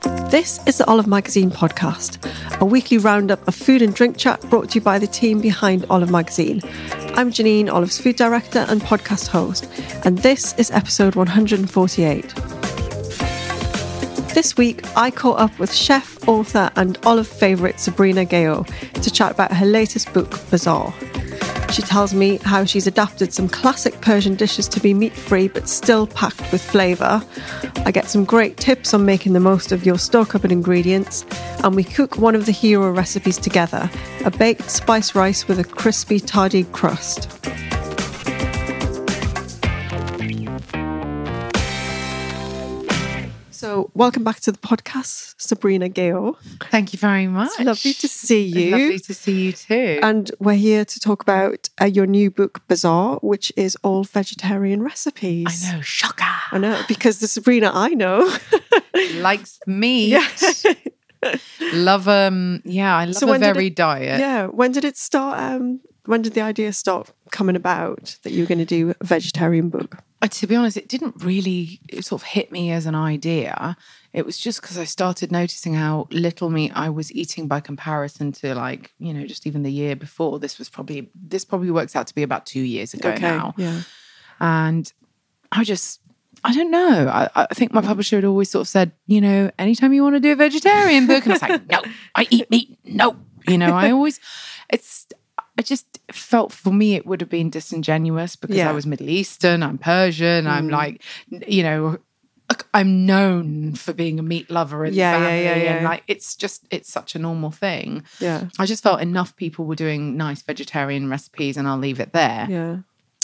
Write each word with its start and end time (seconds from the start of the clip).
This 0.00 0.58
is 0.66 0.78
the 0.78 0.86
Olive 0.86 1.06
Magazine 1.06 1.50
podcast, 1.50 2.18
a 2.60 2.64
weekly 2.64 2.96
roundup 2.96 3.46
of 3.46 3.54
food 3.54 3.82
and 3.82 3.94
drink 3.94 4.16
chat 4.16 4.40
brought 4.48 4.70
to 4.70 4.76
you 4.76 4.80
by 4.80 4.98
the 4.98 5.06
team 5.06 5.40
behind 5.40 5.84
Olive 5.90 6.10
Magazine. 6.10 6.62
I'm 7.14 7.30
Janine, 7.30 7.70
Olive's 7.70 8.00
food 8.00 8.16
director 8.16 8.64
and 8.70 8.80
podcast 8.80 9.28
host, 9.28 9.68
and 10.06 10.16
this 10.18 10.54
is 10.54 10.70
episode 10.70 11.14
148. 11.14 12.34
This 14.34 14.56
week, 14.56 14.82
I 14.96 15.10
caught 15.10 15.38
up 15.38 15.58
with 15.58 15.72
chef, 15.74 16.26
author, 16.26 16.70
and 16.76 16.98
Olive 17.04 17.28
favourite 17.28 17.78
Sabrina 17.78 18.24
Ghayour 18.24 18.66
to 18.94 19.10
chat 19.10 19.32
about 19.32 19.52
her 19.52 19.66
latest 19.66 20.10
book, 20.14 20.30
Bazaar. 20.48 20.94
She 21.72 21.80
tells 21.80 22.12
me 22.12 22.36
how 22.42 22.66
she's 22.66 22.86
adapted 22.86 23.32
some 23.32 23.48
classic 23.48 23.98
Persian 24.02 24.34
dishes 24.34 24.68
to 24.68 24.78
be 24.78 24.92
meat 24.92 25.14
free 25.14 25.48
but 25.48 25.70
still 25.70 26.06
packed 26.06 26.52
with 26.52 26.60
flavour. 26.60 27.24
I 27.86 27.90
get 27.90 28.10
some 28.10 28.26
great 28.26 28.58
tips 28.58 28.92
on 28.92 29.06
making 29.06 29.32
the 29.32 29.40
most 29.40 29.72
of 29.72 29.86
your 29.86 29.98
store 29.98 30.26
cupboard 30.26 30.52
ingredients, 30.52 31.24
and 31.64 31.74
we 31.74 31.82
cook 31.82 32.18
one 32.18 32.34
of 32.34 32.44
the 32.44 32.52
hero 32.52 32.90
recipes 32.90 33.38
together 33.38 33.90
a 34.26 34.30
baked 34.30 34.70
spice 34.70 35.14
rice 35.14 35.48
with 35.48 35.58
a 35.58 35.64
crispy 35.64 36.20
tahdig 36.20 36.70
crust. 36.72 37.30
So, 43.62 43.92
welcome 43.94 44.24
back 44.24 44.40
to 44.40 44.50
the 44.50 44.58
podcast, 44.58 45.36
Sabrina 45.40 45.88
Ghayour. 45.88 46.34
Thank 46.72 46.92
you 46.92 46.98
very 46.98 47.28
much. 47.28 47.48
It's 47.52 47.60
lovely 47.60 47.92
to 47.94 48.08
see 48.08 48.48
It's 48.48 48.56
you. 48.56 48.70
lovely 48.72 48.98
to 48.98 49.14
see 49.14 49.40
you 49.40 49.52
too. 49.52 50.00
And 50.02 50.32
we're 50.40 50.54
here 50.56 50.84
to 50.84 50.98
talk 50.98 51.22
about 51.22 51.68
uh, 51.80 51.84
your 51.84 52.06
new 52.06 52.28
book, 52.28 52.66
Bazaar, 52.66 53.18
which 53.22 53.52
is 53.56 53.76
all 53.84 54.02
vegetarian 54.02 54.82
recipes. 54.82 55.64
I 55.64 55.76
know, 55.76 55.80
shocker. 55.80 56.24
I 56.50 56.58
know, 56.58 56.82
because 56.88 57.20
the 57.20 57.28
Sabrina 57.28 57.70
I 57.72 57.90
know. 57.90 58.36
Likes 59.20 59.60
meat. 59.68 60.08
yeah. 60.08 60.26
Love 61.72 62.08
um 62.08 62.62
yeah, 62.64 62.96
I 62.96 63.04
love 63.04 63.14
So 63.14 63.32
a 63.32 63.38
very 63.38 63.68
it- 63.68 63.76
diet. 63.76 64.18
yeah. 64.18 64.46
When 64.48 64.72
did 64.72 64.84
it 64.84 64.96
start? 64.96 65.38
Um, 65.38 65.78
when 66.06 66.20
did 66.22 66.34
the 66.34 66.40
idea 66.40 66.72
start 66.72 67.12
coming 67.30 67.54
about 67.54 68.16
that 68.24 68.32
you 68.32 68.42
were 68.42 68.48
going 68.48 68.58
to 68.58 68.64
do 68.64 68.92
a 69.00 69.04
vegetarian 69.04 69.68
book? 69.68 69.98
To 70.30 70.46
be 70.46 70.54
honest, 70.54 70.76
it 70.76 70.88
didn't 70.88 71.22
really 71.24 71.80
it 71.88 72.04
sort 72.04 72.22
of 72.22 72.28
hit 72.28 72.52
me 72.52 72.70
as 72.70 72.86
an 72.86 72.94
idea. 72.94 73.76
It 74.12 74.24
was 74.24 74.38
just 74.38 74.60
because 74.60 74.78
I 74.78 74.84
started 74.84 75.32
noticing 75.32 75.74
how 75.74 76.06
little 76.10 76.48
meat 76.48 76.70
I 76.74 76.90
was 76.90 77.10
eating 77.12 77.48
by 77.48 77.60
comparison 77.60 78.30
to 78.32 78.54
like, 78.54 78.92
you 78.98 79.12
know, 79.12 79.26
just 79.26 79.46
even 79.46 79.62
the 79.62 79.72
year 79.72 79.96
before. 79.96 80.38
This 80.38 80.58
was 80.58 80.68
probably 80.68 81.10
this 81.14 81.44
probably 81.44 81.70
works 81.70 81.96
out 81.96 82.06
to 82.06 82.14
be 82.14 82.22
about 82.22 82.46
two 82.46 82.60
years 82.60 82.94
ago 82.94 83.14
now. 83.16 83.54
Yeah. 83.56 83.82
And 84.38 84.92
I 85.52 85.64
just, 85.64 86.00
I 86.44 86.54
don't 86.54 86.70
know. 86.70 87.08
I, 87.08 87.28
I 87.34 87.54
think 87.54 87.72
my 87.72 87.82
publisher 87.82 88.16
had 88.16 88.24
always 88.24 88.50
sort 88.50 88.62
of 88.62 88.68
said, 88.68 88.92
you 89.06 89.20
know, 89.20 89.50
anytime 89.58 89.92
you 89.92 90.02
want 90.02 90.16
to 90.16 90.20
do 90.20 90.32
a 90.32 90.36
vegetarian 90.36 91.06
book, 91.06 91.24
and 91.24 91.32
I 91.32 91.34
was 91.34 91.42
like, 91.42 91.66
no, 91.70 91.82
I 92.14 92.26
eat 92.30 92.50
meat. 92.50 92.78
No, 92.84 93.16
you 93.46 93.58
know, 93.58 93.74
I 93.74 93.90
always, 93.92 94.18
it's, 94.70 95.06
I 95.58 95.62
just 95.62 96.00
felt 96.10 96.52
for 96.52 96.72
me 96.72 96.94
it 96.94 97.06
would 97.06 97.20
have 97.20 97.30
been 97.30 97.50
disingenuous 97.50 98.36
because 98.36 98.56
Yeah. 98.56 98.70
I 98.70 98.72
was 98.72 98.86
Middle 98.86 99.10
Eastern, 99.10 99.62
I'm 99.62 99.78
Persian, 99.78 100.46
I'm 100.46 100.68
Mm. 100.68 100.72
like, 100.72 101.02
you 101.46 101.62
know, 101.62 101.98
I'm 102.74 103.06
known 103.06 103.74
for 103.74 103.92
being 103.92 104.18
a 104.18 104.22
meat 104.22 104.50
lover 104.50 104.84
in 104.84 104.92
Yeah, 104.94 105.12
the 105.18 105.24
yeah, 105.24 105.28
family, 105.30 105.64
yeah, 105.64 105.74
and 105.76 105.84
like 105.84 106.02
it's 106.08 106.34
just 106.36 106.66
it's 106.70 106.90
such 106.90 107.14
a 107.14 107.18
normal 107.18 107.50
thing. 107.50 108.02
Yeah. 108.20 108.48
I 108.58 108.66
just 108.66 108.82
felt 108.82 109.00
enough 109.00 109.36
people 109.36 109.64
were 109.66 109.74
doing 109.76 110.16
nice 110.16 110.42
vegetarian 110.42 111.08
recipes, 111.08 111.56
and 111.56 111.66
I'll 111.68 111.78
leave 111.78 112.00
it 112.00 112.12
there. 112.12 112.46
Yeah. 112.50 112.76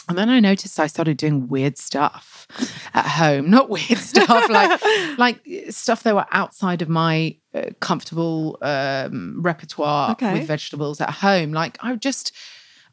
And 0.09 0.17
then 0.17 0.29
I 0.31 0.41
noticed 0.41 0.81
I 0.81 0.87
started 0.87 1.17
doing 1.19 1.49
weird 1.49 1.77
stuff 1.79 2.47
at 2.95 3.07
home. 3.07 3.51
Not 3.51 3.69
weird 3.69 3.99
stuff, 3.99 4.49
like 4.49 4.81
like 5.19 5.41
stuff 5.71 6.03
that 6.05 6.15
were 6.15 6.27
outside 6.33 6.81
of 6.83 6.89
my 6.89 7.37
uh, 7.55 7.71
comfortable 7.81 8.59
um, 8.63 9.41
repertoire 9.43 10.13
Okay. 10.13 10.33
with 10.33 10.47
vegetables 10.47 11.01
at 11.01 11.11
home. 11.11 11.53
Like 11.53 11.77
I 11.81 11.95
just, 11.97 12.33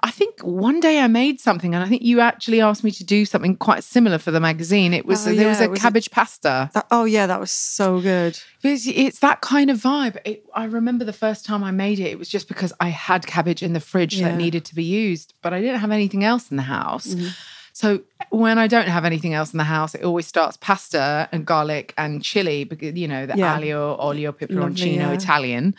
I 0.01 0.11
think 0.11 0.39
one 0.41 0.79
day 0.79 0.99
I 0.99 1.07
made 1.07 1.39
something, 1.39 1.73
and 1.73 1.83
I 1.83 1.87
think 1.87 2.03
you 2.03 2.19
actually 2.19 2.61
asked 2.61 2.83
me 2.83 2.91
to 2.91 3.03
do 3.03 3.25
something 3.25 3.55
quite 3.57 3.83
similar 3.83 4.17
for 4.19 4.29
the 4.31 4.39
magazine. 4.39 4.93
It 4.93 5.05
was 5.05 5.25
Oh, 5.27 5.33
there 5.33 5.47
was 5.47 5.61
a 5.61 5.69
was 5.69 5.79
it- 5.79 5.81
cabbage 5.81 6.11
pasta. 6.11 6.69
That, 6.73 6.85
oh, 6.91 7.05
yeah. 7.05 7.25
That 7.27 7.39
was 7.39 7.51
so 7.51 7.99
good. 8.01 8.39
It's, 8.61 8.85
it's 8.87 9.19
that 9.19 9.41
kind 9.41 9.69
of 9.71 9.77
vibe. 9.81 10.17
It, 10.25 10.45
I 10.53 10.65
remember 10.65 11.05
the 11.05 11.13
first 11.13 11.45
time 11.45 11.63
I 11.63 11.71
made 11.71 11.99
it, 11.99 12.07
it 12.11 12.19
was 12.19 12.29
just 12.29 12.47
because 12.47 12.71
I 12.79 12.89
had 12.89 13.25
cabbage 13.25 13.63
in 13.63 13.73
the 13.73 13.79
fridge 13.79 14.15
Yeah. 14.19 14.29
that 14.29 14.37
needed 14.37 14.65
to 14.65 14.75
be 14.75 14.83
used, 14.83 15.33
but 15.41 15.53
I 15.53 15.61
didn't 15.61 15.79
have 15.79 15.91
anything 15.91 16.23
else 16.23 16.51
in 16.51 16.57
the 16.57 16.63
house. 16.63 17.07
Mhm. 17.07 17.35
So 17.73 18.01
when 18.29 18.57
I 18.57 18.67
don't 18.67 18.87
have 18.87 19.03
anything 19.05 19.33
else 19.33 19.51
in 19.53 19.57
the 19.57 19.65
house, 19.65 19.95
it 19.95 20.03
always 20.03 20.27
starts 20.27 20.55
pasta 20.57 21.27
and 21.33 21.45
garlic 21.45 21.93
and 21.97 22.23
chili 22.23 22.63
because 22.63 22.95
you 22.95 23.07
know 23.07 23.25
the 23.25 23.35
Yeah. 23.37 23.57
aglio 23.57 23.97
olio 23.99 24.31
peperoncino 24.31 24.95
yeah. 24.95 25.11
Italian. 25.11 25.75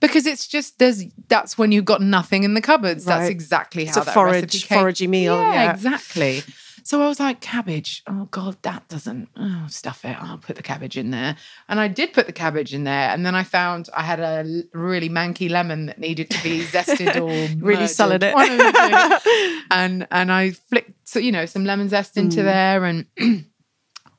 Because 0.00 0.26
it's 0.26 0.46
just 0.46 0.78
there's 0.78 1.04
that's 1.28 1.56
when 1.56 1.72
you've 1.72 1.84
got 1.84 2.00
nothing 2.02 2.44
in 2.44 2.54
the 2.54 2.60
cupboards. 2.60 3.04
That's 3.04 3.22
Right. 3.22 3.30
exactly 3.30 3.84
It's 3.84 3.96
how 3.96 4.02
a 4.02 4.04
that 4.04 4.14
forage, 4.14 4.68
foragey 4.68 5.08
meal. 5.08 5.36
Yeah, 5.36 5.52
Yeah. 5.52 5.72
exactly. 5.72 6.42
So 6.84 7.02
I 7.02 7.08
was 7.08 7.18
like, 7.18 7.40
cabbage. 7.40 8.04
Oh 8.06 8.26
God, 8.30 8.56
that 8.62 8.86
doesn't. 8.88 9.28
Oh, 9.36 9.64
stuff 9.68 10.04
it. 10.04 10.16
I'll 10.22 10.38
put 10.38 10.54
the 10.54 10.62
cabbage 10.62 10.96
in 10.96 11.10
there. 11.10 11.34
And 11.68 11.80
I 11.80 11.88
did 11.88 12.12
put 12.12 12.26
the 12.26 12.32
cabbage 12.32 12.72
in 12.74 12.84
there. 12.84 13.10
And 13.10 13.26
then 13.26 13.34
I 13.34 13.42
found 13.42 13.88
I 13.92 14.02
had 14.02 14.20
a 14.20 14.62
really 14.72 15.08
manky 15.08 15.50
lemon 15.50 15.86
that 15.86 15.98
needed 15.98 16.30
to 16.30 16.40
be 16.44 16.60
zested 16.64 17.16
or 17.20 17.56
Really 17.60 17.88
solid 17.88 18.22
it. 18.22 18.34
one 18.34 18.52
of 18.52 18.58
the 18.58 19.20
two. 19.24 19.60
and 19.72 20.06
and 20.12 20.30
I 20.30 20.50
flicked, 20.52 20.92
so, 21.08 21.18
you 21.18 21.32
know, 21.32 21.44
some 21.46 21.64
lemon 21.64 21.88
zest 21.88 22.16
into 22.16 22.42
Mm. 22.42 22.44
there. 22.44 22.84
And 22.84 23.06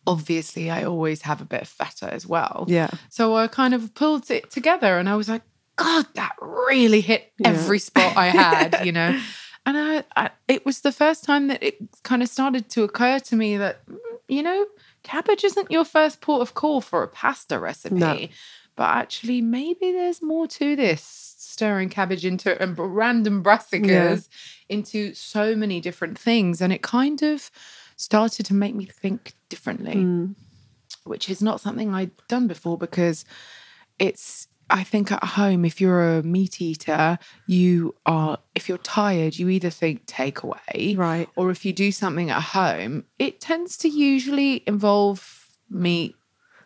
obviously, 0.05 0.69
I 0.69 0.83
always 0.83 1.21
have 1.23 1.41
a 1.41 1.45
bit 1.45 1.61
of 1.61 1.67
feta 1.69 2.13
as 2.13 2.25
well. 2.27 2.65
Yeah. 2.67 2.89
So 3.09 3.35
I 3.35 3.47
kind 3.47 3.73
of 3.73 3.93
pulled 3.93 4.29
it 4.31 4.49
together 4.51 4.97
and 4.99 5.07
I 5.09 5.15
was 5.15 5.29
like, 5.29 5.41
God, 5.77 6.05
that 6.15 6.33
really 6.41 7.01
hit 7.01 7.31
Yeah. 7.39 7.49
every 7.49 7.79
spot 7.79 8.17
I 8.17 8.27
had, 8.27 8.81
you 8.85 8.91
know. 8.91 9.17
And 9.65 9.77
I, 9.77 10.03
I, 10.15 10.29
it 10.47 10.65
was 10.65 10.81
the 10.81 10.91
first 10.91 11.23
time 11.23 11.47
that 11.47 11.61
it 11.63 11.77
kind 12.03 12.21
of 12.23 12.29
started 12.29 12.69
to 12.69 12.83
occur 12.83 13.19
to 13.19 13.35
me 13.35 13.57
that, 13.57 13.85
mm, 13.85 13.97
you 14.27 14.41
know, 14.43 14.65
cabbage 15.03 15.43
isn't 15.43 15.71
your 15.71 15.85
first 15.85 16.19
port 16.21 16.41
of 16.41 16.53
call 16.53 16.81
for 16.81 17.03
a 17.03 17.07
pasta 17.07 17.59
recipe. 17.59 17.95
No. 17.95 18.27
But 18.75 18.89
actually, 18.95 19.41
maybe 19.41 19.91
there's 19.91 20.21
more 20.21 20.47
to 20.47 20.75
this 20.75 21.01
stirring 21.37 21.89
cabbage 21.89 22.25
into 22.25 22.61
and 22.61 22.77
random 22.77 23.43
brassicas 23.43 24.27
into 24.69 25.13
so 25.15 25.55
many 25.55 25.81
different 25.81 26.17
things. 26.19 26.61
And 26.61 26.71
it 26.71 26.81
kind 26.83 27.21
of 27.23 27.49
started 27.95 28.45
to 28.45 28.53
make 28.53 28.75
me 28.75 28.85
think 28.85 29.33
differently 29.49 29.95
Mm. 29.95 30.35
which 31.05 31.29
is 31.29 31.41
not 31.41 31.59
something 31.61 31.93
I'd 31.93 32.11
done 32.27 32.47
before 32.47 32.77
because 32.77 33.25
it's 33.97 34.47
I 34.69 34.83
think 34.83 35.11
at 35.11 35.23
home 35.23 35.63
if 35.65 35.79
you're 35.79 36.17
a 36.17 36.23
meat 36.23 36.61
eater 36.61 37.17
you 37.45 37.95
are 38.05 38.37
if 38.55 38.67
you're 38.67 38.77
tired 38.79 39.37
you 39.39 39.49
either 39.49 39.69
think 39.69 40.05
takeaway 40.05 40.97
Right. 40.97 41.29
or 41.35 41.51
if 41.51 41.63
you 41.65 41.73
do 41.73 41.91
something 41.91 42.29
at 42.29 42.41
home 42.41 43.05
it 43.19 43.39
tends 43.39 43.77
to 43.77 43.87
usually 43.89 44.63
involve 44.67 45.47
meat 45.69 46.15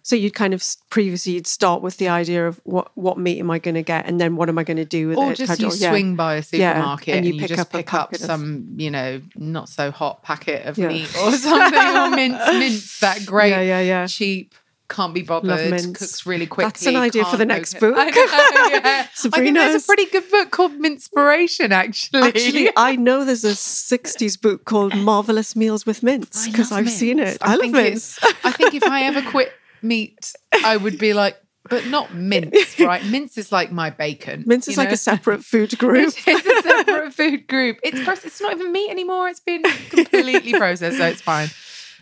So 0.04 0.16
you'd 0.16 0.34
kind 0.34 0.54
of 0.56 0.64
previously 0.90 1.34
you'd 1.34 1.46
start 1.46 1.84
with 1.84 1.98
the 1.98 2.10
idea 2.10 2.48
of 2.48 2.60
what 2.64 2.90
what 2.98 3.18
meat 3.20 3.40
am 3.40 3.52
I 3.52 3.60
going 3.60 3.76
to 3.76 3.84
get, 3.84 4.08
and 4.08 4.20
then 4.20 4.36
what 4.36 4.50
am 4.50 4.58
I 4.58 4.64
going 4.64 4.78
to 4.78 4.86
do 5.00 5.08
with 5.10 5.18
or 5.20 5.32
it? 5.32 5.36
just 5.38 5.50
How 5.50 5.56
do- 5.56 5.68
you 5.68 5.72
yeah. 5.76 5.92
swing 5.92 6.16
by 6.16 6.36
a 6.38 6.44
supermarket 6.44 7.10
and 7.10 7.18
and, 7.18 7.26
you 7.28 7.34
you, 7.36 7.40
pick 7.42 7.50
just 7.50 7.62
up 7.62 7.72
pick 7.72 7.94
up 7.94 8.10
packet 8.10 8.22
of- 8.22 8.26
some 8.26 8.66
you 8.78 8.90
know 8.90 9.22
not 9.36 9.70
so 9.70 9.92
hot 9.92 10.24
packet 10.24 10.66
of 10.66 10.76
Yeah. 10.80 10.88
meat 10.88 11.10
or 11.22 11.32
something 11.34 11.96
or 12.02 12.10
mince 12.10 12.48
mince 12.62 13.00
that 13.02 13.26
great 13.28 13.52
Yeah, 13.52 13.62
yeah, 13.62 13.82
yeah. 13.82 14.08
cheap 14.08 14.56
can't 14.92 15.14
be 15.14 15.22
bothered, 15.22 15.50
Love 15.50 15.94
cooks 15.94 16.26
really 16.26 16.46
quickly. 16.46 16.68
That's 16.68 16.86
an 16.86 16.98
idea 16.98 17.26
for 17.26 17.38
the 17.38 17.46
next 17.46 17.80
book. 17.80 17.96
I 17.98 18.10
know, 18.10 18.68
yeah. 18.70 19.08
I 19.08 19.30
think 19.30 19.56
there's 19.56 19.84
a 19.86 19.88
pretty 19.88 20.06
good 20.06 20.30
book 20.30 20.52
called 20.52 20.74
Minspiration, 20.74 21.72
actually. 21.72 22.22
Actually, 22.22 22.70
I 22.76 22.96
know 22.98 23.24
there's 23.24 23.46
a 23.46 23.52
60s 23.52 24.40
book 24.40 24.66
called 24.66 24.96
Marvelous 24.96 25.56
Meals 25.56 25.86
with 25.86 26.04
Mince 26.04 26.48
because 26.48 26.72
I've 26.72 26.90
seen 26.90 27.20
it. 27.20 27.38
I, 27.42 27.52
love 27.52 27.62
think 27.62 27.74
mince. 27.74 28.20
I 28.44 28.52
think 28.52 28.74
if 28.74 28.84
I 28.84 29.04
ever 29.04 29.22
quit 29.22 29.54
meat, 29.82 30.34
I 30.64 30.78
would 30.78 31.00
be 31.00 31.14
like, 31.14 31.38
but 31.70 31.88
not 31.88 32.14
mince, 32.14 32.80
right? 32.80 33.06
Mince 33.06 33.38
is 33.38 33.52
like 33.52 33.72
my 33.72 33.90
bacon. 33.90 34.44
Mince 34.46 34.68
is 34.68 34.76
you 34.76 34.84
like 34.84 34.92
a 34.92 34.98
separate 34.98 35.46
food 35.46 35.78
group. 35.78 36.14
It 36.28 36.28
is 36.28 36.46
a 36.46 36.62
separate 36.62 37.14
food 37.14 37.48
group. 37.48 37.78
It's 37.84 38.04
gross. 38.04 38.26
It's 38.26 38.42
not 38.42 38.52
even 38.54 38.72
meat 38.72 38.90
anymore. 38.90 39.30
It's 39.30 39.40
been 39.40 39.64
completely 39.64 40.54
processed, 40.54 40.98
so 40.98 41.06
it's 41.06 41.22
fine. 41.22 41.50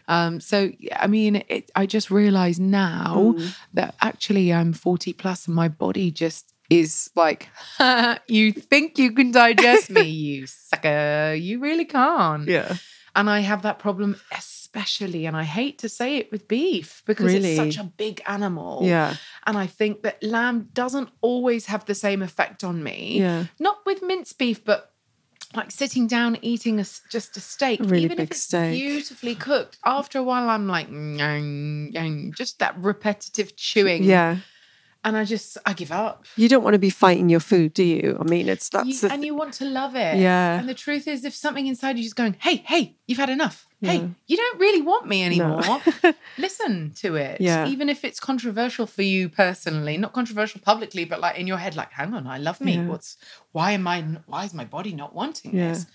Um, 0.10 0.40
so 0.42 0.72
I 0.96 1.08
mean, 1.08 1.44
it, 1.48 1.70
I 1.76 1.86
just 1.86 2.10
realize 2.12 2.60
now 2.60 3.34
Mm. 3.38 3.56
that 3.76 3.96
actually 4.02 4.52
I'm 4.52 4.74
40 4.74 5.14
plus 5.14 5.46
and 5.48 5.56
my 5.56 5.68
body 5.70 6.10
just 6.12 6.52
is 6.70 7.10
like, 7.16 7.48
you 8.28 8.52
think 8.52 8.98
you 9.00 9.12
can 9.14 9.32
digest 9.32 9.90
me, 9.90 10.02
you 10.26 10.48
sucker. 10.48 11.34
You 11.38 11.60
really 11.60 11.86
can't. 11.86 12.48
yeah. 12.48 12.76
And 13.16 13.30
I 13.30 13.40
have 13.42 13.62
that 13.64 13.80
problem 13.80 14.16
especially, 14.32 15.26
and 15.26 15.36
I 15.36 15.44
hate 15.44 15.80
to 15.80 15.90
say 15.90 16.18
it 16.18 16.32
with 16.32 16.48
beef 16.48 17.02
because 17.06 17.26
Really? 17.34 17.58
it's 17.58 17.76
such 17.76 17.84
a 17.84 17.88
big 17.98 18.22
animal. 18.28 18.82
Yeah. 18.84 19.16
And 19.48 19.58
I 19.58 19.66
think 19.68 20.04
that 20.04 20.22
lamb 20.22 20.70
doesn't 20.74 21.10
always 21.22 21.66
have 21.66 21.86
the 21.86 21.96
same 21.96 22.22
effect 22.22 22.64
on 22.64 22.84
me. 22.84 23.20
Yeah. 23.20 23.46
Not 23.60 23.78
with 23.86 24.04
minced 24.04 24.38
beef, 24.38 24.64
but 24.64 24.89
like 25.56 25.72
sitting 25.72 26.06
down 26.08 26.38
eating 26.42 26.80
a, 26.80 26.86
just 27.10 27.36
a 27.38 27.40
steak, 27.40 27.80
A 27.80 27.84
really 27.84 28.04
even 28.06 28.18
big 28.18 28.26
if 28.26 28.32
it's 28.32 28.42
steak. 28.42 28.74
beautifully 28.80 29.36
cooked. 29.36 29.78
After 29.86 30.20
a 30.20 30.24
while, 30.24 30.50
I'm 30.50 30.68
like, 30.68 30.88
just 32.36 32.60
that 32.60 32.78
repetitive 32.78 33.56
chewing. 33.56 34.04
Yeah. 34.04 34.38
And 35.04 35.16
I 35.16 35.24
just, 35.24 35.58
I 35.66 35.74
give 35.74 35.92
up. 35.94 36.26
You 36.36 36.50
don't 36.50 36.64
want 36.64 36.74
to 36.74 36.80
be 36.80 36.90
fighting 36.90 37.30
your 37.30 37.40
food, 37.40 37.74
do 37.74 37.84
you? 37.84 38.18
I 38.20 38.24
mean, 38.26 38.50
it's 38.50 38.68
that's 38.70 39.02
You- 39.04 39.10
and 39.10 39.24
you 39.24 39.34
want 39.34 39.54
to 39.56 39.66
love 39.66 39.96
it. 39.96 40.18
Yeah. 40.18 40.60
And 40.60 40.68
the 40.68 40.74
truth 40.74 41.08
is, 41.08 41.24
if 41.24 41.34
something 41.34 41.68
inside 41.68 41.98
you 41.98 42.04
is 42.06 42.14
going, 42.14 42.36
hey, 42.40 42.58
hey, 42.58 42.96
you've 43.08 43.18
had 43.18 43.30
enough. 43.30 43.66
Yeah. 43.82 43.92
Hey, 43.92 44.10
you 44.28 44.36
don't 44.36 44.60
really 44.60 44.82
want 44.82 45.08
me 45.08 45.20
No. 45.38 45.58
anymore. 45.60 45.82
Listen 46.38 46.92
to 46.98 47.16
it. 47.16 47.40
Yeah. 47.40 47.66
Even 47.68 47.88
if 47.90 48.04
it's 48.04 48.20
controversial 48.20 48.86
for 48.86 49.04
you 49.04 49.30
personally, 49.30 49.98
not 49.98 50.12
controversial 50.14 50.60
publicly, 50.62 51.06
but 51.06 51.20
like 51.22 51.38
in 51.38 51.48
your 51.48 51.58
head, 51.58 51.76
like, 51.78 51.92
hang 51.94 52.14
on, 52.14 52.28
I 52.28 52.40
love 52.40 52.60
me. 52.60 52.76
Yeah. 52.76 52.88
What's 52.88 53.16
why 53.54 53.72
am 53.72 53.88
I 53.88 54.02
why 54.26 54.44
is 54.44 54.54
my 54.54 54.66
body 54.66 54.94
not 54.94 55.16
wanting 55.16 55.56
Yeah. 55.56 55.70
this? 55.70 55.86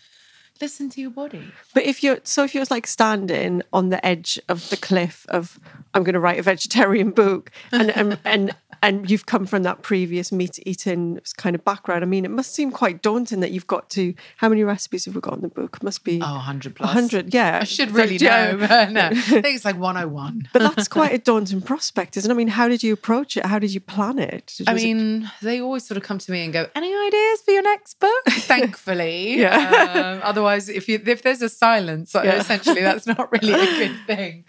Listen 0.65 0.89
to 0.91 1.01
your 1.01 1.11
body. 1.11 1.45
But 1.75 1.83
if 1.85 2.03
you're 2.03 2.21
so 2.25 2.43
if 2.45 2.55
you're 2.55 2.65
like 2.71 2.87
standing 2.87 3.61
on 3.73 3.91
the 3.91 4.01
edge 4.05 4.41
of 4.49 4.71
the 4.71 4.79
cliff 4.79 5.27
of 5.29 5.59
I'm 5.93 6.03
going 6.05 6.15
to 6.15 6.21
write 6.21 6.39
a 6.39 6.43
vegetarian 6.43 7.11
book 7.11 7.51
and 7.71 7.91
and 7.91 8.19
and, 8.25 8.57
and 8.83 9.11
you've 9.11 9.27
come 9.27 9.45
from 9.47 9.63
that 9.65 9.83
previous 9.83 10.33
meat 10.33 10.59
eating 10.67 11.21
kind 11.37 11.55
of 11.55 11.63
background. 11.65 12.03
I 12.03 12.07
mean, 12.07 12.25
it 12.25 12.31
must 12.31 12.55
seem 12.55 12.71
quite 12.71 13.03
daunting 13.03 13.41
that 13.41 13.51
you've 13.51 13.67
got 13.67 13.91
to 13.91 14.15
how 14.39 14.49
many 14.49 14.65
recipes 14.65 15.05
have 15.05 15.15
we 15.15 15.21
got 15.21 15.35
in 15.35 15.43
the 15.43 15.49
book? 15.49 15.83
Must 15.83 16.03
be 16.03 16.21
Oh, 16.23 16.33
100 16.35 16.75
plus. 16.77 16.87
100. 16.95 17.35
Yeah. 17.35 17.59
I 17.61 17.65
should 17.65 17.91
really 17.91 18.17
know. 18.19 18.57
but 18.69 18.91
no, 18.91 19.09
I 19.09 19.15
think 19.15 19.47
it's 19.57 19.65
like 19.67 19.77
101. 19.93 20.49
But 20.55 20.63
that's 20.63 20.89
quite 20.89 21.13
a 21.13 21.19
daunting 21.19 21.61
prospect, 21.61 22.17
isn't 22.17 22.31
it? 22.31 22.35
I 22.35 22.37
mean, 22.37 22.49
how 22.49 22.69
did 22.69 22.83
you 22.83 22.93
approach 22.95 23.37
it? 23.37 23.45
How 23.53 23.59
did 23.59 23.73
you 23.75 23.81
plan 23.81 24.19
it? 24.19 24.47
I 24.67 24.73
Was 24.73 24.83
it- 24.83 24.87
mean, 24.87 25.31
they 25.43 25.61
always 25.61 25.85
sort 25.87 25.99
of 25.99 26.03
come 26.05 26.19
to 26.19 26.33
me 26.33 26.43
and 26.45 26.53
go, 26.53 26.67
"Any 26.75 26.93
ideas 27.09 27.43
for 27.43 27.51
your 27.53 27.63
next 27.63 28.01
book?" 28.01 28.25
Thankfully, 28.31 29.39
Yeah. 29.41 30.15
Um, 30.15 30.21
otherwise, 30.23 30.54
if 30.69 30.89
you 30.89 31.01
if 31.07 31.23
there's 31.23 31.43
a 31.43 31.49
silence, 31.49 32.13
Yeah. 32.15 32.37
essentially, 32.37 32.83
that's 32.83 33.07
not 33.07 33.31
really 33.33 33.53
a 33.53 33.79
good 33.79 34.07
thing. 34.07 34.45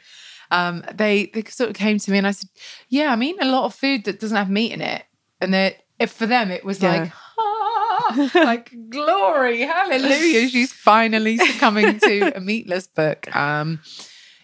Um, 0.52 0.84
they 0.94 1.26
they 1.34 1.44
sort 1.46 1.70
of 1.72 1.76
came 1.76 1.98
to 2.00 2.12
me 2.12 2.18
and 2.20 2.28
I 2.28 2.32
said, 2.32 2.50
"Yeah, 2.90 3.12
I 3.12 3.16
mean, 3.16 3.36
a 3.42 3.46
lot 3.46 3.66
of 3.66 3.74
food 3.76 4.06
that 4.06 4.20
doesn't 4.20 4.38
have 4.38 4.50
meat 4.50 4.72
in 4.72 4.82
it," 4.82 5.04
and 5.42 5.54
they, 5.54 5.78
if 6.00 6.12
for 6.12 6.26
them 6.28 6.52
it 6.52 6.64
was 6.64 6.82
Yeah. 6.82 6.92
like. 7.04 7.12
"Ah," 7.40 8.30
like 8.36 8.72
glory, 8.90 9.62
hallelujah! 9.62 10.48
She's 10.50 10.72
finally 10.74 11.38
succumbing 11.38 12.00
to 12.00 12.38
a 12.38 12.40
meatless 12.40 12.88
book. 12.88 13.34
Um, 13.36 13.80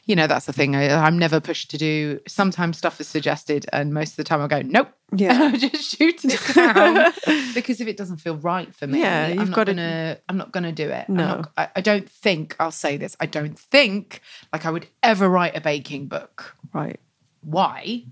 you 0.05 0.15
know 0.15 0.27
that's 0.27 0.45
the 0.45 0.53
thing. 0.53 0.75
I, 0.75 0.89
I'm 0.93 1.17
never 1.19 1.39
pushed 1.39 1.69
to 1.71 1.77
do. 1.77 2.19
Sometimes 2.27 2.77
stuff 2.77 2.99
is 2.99 3.07
suggested, 3.07 3.65
and 3.71 3.93
most 3.93 4.11
of 4.11 4.15
the 4.17 4.23
time 4.23 4.41
I 4.41 4.47
go, 4.47 4.61
"Nope, 4.61 4.89
Yeah. 5.15 5.33
I'm 5.43 5.57
just 5.59 5.95
shoot 5.97 6.23
it 6.25 6.39
down 6.55 7.11
because 7.53 7.79
if 7.81 7.87
it 7.87 7.97
doesn't 7.97 8.17
feel 8.17 8.37
right 8.37 8.73
for 8.73 8.87
me, 8.87 8.99
Yeah, 9.01 9.27
you've 9.27 9.39
I'm 9.39 9.49
not 9.49 9.55
gotta- 9.55 9.73
gonna. 9.73 10.17
I'm 10.29 10.37
not 10.37 10.51
gonna 10.51 10.71
do 10.71 10.89
it. 10.89 11.07
No. 11.09 11.25
not- 11.37 11.51
I, 11.57 11.69
I 11.75 11.81
don't 11.81 12.09
think 12.09 12.55
I'll 12.59 12.71
say 12.71 12.97
this. 12.97 13.15
I 13.19 13.25
don't 13.25 13.57
think 13.59 14.21
like 14.51 14.65
I 14.65 14.71
would 14.71 14.87
ever 15.03 15.29
write 15.29 15.55
a 15.55 15.61
baking 15.61 16.07
book. 16.07 16.55
right. 16.73 16.99
Why? 17.41 18.05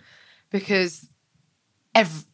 Because. 0.50 1.08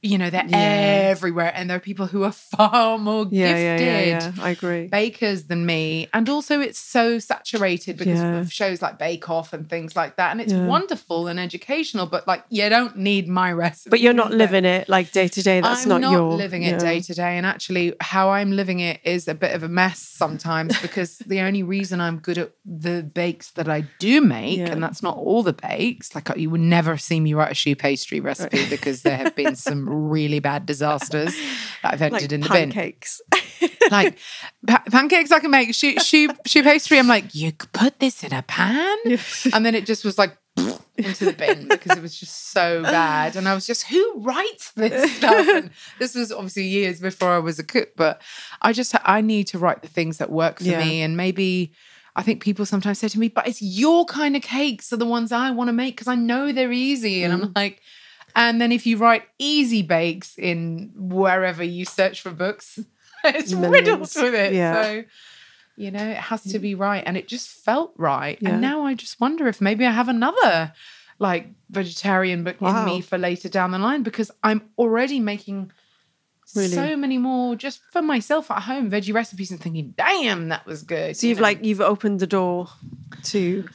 You 0.02 0.20
know 0.20 0.30
they're 0.30 0.46
Yeah. 0.48 1.08
everywhere, 1.10 1.52
and 1.56 1.70
there 1.70 1.78
are 1.78 1.80
people 1.80 2.06
who 2.06 2.24
are 2.24 2.32
far 2.32 3.00
more 3.00 3.28
Yeah, 3.32 3.78
gifted 3.78 3.88
yeah. 3.88 4.32
I 4.40 4.52
agree. 4.52 4.88
bakers 4.88 5.46
than 5.46 5.66
me. 5.66 6.08
And 6.14 6.30
also, 6.30 6.62
it's 6.62 6.78
so 6.78 7.18
saturated 7.18 7.98
because 7.98 8.22
of 8.22 8.54
shows 8.54 8.82
like 8.84 9.00
Bake 9.00 9.28
Off 9.30 9.54
and 9.54 9.68
things 9.68 9.96
like 9.96 10.18
that. 10.18 10.32
And 10.32 10.42
it's 10.42 10.54
wonderful 10.54 11.28
and 11.28 11.40
educational, 11.40 12.06
but 12.06 12.28
like, 12.28 12.44
you 12.50 12.70
don't 12.70 12.98
need 12.98 13.28
my 13.28 13.52
recipe. 13.52 13.90
But 13.90 14.02
you're 14.02 14.14
not 14.14 14.32
living 14.32 14.66
it 14.66 14.88
like 14.88 15.12
day 15.12 15.28
to 15.30 15.42
day. 15.42 15.62
That's 15.62 15.84
I'm 15.84 16.02
not, 16.02 16.12
your 16.12 16.34
living 16.34 16.62
it 16.64 16.80
day 16.80 17.00
to 17.00 17.14
day. 17.16 17.38
And 17.38 17.46
actually, 17.46 17.96
how 18.02 18.30
I'm 18.30 18.52
living 18.52 18.82
it 18.82 19.00
is 19.04 19.28
a 19.28 19.34
bit 19.34 19.56
of 19.56 19.64
a 19.64 19.70
mess 19.70 20.00
sometimes 20.00 20.80
because 20.82 21.18
the 21.20 21.40
only 21.40 21.64
reason 21.64 22.00
I'm 22.02 22.20
good 22.20 22.38
at 22.38 22.52
the 22.66 23.02
bakes 23.02 23.52
that 23.52 23.68
I 23.68 23.82
do 23.98 24.22
make, 24.22 24.60
and 24.60 24.84
that's 24.84 25.02
not 25.02 25.18
all 25.18 25.42
the 25.42 25.54
bakes, 25.54 26.14
like 26.14 26.30
you 26.38 26.52
would 26.52 26.62
never 26.62 26.98
see 26.98 27.20
me 27.20 27.34
write 27.34 27.52
a 27.52 27.56
choux 27.56 27.76
pastry 27.76 28.20
recipe 28.20 28.70
because 28.70 29.02
there 29.02 29.18
have 29.18 29.36
been 29.36 29.45
some 29.54 29.88
really 30.10 30.40
bad 30.40 30.66
disasters 30.66 31.36
that 31.84 31.94
I've 31.94 32.02
entered 32.02 32.22
Like 32.24 32.32
in 32.32 32.42
the 32.42 32.50
bin 32.50 32.72
pancakes. 32.72 33.22
like 33.92 34.18
pa- 34.68 34.84
pancakes 34.92 35.32
I 35.32 35.40
can 35.40 35.52
make 35.52 35.74
choux, 35.74 35.96
choux 35.96 36.30
choux 36.48 36.64
pastry. 36.64 36.98
I'm 37.00 37.08
like, 37.08 37.36
you 37.36 37.52
could 37.52 37.72
put 37.72 38.00
this 38.00 38.24
in 38.24 38.34
a 38.34 38.42
pan, 38.42 38.98
and 39.54 39.66
then 39.66 39.76
it 39.76 39.86
just 39.86 40.04
was 40.04 40.18
like 40.18 40.38
into 40.98 41.26
the 41.26 41.34
bin 41.34 41.68
because 41.68 41.98
it 41.98 42.02
was 42.02 42.18
just 42.18 42.52
so 42.52 42.82
bad. 42.82 43.36
And 43.36 43.48
I 43.48 43.54
was 43.54 43.68
just, 43.68 43.84
who 43.88 44.22
writes 44.22 44.72
this 44.72 45.12
stuff? 45.18 45.48
And 45.50 45.70
this 46.00 46.16
was 46.16 46.32
obviously 46.32 46.64
years 46.64 47.00
before 47.00 47.30
I 47.30 47.40
was 47.40 47.60
a 47.60 47.64
cook, 47.64 47.90
but 47.96 48.22
I 48.62 48.74
just 48.74 48.96
I 49.04 49.22
need 49.22 49.48
to 49.48 49.60
write 49.60 49.82
the 49.82 49.88
things 49.90 50.18
that 50.18 50.32
work 50.32 50.58
for 50.60 50.64
Yeah. 50.66 50.80
me, 50.80 51.02
and 51.02 51.16
maybe. 51.18 51.74
I 52.18 52.24
think 52.24 52.42
people 52.42 52.66
sometimes 52.66 53.00
say 53.00 53.10
to 53.10 53.20
me, 53.20 53.28
but 53.28 53.46
it's 53.46 53.62
your 53.62 54.06
kind 54.06 54.38
of 54.38 54.42
cakes 54.42 54.94
are 54.94 54.96
the 54.96 55.06
ones 55.06 55.34
I 55.34 55.52
want 55.52 55.68
to 55.68 55.74
make 55.74 55.98
because 55.98 56.08
I 56.08 56.16
know 56.16 56.54
they're 56.54 56.72
easy. 56.72 57.26
And 57.26 57.34
Mm. 57.34 57.44
I'm 57.48 57.52
like, 57.54 57.82
and 58.36 58.60
then 58.60 58.72
if 58.72 58.86
you 58.86 58.98
write 58.98 59.24
easy 59.40 59.82
bakes 59.82 60.38
in 60.38 60.92
wherever 60.96 61.64
you 61.64 61.86
search 61.86 62.22
for 62.22 62.32
books, 62.32 62.80
it's 63.24 63.54
riddled 63.54 64.02
with 64.02 64.18
it. 64.18 64.54
Yeah. 64.54 64.84
So, 64.84 65.04
you 65.78 65.92
know, 65.92 66.06
it 66.06 66.18
has 66.18 66.44
to 66.44 66.60
be 66.60 66.76
right. 66.76 67.04
And 67.06 67.18
it 67.18 67.28
just 67.28 67.48
felt 67.50 67.94
right. 67.98 68.38
Yeah. 68.42 68.50
And 68.50 68.62
now 68.62 68.86
I 68.86 68.94
just 68.94 69.20
wonder 69.20 69.48
if 69.48 69.62
maybe 69.62 69.86
I 69.86 69.92
have 69.92 70.10
another 70.10 70.74
like 71.18 71.48
vegetarian 71.70 72.44
book 72.44 72.62
in 72.62 72.86
me 72.86 73.00
for 73.00 73.18
later 73.18 73.48
down 73.48 73.72
the 73.72 73.80
line 73.80 74.04
because 74.04 74.32
I'm 74.44 74.70
already 74.78 75.20
making 75.20 75.72
Really? 76.56 76.68
so 76.68 76.96
many 76.96 77.18
more 77.18 77.56
just 77.56 77.82
for 77.92 78.02
myself 78.02 78.52
at 78.52 78.64
home 78.64 78.92
veggie 78.92 79.14
recipes 79.14 79.50
and 79.50 79.60
thinking, 79.60 79.94
damn, 79.98 80.50
that 80.50 80.66
was 80.66 80.84
good. 80.84 81.18
So 81.18 81.26
you 81.26 81.30
you've 81.30 81.40
know? 81.40 81.44
like 81.44 81.64
you've 81.64 81.82
opened 81.82 82.20
the 82.20 82.28
door 82.28 82.68
to 83.24 83.68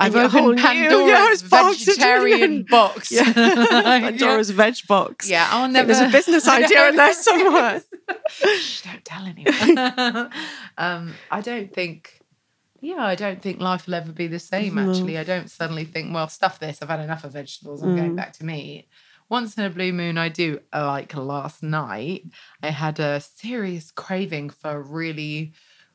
I've 0.00 0.14
a 0.14 0.28
whole 0.28 0.50
opened 0.50 0.56
new- 0.56 0.62
Pandora's 0.62 1.42
yeah, 1.42 1.48
box. 1.50 1.84
vegetarian 1.84 2.62
box. 2.70 3.10
Yeah. 3.10 3.32
Pandora's 3.32 4.50
veg 4.50 4.76
box. 4.86 5.28
Yeah, 5.28 5.48
I'll 5.50 5.68
never. 5.68 5.92
There's 5.92 6.08
a 6.08 6.12
business 6.12 6.46
idea 6.48 6.88
in 6.90 6.96
there 6.96 7.14
somewhere. 7.14 7.82
Shh, 8.30 8.82
don't 8.82 9.04
tell 9.04 9.24
anyone. 9.26 10.30
um, 10.76 11.14
I 11.30 11.40
don't 11.40 11.72
think. 11.72 12.20
Yeah, 12.80 13.04
I 13.04 13.16
don't 13.16 13.42
think 13.42 13.60
life 13.60 13.86
will 13.86 13.94
ever 13.94 14.12
be 14.12 14.28
the 14.28 14.38
same. 14.38 14.76
No. 14.76 14.88
Actually, 14.90 15.18
I 15.18 15.24
don't 15.24 15.50
suddenly 15.50 15.84
think, 15.84 16.14
well, 16.14 16.28
stuff 16.28 16.60
this. 16.60 16.78
I've 16.80 16.88
had 16.88 17.00
enough 17.00 17.24
of 17.24 17.32
vegetables. 17.32 17.82
I'm 17.82 17.96
going 17.96 18.12
Mm. 18.12 18.16
back 18.16 18.34
to 18.34 18.44
meat. 18.44 18.86
Once 19.28 19.58
in 19.58 19.64
a 19.64 19.70
blue 19.70 19.92
moon, 19.92 20.16
I 20.16 20.28
do. 20.28 20.60
uh, 20.72 20.86
Like 20.86 21.14
last 21.16 21.62
night, 21.62 22.22
I 22.62 22.70
had 22.70 23.00
a 23.00 23.20
serious 23.20 23.90
craving 23.90 24.50
for 24.50 24.80
really 24.80 25.54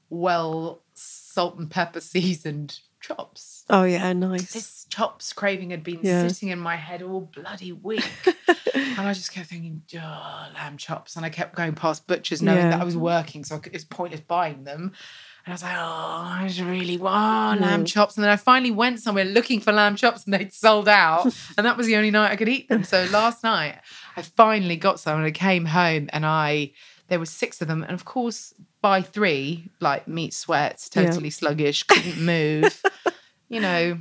well 0.10 0.84
salt 0.94 1.58
and 1.58 1.72
pepper 1.72 2.02
seasoned 2.02 2.80
chops. 3.00 3.53
Oh 3.70 3.84
yeah, 3.84 4.12
nice. 4.14 4.52
This 4.52 4.86
chops 4.90 5.32
craving 5.34 5.70
had 5.72 5.84
been 5.84 6.00
Yeah. 6.04 6.28
sitting 6.28 6.50
in 6.50 6.60
my 6.60 6.76
head 6.76 7.02
all 7.02 7.22
bloody 7.22 7.72
week. 7.72 8.04
And 8.76 9.08
I 9.08 9.14
just 9.14 9.32
kept 9.32 9.50
thinking, 9.50 9.82
oh, 9.96 10.48
lamb 10.54 10.78
chops. 10.78 11.16
And 11.16 11.26
I 11.26 11.30
kept 11.30 11.56
going 11.56 11.74
past 11.74 12.06
butchers 12.06 12.44
knowing 12.44 12.60
Yeah. 12.60 12.70
that 12.70 12.82
I 12.82 12.84
was 12.84 12.96
working. 12.96 13.44
So 13.44 13.56
I 13.56 13.60
could, 13.60 13.74
it's 13.74 13.84
pointless 13.84 14.22
buying 14.22 14.64
them. 14.66 14.92
And 15.46 15.48
I 15.48 15.52
was 15.52 15.64
like, 15.64 15.76
oh, 15.76 15.80
I 16.42 16.46
just 16.48 16.60
really 16.62 16.98
want 16.98 17.60
lamb 17.62 17.86
chops. 17.86 18.18
And 18.18 18.24
then 18.24 18.32
I 18.32 18.36
finally 18.36 18.70
went 18.72 19.00
somewhere 19.00 19.26
looking 19.26 19.60
for 19.60 19.72
lamb 19.72 19.96
chops 19.96 20.26
and 20.26 20.34
they'd 20.34 20.54
sold 20.54 20.88
out. 20.88 21.26
and 21.58 21.66
that 21.66 21.76
was 21.76 21.88
the 21.88 21.96
only 21.96 22.12
night 22.12 22.32
I 22.32 22.36
could 22.36 22.50
eat 22.50 22.70
them. 22.70 22.84
So 22.84 23.06
last 23.06 23.44
night 23.44 23.80
I 24.16 24.22
finally 24.22 24.76
got 24.76 25.00
some 25.00 25.18
and 25.18 25.26
I 25.26 25.32
came 25.32 25.66
home 25.66 26.10
and 26.14 26.24
I, 26.26 26.72
there 27.08 27.20
were 27.20 27.26
six 27.26 27.62
of 27.64 27.68
them. 27.68 27.82
And 27.84 27.94
of 27.94 28.06
course, 28.06 28.54
by 28.82 29.02
three, 29.02 29.72
like 29.80 30.08
meat 30.08 30.34
sweats, 30.36 30.90
Yeah. 30.96 31.06
totally 31.06 31.32
sluggish, 31.32 31.82
couldn't 31.84 32.22
move. 32.24 32.80
you 33.54 33.62
know, 33.62 34.00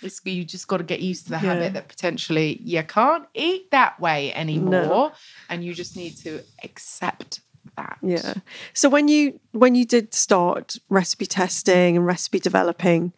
It's, 0.00 0.20
you 0.24 0.44
just 0.44 0.68
got 0.68 0.76
to 0.76 0.84
get 0.84 1.00
used 1.00 1.24
to 1.24 1.30
the 1.30 1.38
Yeah. 1.38 1.54
habit 1.54 1.72
that 1.74 1.88
potentially 1.88 2.60
you 2.62 2.82
can't 2.84 3.26
eat 3.34 3.70
that 3.72 3.98
way 4.00 4.32
anymore, 4.34 5.12
and 5.48 5.64
you 5.64 5.74
just 5.74 5.96
need 5.96 6.16
to 6.18 6.40
accept 6.62 7.40
that. 7.76 7.98
Yeah. 8.02 8.34
So 8.74 8.88
when 8.88 9.08
you 9.08 9.40
when 9.52 9.74
you 9.74 9.84
did 9.84 10.14
start 10.14 10.76
recipe 10.88 11.26
testing 11.26 11.96
and 11.96 12.06
recipe 12.06 12.38
developing, 12.38 13.12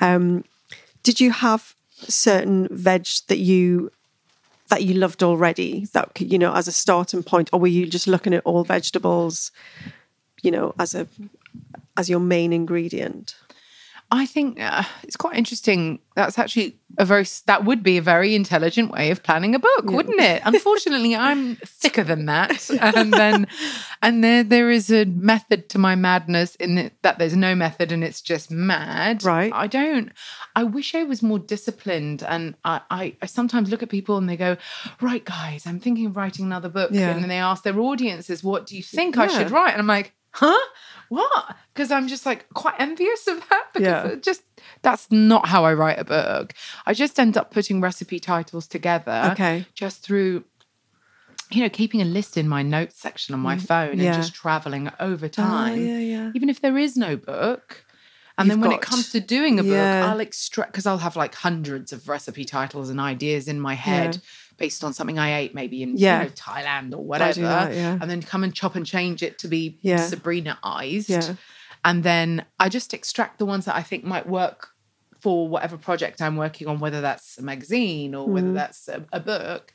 um, 0.00 0.44
did 1.02 1.18
you 1.20 1.30
have 1.32 1.74
certain 2.08 2.68
veg 2.70 3.06
that 3.28 3.38
you 3.38 3.90
that 4.68 4.84
you 4.84 4.94
loved 4.94 5.22
already 5.22 5.86
that 5.94 6.14
could, 6.14 6.30
you 6.30 6.38
know 6.38 6.52
as 6.52 6.68
a 6.68 6.72
starting 6.72 7.22
point, 7.22 7.48
or 7.52 7.60
were 7.60 7.66
you 7.78 7.86
just 7.86 8.06
looking 8.06 8.34
at 8.34 8.44
all 8.44 8.64
vegetables, 8.64 9.50
you 10.42 10.50
know, 10.50 10.74
as 10.78 10.94
a 10.94 11.06
as 11.96 12.10
your 12.10 12.20
main 12.20 12.52
ingredient? 12.52 13.34
I 14.10 14.24
think 14.24 14.58
uh, 14.58 14.84
it's 15.02 15.16
quite 15.16 15.36
interesting. 15.36 15.98
That's 16.16 16.38
actually 16.38 16.78
a 16.96 17.04
very 17.04 17.26
that 17.46 17.64
would 17.66 17.82
be 17.82 17.98
a 17.98 18.02
very 18.02 18.34
intelligent 18.34 18.90
way 18.90 19.10
of 19.10 19.22
planning 19.22 19.54
a 19.54 19.58
book, 19.58 19.84
wouldn't 19.84 20.18
it? 20.20 20.40
Unfortunately, 20.46 21.14
I'm 21.14 21.56
thicker 21.56 22.02
than 22.02 22.24
that, 22.24 22.70
and 22.96 23.12
then 23.12 23.46
and 24.02 24.24
there 24.24 24.42
there 24.42 24.70
is 24.70 24.90
a 24.90 25.04
method 25.04 25.68
to 25.70 25.78
my 25.78 25.94
madness 25.94 26.54
in 26.54 26.78
it, 26.78 26.94
that 27.02 27.18
there's 27.18 27.36
no 27.36 27.54
method 27.54 27.92
and 27.92 28.02
it's 28.02 28.22
just 28.22 28.50
mad. 28.50 29.24
Right. 29.24 29.52
I 29.54 29.66
don't. 29.66 30.10
I 30.56 30.64
wish 30.64 30.94
I 30.94 31.04
was 31.04 31.22
more 31.22 31.38
disciplined, 31.38 32.22
and 32.22 32.54
I 32.64 32.80
I, 32.90 33.16
I 33.20 33.26
sometimes 33.26 33.70
look 33.70 33.82
at 33.82 33.90
people 33.90 34.16
and 34.16 34.26
they 34.28 34.38
go, 34.38 34.56
right, 35.02 35.24
guys, 35.24 35.66
I'm 35.66 35.80
thinking 35.80 36.06
of 36.06 36.16
writing 36.16 36.46
another 36.46 36.70
book, 36.70 36.90
Yeah. 36.92 37.10
and 37.10 37.22
then 37.22 37.28
they 37.28 37.36
ask 37.38 37.62
their 37.62 37.78
audiences, 37.78 38.42
what 38.42 38.66
do 38.66 38.74
you 38.74 38.82
think 38.82 39.18
I 39.18 39.26
should 39.26 39.50
write? 39.50 39.72
And 39.72 39.80
I'm 39.80 39.86
like, 39.86 40.14
huh? 40.32 40.58
What? 41.08 41.56
Because 41.74 41.90
I'm 41.90 42.06
just 42.08 42.26
like 42.26 42.48
quite 42.54 42.74
envious 42.78 43.26
of 43.26 43.40
that 43.48 43.66
because 43.74 44.12
Yeah. 44.12 44.20
just 44.20 44.42
that's 44.82 45.10
not 45.10 45.46
how 45.48 45.64
I 45.64 45.72
write 45.74 45.98
a 45.98 46.04
book. 46.04 46.52
I 46.86 46.94
just 46.94 47.18
end 47.18 47.36
up 47.36 47.50
putting 47.50 47.80
recipe 47.80 48.20
titles 48.20 48.66
together 48.66 49.30
Okay. 49.32 49.64
just 49.74 50.02
through 50.02 50.44
you 51.50 51.62
know 51.62 51.68
keeping 51.70 52.02
a 52.02 52.04
list 52.04 52.36
in 52.36 52.46
my 52.48 52.62
notes 52.62 53.00
section 53.00 53.34
on 53.34 53.40
my 53.40 53.56
phone 53.56 53.96
Mm, 53.96 54.02
yeah. 54.02 54.12
and 54.14 54.14
just 54.22 54.34
traveling 54.34 54.90
over 55.00 55.26
Ah, 55.26 55.30
time 55.30 55.86
yeah, 55.86 55.98
yeah. 55.98 56.30
even 56.34 56.48
if 56.50 56.60
there 56.60 56.76
is 56.76 56.94
no 56.96 57.16
book 57.16 57.84
and 58.36 58.46
You've 58.46 58.52
then 58.56 58.60
when 58.60 58.70
got- 58.70 58.80
it 58.80 58.82
comes 58.82 59.10
to 59.12 59.20
doing 59.20 59.58
a 59.58 59.62
book 59.62 59.72
i'll 60.04 60.20
extract 60.20 60.72
because 60.72 60.84
i'll 60.84 60.98
have 60.98 61.16
like 61.16 61.34
hundreds 61.34 61.90
of 61.92 62.06
recipe 62.06 62.44
titles 62.44 62.90
and 62.90 63.00
ideas 63.00 63.48
in 63.48 63.60
my 63.60 63.72
head 63.74 64.18
based 64.58 64.84
on 64.84 64.92
something 64.92 65.18
i 65.18 65.38
ate 65.38 65.54
maybe 65.54 65.82
in 65.82 65.96
Yeah. 65.96 66.18
you 66.22 66.24
know, 66.28 66.30
thailand 66.34 66.92
or 66.92 67.02
whatever 67.04 67.40
that, 67.42 67.74
yeah. 67.74 67.96
and 68.00 68.10
then 68.10 68.20
come 68.22 68.44
and 68.44 68.52
chop 68.54 68.74
and 68.76 68.84
change 68.84 69.22
it 69.22 69.38
to 69.38 69.48
be 69.48 69.78
Yeah. 69.82 69.98
sabrinaized 69.98 71.08
Yeah. 71.08 71.34
and 71.84 72.02
then 72.04 72.44
i 72.58 72.68
just 72.68 72.92
extract 72.94 73.38
the 73.38 73.46
ones 73.46 73.64
that 73.66 73.76
i 73.76 73.82
think 73.82 74.04
might 74.04 74.28
work 74.28 74.68
for 75.20 75.48
whatever 75.48 75.76
project 75.76 76.20
i'm 76.22 76.36
working 76.36 76.66
on 76.68 76.78
whether 76.80 77.00
that's 77.00 77.38
a 77.38 77.42
magazine 77.42 78.14
or 78.14 78.24
Mm-hmm. 78.24 78.34
whether 78.34 78.52
that's 78.52 78.88
a, 78.88 79.04
a 79.12 79.20
book 79.20 79.72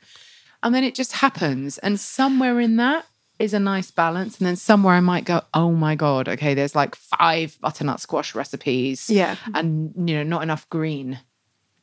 and 0.62 0.74
then 0.74 0.84
it 0.84 0.94
just 0.94 1.12
happens 1.12 1.78
and 1.78 1.98
somewhere 2.00 2.60
in 2.60 2.76
that 2.76 3.06
is 3.38 3.52
a 3.52 3.58
nice 3.58 3.90
balance 3.90 4.38
and 4.38 4.46
then 4.46 4.56
somewhere 4.56 4.94
i 4.94 5.00
might 5.00 5.24
go 5.24 5.42
oh 5.54 5.72
my 5.72 5.94
god 5.96 6.28
okay 6.28 6.54
there's 6.54 6.74
like 6.76 6.94
five 6.94 7.58
butternut 7.60 8.00
squash 8.00 8.34
recipes 8.34 9.10
Yeah. 9.10 9.36
and 9.54 9.92
you 10.08 10.14
know 10.16 10.22
not 10.22 10.42
enough 10.42 10.68
green 10.70 11.18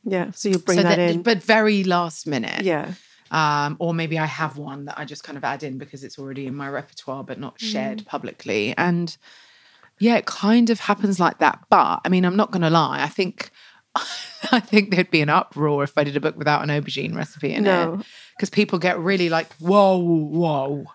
Yeah. 0.03 0.31
So 0.31 0.49
you 0.49 0.57
bring 0.59 0.77
so 0.79 0.83
that 0.83 0.97
that- 0.97 1.11
in. 1.11 1.21
but 1.23 1.43
very 1.43 1.83
last 1.83 2.25
minute 2.27 2.63
yeah. 2.63 2.93
um, 3.29 3.75
or 3.79 3.93
maybe 3.93 4.17
I 4.17 4.25
have 4.25 4.57
one 4.57 4.85
that 4.85 4.97
I 4.99 5.05
just 5.05 5.23
kind 5.23 5.37
of 5.37 5.43
add 5.43 5.63
in 5.63 5.77
because 5.77 6.03
it's 6.03 6.17
already 6.17 6.47
in 6.47 6.55
my 6.55 6.67
repertoire 6.69 7.23
but 7.23 7.39
not 7.39 7.59
shared 7.61 7.99
Mm. 7.99 8.05
publicly. 8.07 8.73
And 8.77 9.15
yeah, 9.99 10.15
it 10.17 10.25
kind 10.25 10.69
of 10.71 10.79
happens 10.79 11.19
like 11.19 11.37
that. 11.37 11.59
But 11.69 12.01
I 12.03 12.09
mean, 12.09 12.25
I'm 12.25 12.35
not 12.35 12.49
going 12.51 12.63
to 12.63 12.69
lie. 12.71 13.03
I 13.03 13.07
think 13.07 13.51
I 14.51 14.59
think 14.59 14.89
there'd 14.91 15.11
be 15.11 15.21
an 15.21 15.29
uproar 15.29 15.83
if 15.83 15.95
I 15.97 16.03
did 16.03 16.15
a 16.15 16.19
book 16.21 16.35
without 16.37 16.63
an 16.63 16.69
aubergine 16.69 17.15
recipe 17.15 17.53
in 17.53 17.63
No. 17.65 17.95
it 17.95 18.05
because 18.35 18.49
people 18.49 18.79
get 18.79 18.97
really 18.99 19.29
like 19.29 19.53
whoa, 19.55 19.97
whoa. 19.99 20.85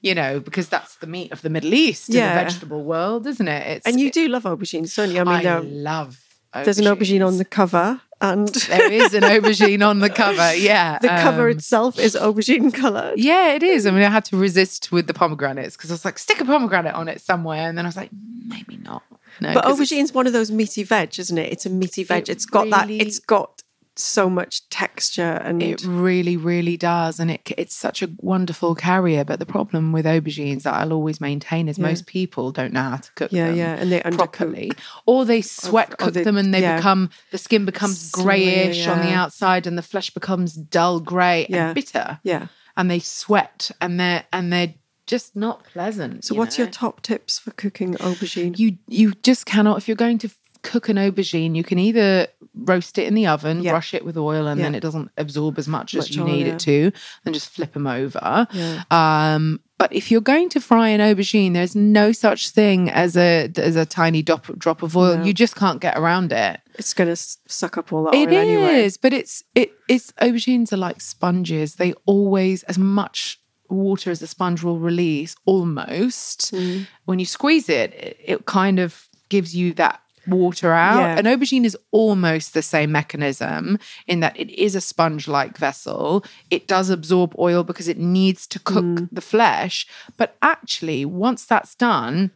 You 0.00 0.14
know, 0.14 0.38
because 0.40 0.68
that's 0.68 0.96
the 0.96 1.06
meat 1.08 1.32
of 1.32 1.42
the 1.42 1.50
Middle 1.50 1.74
East 1.74 2.08
in 2.08 2.16
Yeah. 2.16 2.34
the 2.36 2.44
vegetable 2.44 2.84
world, 2.84 3.26
isn't 3.26 3.48
it? 3.48 3.66
It's, 3.66 3.86
And 3.86 3.98
you 4.00 4.10
do 4.12 4.28
love 4.28 4.44
aubergines, 4.44 4.94
don't 4.96 5.10
you? 5.10 5.20
I 5.20 5.24
mean, 5.24 5.46
I 5.46 5.58
love. 5.58 6.20
there's 6.54 6.78
an 6.78 6.84
aubergine 6.86 7.26
on 7.26 7.38
the 7.38 7.44
cover, 7.44 8.00
and 8.20 8.48
There 8.68 8.92
is 8.92 9.14
an 9.14 9.22
aubergine 9.22 9.86
on 9.86 10.00
the 10.00 10.10
cover. 10.10 10.54
Yeah, 10.54 10.98
the 10.98 11.08
cover 11.08 11.48
um, 11.48 11.56
itself 11.56 11.98
is 11.98 12.14
aubergine 12.14 12.72
coloured. 12.72 13.18
Yeah, 13.18 13.52
it 13.54 13.62
is. 13.62 13.86
I 13.86 13.90
mean, 13.90 14.02
I 14.02 14.10
had 14.10 14.24
to 14.26 14.36
resist 14.36 14.90
with 14.90 15.06
the 15.06 15.14
pomegranates 15.14 15.76
because 15.76 15.90
I 15.90 15.94
was 15.94 16.04
like, 16.04 16.18
stick 16.18 16.40
a 16.40 16.44
pomegranate 16.44 16.94
on 16.94 17.08
it 17.08 17.20
somewhere, 17.20 17.68
and 17.68 17.78
then 17.78 17.84
I 17.84 17.88
was 17.88 17.96
like, 17.96 18.10
maybe 18.46 18.76
not. 18.76 19.02
No, 19.40 19.54
But 19.54 19.64
aubergine's 19.64 20.12
one 20.12 20.26
of 20.26 20.32
those 20.32 20.50
meaty 20.50 20.82
veg, 20.82 21.18
isn't 21.18 21.38
it? 21.38 21.52
It's 21.52 21.64
a 21.64 21.70
meaty 21.70 22.02
veg. 22.02 22.28
It 22.28 22.32
it's 22.32 22.44
got 22.46 22.70
that. 22.70 22.90
It's 22.90 23.20
got 23.20 23.57
so 24.00 24.30
much 24.30 24.68
texture 24.70 25.40
and 25.44 25.62
It 25.62 25.84
really, 25.84 26.36
really 26.36 26.76
does, 26.76 27.18
and 27.20 27.30
it 27.30 27.52
it's 27.56 27.74
such 27.74 28.02
a 28.02 28.08
wonderful 28.18 28.74
carrier. 28.74 29.24
But 29.24 29.38
the 29.38 29.46
problem 29.46 29.92
with 29.92 30.06
aubergines 30.06 30.62
that 30.62 30.74
I'll 30.74 30.92
always 30.92 31.20
maintain 31.20 31.68
is 31.68 31.78
most 31.78 32.06
people 32.06 32.52
don't 32.52 32.72
know 32.72 32.82
how 32.82 32.96
to 32.96 33.12
cook 33.12 33.32
Yeah, 33.32 33.48
them 33.48 33.56
yeah, 33.56 33.74
and 33.74 33.90
they 33.92 34.00
undercook. 34.00 34.16
properly, 34.16 34.72
or 35.06 35.24
they 35.24 35.42
sweat 35.42 35.92
or 35.92 35.96
cook 35.96 36.14
they- 36.14 36.22
them 36.24 36.36
and 36.36 36.54
they 36.54 36.60
yeah. 36.62 36.76
become 36.76 37.10
the 37.32 37.38
skin 37.38 37.64
becomes 37.64 37.98
Smear, 38.12 38.24
greyish 38.24 38.86
on 38.86 39.00
the 39.00 39.12
outside, 39.12 39.66
and 39.66 39.76
the 39.76 39.82
flesh 39.82 40.10
becomes 40.10 40.54
dull 40.54 41.00
grey 41.00 41.46
Yeah. 41.48 41.66
and 41.66 41.74
bitter. 41.74 42.20
yeah. 42.22 42.46
and 42.76 42.88
they 42.90 43.00
sweat, 43.00 43.70
and 43.80 43.98
they're 43.98 44.24
and 44.32 44.52
they're 44.52 44.74
just 45.06 45.34
not 45.34 45.64
pleasant. 45.64 46.22
So, 46.24 46.34
you 46.34 46.38
what's 46.38 46.58
know? 46.58 46.64
your 46.64 46.70
top 46.70 47.00
tips 47.00 47.38
for 47.38 47.50
cooking 47.52 47.94
aubergine? 47.94 48.58
you 48.58 48.76
you 48.86 49.14
just 49.22 49.46
cannot 49.46 49.78
if 49.78 49.88
you're 49.88 49.96
going 49.96 50.18
to 50.18 50.28
cook 50.62 50.88
an 50.88 50.96
aubergine 50.96 51.54
you 51.56 51.62
can 51.64 51.78
either 51.78 52.26
roast 52.54 52.98
it 52.98 53.06
in 53.06 53.14
the 53.14 53.26
oven 53.26 53.62
Yeah. 53.62 53.70
brush 53.72 53.94
it 53.94 54.04
with 54.04 54.16
oil 54.16 54.46
and 54.46 54.60
then 54.60 54.74
it 54.74 54.80
doesn't 54.80 55.10
absorb 55.16 55.58
as 55.58 55.68
much, 55.68 55.94
as 55.94 56.14
you 56.14 56.22
oil, 56.22 56.28
need 56.28 56.46
yeah. 56.46 56.52
it 56.54 56.58
to 56.60 56.92
and 57.24 57.34
just 57.34 57.48
flip 57.50 57.72
them 57.72 57.86
over 57.86 58.46
Yeah. 58.52 58.82
um 58.90 59.60
but 59.78 59.92
if 59.92 60.10
you're 60.10 60.20
going 60.20 60.48
to 60.50 60.60
fry 60.60 60.88
an 60.88 61.00
aubergine 61.00 61.52
there's 61.54 61.76
no 61.76 62.10
such 62.12 62.50
thing 62.50 62.90
as 62.90 63.16
a 63.16 63.50
as 63.56 63.76
a 63.76 63.86
tiny 63.86 64.22
drop, 64.22 64.46
drop 64.58 64.82
of 64.82 64.96
oil 64.96 65.18
No. 65.18 65.24
you 65.24 65.32
just 65.32 65.54
can't 65.56 65.80
get 65.80 65.96
around 65.96 66.32
it 66.32 66.60
it's 66.74 66.94
going 66.94 67.08
to 67.14 67.16
suck 67.46 67.78
up 67.78 67.92
all 67.92 68.04
that 68.04 68.14
It 68.14 68.30
is, 68.32 68.36
anyway. 68.36 68.90
but 69.02 69.12
it's 69.12 69.42
it 69.54 69.70
it's 69.88 70.12
aubergines 70.20 70.72
are 70.72 70.76
like 70.76 71.00
sponges. 71.00 71.76
They 71.76 71.92
always 72.06 72.62
as 72.64 72.78
much 72.78 73.40
water 73.70 74.10
as 74.10 74.22
a 74.22 74.26
sponge 74.26 74.62
will 74.62 74.78
release 74.78 75.34
almost. 75.44 76.52
Mm. 76.54 76.86
When 77.04 77.18
you 77.18 77.26
squeeze 77.26 77.68
it, 77.68 77.92
it, 77.94 78.16
it 78.24 78.46
kind 78.46 78.78
of 78.78 79.08
gives 79.28 79.54
you 79.54 79.72
that 79.74 80.00
water 80.28 80.72
out. 80.72 80.98
Yeah. 81.00 81.18
An 81.18 81.24
aubergine 81.26 81.64
is 81.64 81.76
almost 81.90 82.54
the 82.54 82.62
same 82.62 82.92
mechanism 82.92 83.78
in 84.06 84.20
that 84.20 84.38
it 84.38 84.50
is 84.50 84.74
a 84.74 84.80
sponge-like 84.80 85.56
vessel. 85.58 86.24
It 86.50 86.66
does 86.68 86.90
absorb 86.90 87.34
oil 87.38 87.64
because 87.64 87.88
it 87.88 87.98
needs 87.98 88.46
to 88.48 88.58
cook 88.58 88.84
Mm. 88.84 89.08
the 89.12 89.20
flesh, 89.20 89.86
but 90.16 90.36
actually 90.42 91.04
once 91.04 91.44
that's 91.44 91.74
done, 91.74 92.30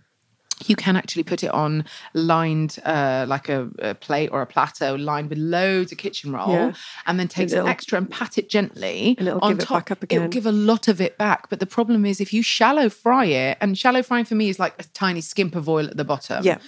you 0.66 0.76
can 0.76 0.94
actually 0.96 1.24
put 1.24 1.42
it 1.42 1.50
on 1.50 1.84
lined 2.14 2.78
uh, 2.84 3.24
like 3.28 3.48
a, 3.48 3.68
a 3.80 3.94
plate 3.96 4.28
or 4.30 4.42
a 4.42 4.46
platter 4.46 4.96
lined 4.96 5.28
with 5.28 5.38
loads 5.38 5.90
of 5.90 5.98
kitchen 5.98 6.30
roll 6.32 6.50
Yeah. 6.52 6.72
and 7.06 7.18
then 7.18 7.26
take 7.26 7.48
some 7.50 7.66
extra 7.66 7.98
and 7.98 8.08
pat 8.08 8.38
it 8.38 8.48
gently 8.48 9.16
And 9.18 9.26
it'll 9.26 9.40
on 9.40 9.54
give 9.56 9.62
it 9.64 9.68
back 9.68 9.90
up 9.90 10.02
again 10.04 10.18
it'll 10.18 10.30
give 10.30 10.46
a 10.46 10.52
lot 10.52 10.86
of 10.86 11.00
it 11.00 11.18
back 11.18 11.48
but 11.50 11.58
the 11.58 11.66
problem 11.66 12.04
is 12.06 12.20
if 12.20 12.32
you 12.32 12.42
shallow 12.44 12.88
fry 12.88 13.24
it 13.24 13.58
and 13.60 13.76
shallow 13.76 14.02
frying 14.04 14.24
for 14.24 14.36
me 14.36 14.48
is 14.50 14.60
like 14.60 14.74
a 14.78 14.84
tiny 14.94 15.20
skimp 15.20 15.56
of 15.56 15.68
oil 15.68 15.86
at 15.88 15.96
the 15.96 16.04
bottom 16.04 16.44
Yeah. 16.44 16.58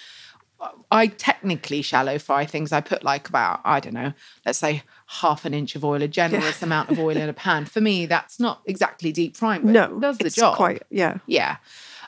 I 0.91 1.09
technically 1.09 1.83
shallow 1.83 2.19
fry 2.19 2.47
things. 2.47 2.73
I 2.73 2.81
put 2.81 3.05
like 3.05 3.29
about, 3.29 3.61
I 3.65 3.81
don't 3.81 3.93
know, 3.95 4.13
let's 4.47 4.59
say 4.59 4.83
half 5.07 5.45
an 5.45 5.53
inch 5.53 5.77
of 5.77 5.85
oil, 5.85 6.01
a 6.03 6.09
generous 6.09 6.63
amount 6.63 6.91
of 6.91 6.99
oil 6.99 7.17
in 7.17 7.29
a 7.29 7.33
pan. 7.35 7.67
For 7.67 7.81
me, 7.81 8.07
that's 8.07 8.41
not 8.41 8.63
exactly 8.65 9.13
deep 9.13 9.37
frying, 9.37 9.63
but 9.63 9.73
No, 9.73 9.97
it 9.97 10.01
does 10.01 10.19
the 10.19 10.27
it's 10.27 10.37
job. 10.37 10.57
quite 10.57 10.83
yeah. 10.91 11.19
Yeah. 11.27 11.57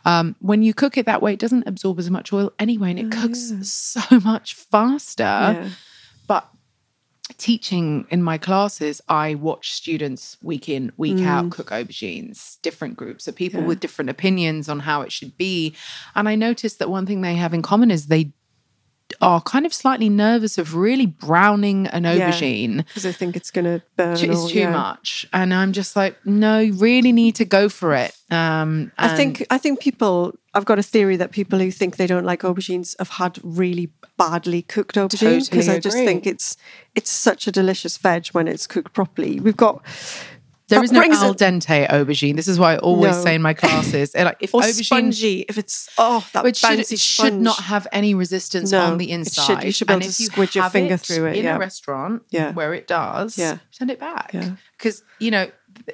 Um, 0.04 0.36
when 0.38 0.62
you 0.62 0.72
cook 0.72 0.96
it 0.96 1.04
that 1.06 1.20
way, 1.20 1.32
it 1.32 1.40
doesn't 1.40 1.66
absorb 1.66 1.98
as 1.98 2.08
much 2.10 2.32
oil 2.32 2.52
anyway, 2.58 2.90
and 2.90 2.98
it 3.00 3.10
cooks 3.10 3.52
so 3.68 4.20
much 4.20 4.54
faster. 4.54 5.22
Yeah. 5.24 5.68
But 6.28 6.48
teaching 7.38 8.06
in 8.10 8.22
my 8.22 8.38
classes, 8.38 9.00
I 9.08 9.34
watch 9.34 9.72
students 9.72 10.36
week 10.42 10.68
in, 10.68 10.92
week 10.96 11.24
out 11.26 11.46
mm. 11.46 11.50
cook 11.50 11.70
aubergines, 11.70 12.60
different 12.62 12.96
groups 12.96 13.26
of 13.26 13.34
people 13.34 13.62
with 13.62 13.80
different 13.80 14.10
opinions 14.10 14.68
on 14.68 14.80
how 14.80 15.02
it 15.02 15.12
should 15.12 15.36
be. 15.36 15.74
And 16.14 16.28
I 16.28 16.34
noticed 16.34 16.78
that 16.78 16.90
one 16.90 17.06
thing 17.06 17.20
they 17.20 17.34
have 17.34 17.52
in 17.52 17.62
common 17.62 17.90
is 17.90 18.06
they 18.06 18.32
are 19.20 19.40
kind 19.40 19.64
of 19.64 19.72
slightly 19.72 20.08
nervous 20.08 20.58
of 20.58 20.74
really 20.74 21.06
browning 21.06 21.86
an 21.88 22.02
aubergine 22.04 22.78
Because 22.78 23.06
I 23.06 23.12
think 23.12 23.36
it's 23.36 23.50
going 23.50 23.64
to 23.64 23.82
burn. 23.96 24.12
it's 24.12 24.40
all, 24.40 24.48
too 24.48 24.58
yeah. 24.60 24.70
much 24.70 25.26
and 25.32 25.54
i'm 25.54 25.72
just 25.72 25.96
like 25.96 26.16
no 26.26 26.58
you 26.58 26.72
really 26.74 27.12
need 27.12 27.34
to 27.36 27.44
go 27.44 27.68
for 27.68 27.94
it 27.94 28.14
um 28.30 28.90
I 28.98 29.16
think 29.16 29.46
I 29.50 29.58
think 29.58 29.80
people. 29.80 30.34
I've 30.52 30.64
got 30.64 30.78
a 30.78 30.82
theory 30.82 31.16
that 31.16 31.30
people 31.32 31.58
who 31.58 31.70
think 31.70 31.96
they 31.96 32.06
don't 32.06 32.24
like 32.24 32.40
aubergines 32.40 32.96
have 32.98 33.10
had 33.10 33.38
really 33.42 33.90
badly 34.16 34.62
cooked 34.62 34.96
aubergines 34.96 35.50
because 35.50 35.66
Totally 35.66 35.76
I 35.76 35.80
just 35.80 35.96
think 35.98 36.26
it's 36.26 36.56
it's 36.94 37.10
such 37.10 37.46
a 37.46 37.52
delicious 37.52 37.98
veg 37.98 38.28
when 38.28 38.48
it's 38.48 38.66
cooked 38.66 38.92
properly. 38.94 39.38
We've 39.38 39.56
got 39.56 39.82
There 40.68 40.82
is 40.82 40.90
no 40.90 41.00
al 41.00 41.34
dente 41.34 41.86
aubergine. 41.88 42.34
This 42.34 42.48
is 42.48 42.58
why 42.58 42.74
I 42.74 42.78
always 42.78 43.16
No. 43.16 43.22
say 43.22 43.34
in 43.36 43.42
my 43.42 43.54
classes, 43.54 44.10
eh, 44.14 44.24
like 44.24 44.38
if 44.40 44.52
or 44.54 44.62
aubergine 44.62 44.84
spongy 44.84 45.44
if 45.48 45.58
it's 45.58 45.88
oh 45.96 46.26
that 46.32 46.44
It 46.44 46.56
should, 46.56 46.80
it 46.80 46.98
should 46.98 47.34
not 47.34 47.58
have 47.64 47.86
any 47.92 48.14
resistance 48.14 48.72
No, 48.72 48.80
on 48.80 48.98
the 48.98 49.04
it 49.04 49.08
should- 49.10 49.14
inside. 49.20 49.64
you 49.64 49.70
should 49.72 49.86
be 49.86 49.92
able 49.94 50.02
And 50.02 50.04
to 50.04 50.08
if 50.10 50.20
you 50.20 50.28
squidge 50.30 50.54
your 50.56 50.68
finger 50.70 50.94
it 50.94 51.00
through 51.00 51.26
it, 51.26 51.36
in 51.36 51.44
yeah. 51.44 51.56
a 51.56 51.58
restaurant 51.58 52.22
Yeah. 52.30 52.52
where 52.52 52.74
it 52.74 52.86
does. 52.88 53.38
Yeah. 53.38 53.58
send 53.70 53.90
it 53.90 54.00
back. 54.00 54.30
Yeah. 54.32 54.50
Because 54.76 55.02
you 55.20 55.30
know 55.30 55.48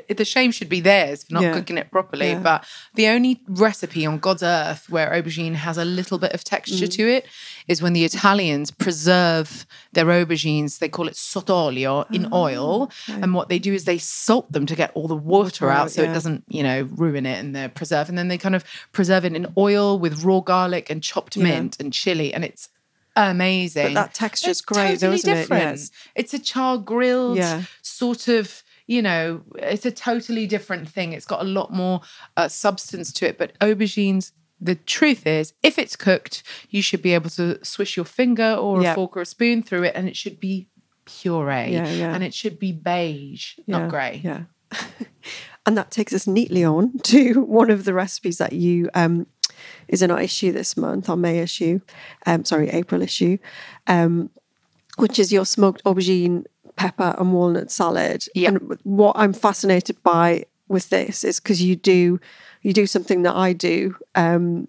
the 0.09 0.25
shame 0.25 0.51
should 0.53 0.69
be 0.69 0.81
theirs 0.81 1.25
for 1.25 1.35
not 1.35 1.43
Yeah. 1.43 1.53
cooking 1.53 1.77
it 1.79 1.91
properly. 1.91 2.31
Yeah. 2.31 2.39
But 2.39 2.65
the 2.95 3.09
only 3.09 3.41
recipe 3.47 4.07
on 4.07 4.19
God's 4.19 4.43
earth 4.43 4.89
where 4.89 5.11
aubergine 5.11 5.55
has 5.55 5.77
a 5.79 5.85
little 5.85 6.19
bit 6.19 6.33
of 6.33 6.45
texture 6.45 6.87
Mm. 6.87 6.93
to 6.97 7.09
it 7.11 7.27
is 7.69 7.83
when 7.83 7.93
the 7.93 8.05
Italians 8.05 8.71
preserve 8.71 9.67
their 9.93 10.07
aubergines. 10.07 10.79
They 10.79 10.89
call 10.89 11.09
it 11.09 11.15
sottolio 11.15 12.07
in 12.13 12.27
Ah, 12.27 12.37
oil, 12.37 12.91
and 13.09 13.35
what 13.35 13.49
they 13.49 13.59
do 13.59 13.73
is 13.75 13.85
they 13.85 13.99
salt 13.99 14.51
them 14.53 14.67
to 14.67 14.75
get 14.77 14.91
all 14.95 15.09
the 15.09 15.15
water, 15.17 15.71
out, 15.71 15.91
so 15.91 16.03
yeah. 16.03 16.11
it 16.11 16.15
doesn't 16.15 16.45
you 16.49 16.63
know 16.63 16.89
ruin 16.95 17.27
it 17.27 17.39
and 17.39 17.55
they 17.55 17.69
preserve. 17.69 18.09
And 18.09 18.17
then 18.17 18.29
they 18.29 18.39
kind 18.39 18.55
of 18.55 18.65
preserve 18.93 19.25
it 19.25 19.35
in 19.37 19.47
oil 19.59 19.99
with 19.99 20.23
raw 20.25 20.41
garlic 20.41 20.89
and 20.91 21.03
chopped 21.03 21.37
mint 21.37 21.77
and 21.81 21.93
chili, 21.93 22.33
and 22.35 22.45
it's 22.45 22.69
amazing. 23.17 23.95
But 23.95 24.07
that 24.07 24.15
texture's 24.15 24.51
It's 24.59 24.61
great 24.63 25.01
though, 25.01 25.09
totally 25.13 25.17
isn't 25.17 25.31
it? 25.31 25.35
different. 25.43 25.63
Yes. 25.79 25.91
It's 26.15 26.35
a 26.35 26.39
char 26.39 26.79
grilled 26.79 27.37
Yeah. 27.37 27.63
sort 27.83 28.29
of, 28.29 28.63
you 28.87 29.03
know, 29.03 29.43
it's 29.57 29.87
a 29.87 29.91
totally 29.91 30.47
different 30.47 30.89
thing. 30.89 31.13
It's 31.13 31.27
got 31.27 31.41
a 31.41 31.45
lot 31.45 31.73
more 31.73 32.01
uh, 32.37 32.49
substance 32.49 33.13
to 33.15 33.29
it. 33.29 33.39
But 33.39 33.59
aubergines, 33.61 34.33
the 34.61 34.75
truth 34.75 35.27
is, 35.27 35.53
if 35.63 35.79
it's 35.79 35.97
cooked, 35.97 36.43
you 36.71 36.83
should 36.83 37.03
be 37.03 37.15
able 37.15 37.31
to 37.31 37.65
swish 37.65 37.97
your 37.97 38.05
finger 38.07 38.55
or 38.55 38.83
Yeah. 38.83 38.93
a 38.93 38.95
fork 38.95 39.17
or 39.17 39.23
a 39.23 39.27
spoon 39.27 39.63
through 39.63 39.85
it, 39.85 39.95
and 39.95 40.09
it 40.09 40.17
should 40.17 40.39
be 40.41 40.69
puree. 41.05 41.73
Yeah, 41.73 41.89
yeah. 41.91 42.15
And 42.15 42.23
it 42.23 42.35
should 42.35 42.59
be 42.59 42.73
beige, 42.73 43.55
Yeah, 43.67 43.79
not 43.79 43.91
grey. 43.91 44.21
Yeah. 44.23 44.43
and 45.67 45.77
that 45.77 45.91
takes 45.91 46.13
us 46.13 46.27
neatly 46.27 46.65
on 46.65 46.99
to 47.05 47.43
one 47.43 47.71
of 47.71 47.85
the 47.85 47.93
recipes 47.95 48.39
that 48.39 48.53
you 48.53 48.89
um 48.95 49.27
is 49.89 50.03
in 50.03 50.11
our 50.11 50.21
issue 50.21 50.51
this 50.53 50.77
month, 50.77 51.09
our 51.09 51.17
May 51.17 51.39
issue, 51.41 51.81
um 52.27 52.45
sorry, 52.45 52.69
April 52.71 53.03
issue, 53.03 53.39
um, 53.87 54.31
which 54.97 55.19
is 55.19 55.33
your 55.33 55.45
smoked 55.47 55.83
aubergine, 55.85 56.45
pepper 56.77 57.15
and 57.19 57.33
walnut 57.33 57.71
salad. 57.71 58.25
Yeah. 58.35 58.51
And 58.51 58.79
what 58.85 59.17
I'm 59.17 59.33
fascinated 59.33 60.03
by 60.03 60.45
with 60.69 60.91
this 60.91 61.25
is 61.25 61.39
because 61.39 61.63
you 61.63 61.77
do 61.77 62.21
you 62.63 62.73
do 62.73 62.87
something 62.87 63.23
that 63.23 63.35
I 63.35 63.53
do, 63.53 63.97
um, 64.15 64.69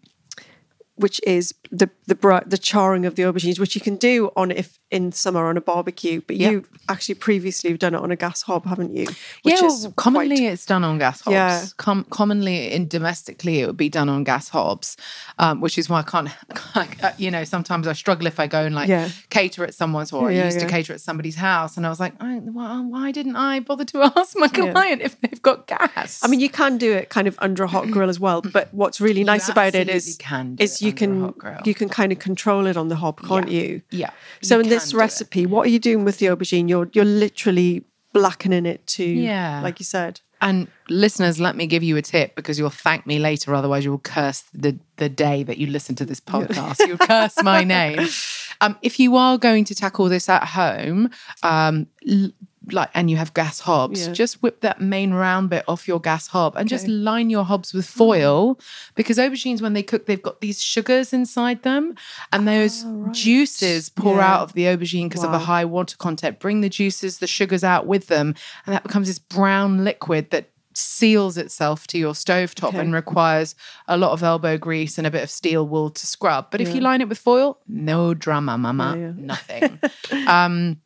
which 0.95 1.21
is 1.25 1.53
the 1.71 1.89
the 2.07 2.43
the 2.45 2.57
charring 2.57 3.05
of 3.05 3.15
the 3.15 3.23
aubergines, 3.23 3.59
which 3.59 3.75
you 3.75 3.81
can 3.81 3.95
do 3.95 4.31
on 4.35 4.51
if 4.51 4.79
in 4.93 5.11
summer 5.11 5.47
on 5.47 5.57
a 5.57 5.61
barbecue, 5.61 6.21
but 6.27 6.35
Yeah. 6.37 6.51
you 6.51 6.65
actually 6.87 7.15
previously 7.15 7.71
have 7.71 7.79
done 7.79 7.95
it 7.95 8.01
on 8.01 8.11
a 8.11 8.15
gas 8.15 8.43
hob, 8.43 8.65
haven't 8.65 8.95
you? 8.95 9.03
yeah, 9.07 9.53
Which 9.53 9.61
well, 9.61 9.73
is 9.73 9.87
commonly 9.95 10.35
quite- 10.37 10.51
it's 10.53 10.65
done 10.65 10.83
on 10.83 10.99
gas 10.99 11.21
hobs. 11.21 11.33
Yeah. 11.33 11.65
Com- 11.77 12.05
commonly 12.11 12.71
in 12.71 12.87
domestically 12.87 13.59
it 13.61 13.65
would 13.67 13.77
be 13.77 13.89
done 13.89 14.07
on 14.09 14.23
gas 14.23 14.49
hobs, 14.49 14.95
um, 15.39 15.59
which 15.61 15.77
is 15.77 15.89
why 15.89 15.99
I 15.99 16.03
can't, 16.03 16.29
you 17.17 17.31
know, 17.31 17.43
sometimes 17.43 17.87
I 17.87 17.93
struggle 17.93 18.27
if 18.27 18.39
I 18.39 18.47
go 18.47 18.63
and 18.65 18.75
like 18.75 18.87
Yeah. 18.87 19.09
cater 19.29 19.63
at 19.63 19.73
someone's 19.73 20.11
or 20.13 20.31
Yeah, 20.31 20.43
I 20.43 20.45
used 20.45 20.59
to 20.59 20.67
cater 20.67 20.93
at 20.93 21.01
somebody's 21.01 21.35
house 21.35 21.75
and 21.77 21.85
I 21.85 21.89
was 21.89 21.99
like, 21.99 22.13
why, 22.21 22.79
why 22.81 23.11
didn't 23.11 23.35
I 23.35 23.59
bother 23.61 23.85
to 23.85 24.03
ask 24.15 24.37
my 24.37 24.49
Yeah. 24.55 24.71
client 24.71 25.01
if 25.01 25.19
they've 25.21 25.41
got 25.41 25.67
gas? 25.67 26.19
I 26.23 26.27
mean, 26.27 26.39
you 26.39 26.49
can 26.49 26.77
do 26.77 26.91
it 26.93 27.09
kind 27.09 27.27
of 27.27 27.35
under 27.39 27.63
a 27.63 27.67
hot 27.67 27.89
grill 27.89 28.09
as 28.09 28.19
well. 28.19 28.41
But 28.41 28.69
what's 28.73 29.01
really 29.01 29.23
nice 29.23 29.49
about 29.49 29.73
it 29.75 29.89
is, 29.89 30.15
can 30.19 30.55
is 30.59 30.81
you 30.81 30.93
can 30.93 31.33
you 31.65 31.73
can 31.73 31.89
kind 31.89 32.11
of 32.11 32.19
control 32.19 32.67
it 32.67 32.77
on 32.77 32.89
the 32.89 32.95
hob, 32.97 33.21
can't 33.27 33.49
Yeah. 33.49 33.61
you? 33.61 33.81
yeah. 33.89 34.09
So 34.41 34.55
you 34.55 34.61
in 34.63 34.69
this 34.69 34.82
it. 34.91 34.97
recipe, 34.97 35.45
what 35.45 35.67
are 35.67 35.69
you 35.69 35.79
doing 35.79 36.03
with 36.03 36.17
the 36.17 36.25
aubergine? 36.25 36.67
You're 36.67 36.89
you're 36.93 37.05
literally 37.05 37.85
blackening 38.11 38.65
it 38.65 38.85
to, 38.87 39.03
Yeah. 39.05 39.61
like 39.61 39.79
you 39.79 39.85
said. 39.85 40.19
And 40.41 40.67
listeners, 40.89 41.39
let 41.39 41.55
me 41.55 41.65
give 41.67 41.83
you 41.83 41.95
a 41.95 42.01
tip 42.01 42.35
because 42.35 42.59
you'll 42.59 42.69
thank 42.69 43.07
me 43.07 43.17
later. 43.17 43.55
Otherwise, 43.55 43.85
you'll 43.85 43.99
curse 43.99 44.43
the 44.53 44.77
the 44.97 45.07
day 45.07 45.43
that 45.43 45.57
you 45.57 45.67
listen 45.67 45.95
to 45.95 46.05
this 46.05 46.19
podcast. 46.33 46.85
You'll 46.85 46.97
curse 46.97 47.41
my 47.43 47.63
name. 47.63 48.07
Um, 48.61 48.77
if 48.81 48.97
you 48.97 49.17
are 49.17 49.37
going 49.37 49.65
to 49.65 49.75
tackle 49.75 50.07
this 50.07 50.29
at 50.29 50.45
home, 50.45 51.09
um, 51.41 51.87
l- 52.09 52.31
like, 52.71 52.89
and 52.93 53.09
you 53.11 53.17
have 53.17 53.33
gas 53.33 53.59
hobs, 53.59 54.07
Yeah. 54.07 54.13
just 54.13 54.41
whip 54.41 54.61
that 54.61 54.79
main 54.79 55.13
round 55.13 55.49
bit 55.49 55.65
off 55.67 55.87
your 55.87 55.99
gas 55.99 56.27
hob 56.27 56.55
and 56.55 56.69
just 56.69 56.87
line 56.87 57.29
your 57.29 57.43
hobs 57.43 57.73
with 57.73 57.85
foil 57.85 58.57
because 58.95 59.17
aubergines, 59.17 59.61
when 59.61 59.73
they 59.73 59.83
cook, 59.83 60.05
they've 60.05 60.21
got 60.21 60.39
these 60.41 60.61
sugars 60.63 61.11
inside 61.13 61.63
them, 61.63 61.93
and 62.31 62.47
those 62.47 62.85
juices 63.11 63.89
pour 63.89 64.17
Yeah. 64.17 64.33
out 64.33 64.41
of 64.41 64.53
the 64.53 64.63
aubergine 64.63 65.09
because 65.09 65.23
of 65.23 65.33
a 65.33 65.39
high 65.39 65.65
water 65.65 65.97
content. 65.97 66.39
Bring 66.39 66.61
the 66.61 66.69
juices, 66.69 67.17
the 67.19 67.27
sugars 67.27 67.63
out 67.63 67.85
with 67.85 68.07
them, 68.07 68.35
and 68.65 68.73
that 68.75 68.83
becomes 68.83 69.07
this 69.07 69.19
brown 69.19 69.83
liquid 69.83 70.29
that 70.31 70.49
seals 70.75 71.37
itself 71.37 71.85
to 71.85 71.99
your 71.99 72.13
stovetop 72.13 72.69
Okay. 72.69 72.79
and 72.79 72.93
requires 72.95 73.53
a 73.87 73.95
lot 73.95 74.11
of 74.11 74.23
elbow 74.23 74.57
grease 74.57 74.97
and 74.97 75.05
a 75.05 75.11
bit 75.11 75.21
of 75.21 75.29
steel 75.29 75.67
wool 75.67 75.91
to 75.91 76.07
scrub. 76.07 76.47
But 76.49 76.61
if 76.61 76.73
you 76.73 76.81
line 76.81 76.99
it 76.99 77.07
with 77.07 77.19
foil, 77.19 77.59
no 77.67 78.15
drama, 78.15 78.57
mama, 78.57 78.95
Yeah, 78.97 79.05
yeah. 79.05 79.13
nothing. 79.17 79.79
um, 80.27 80.77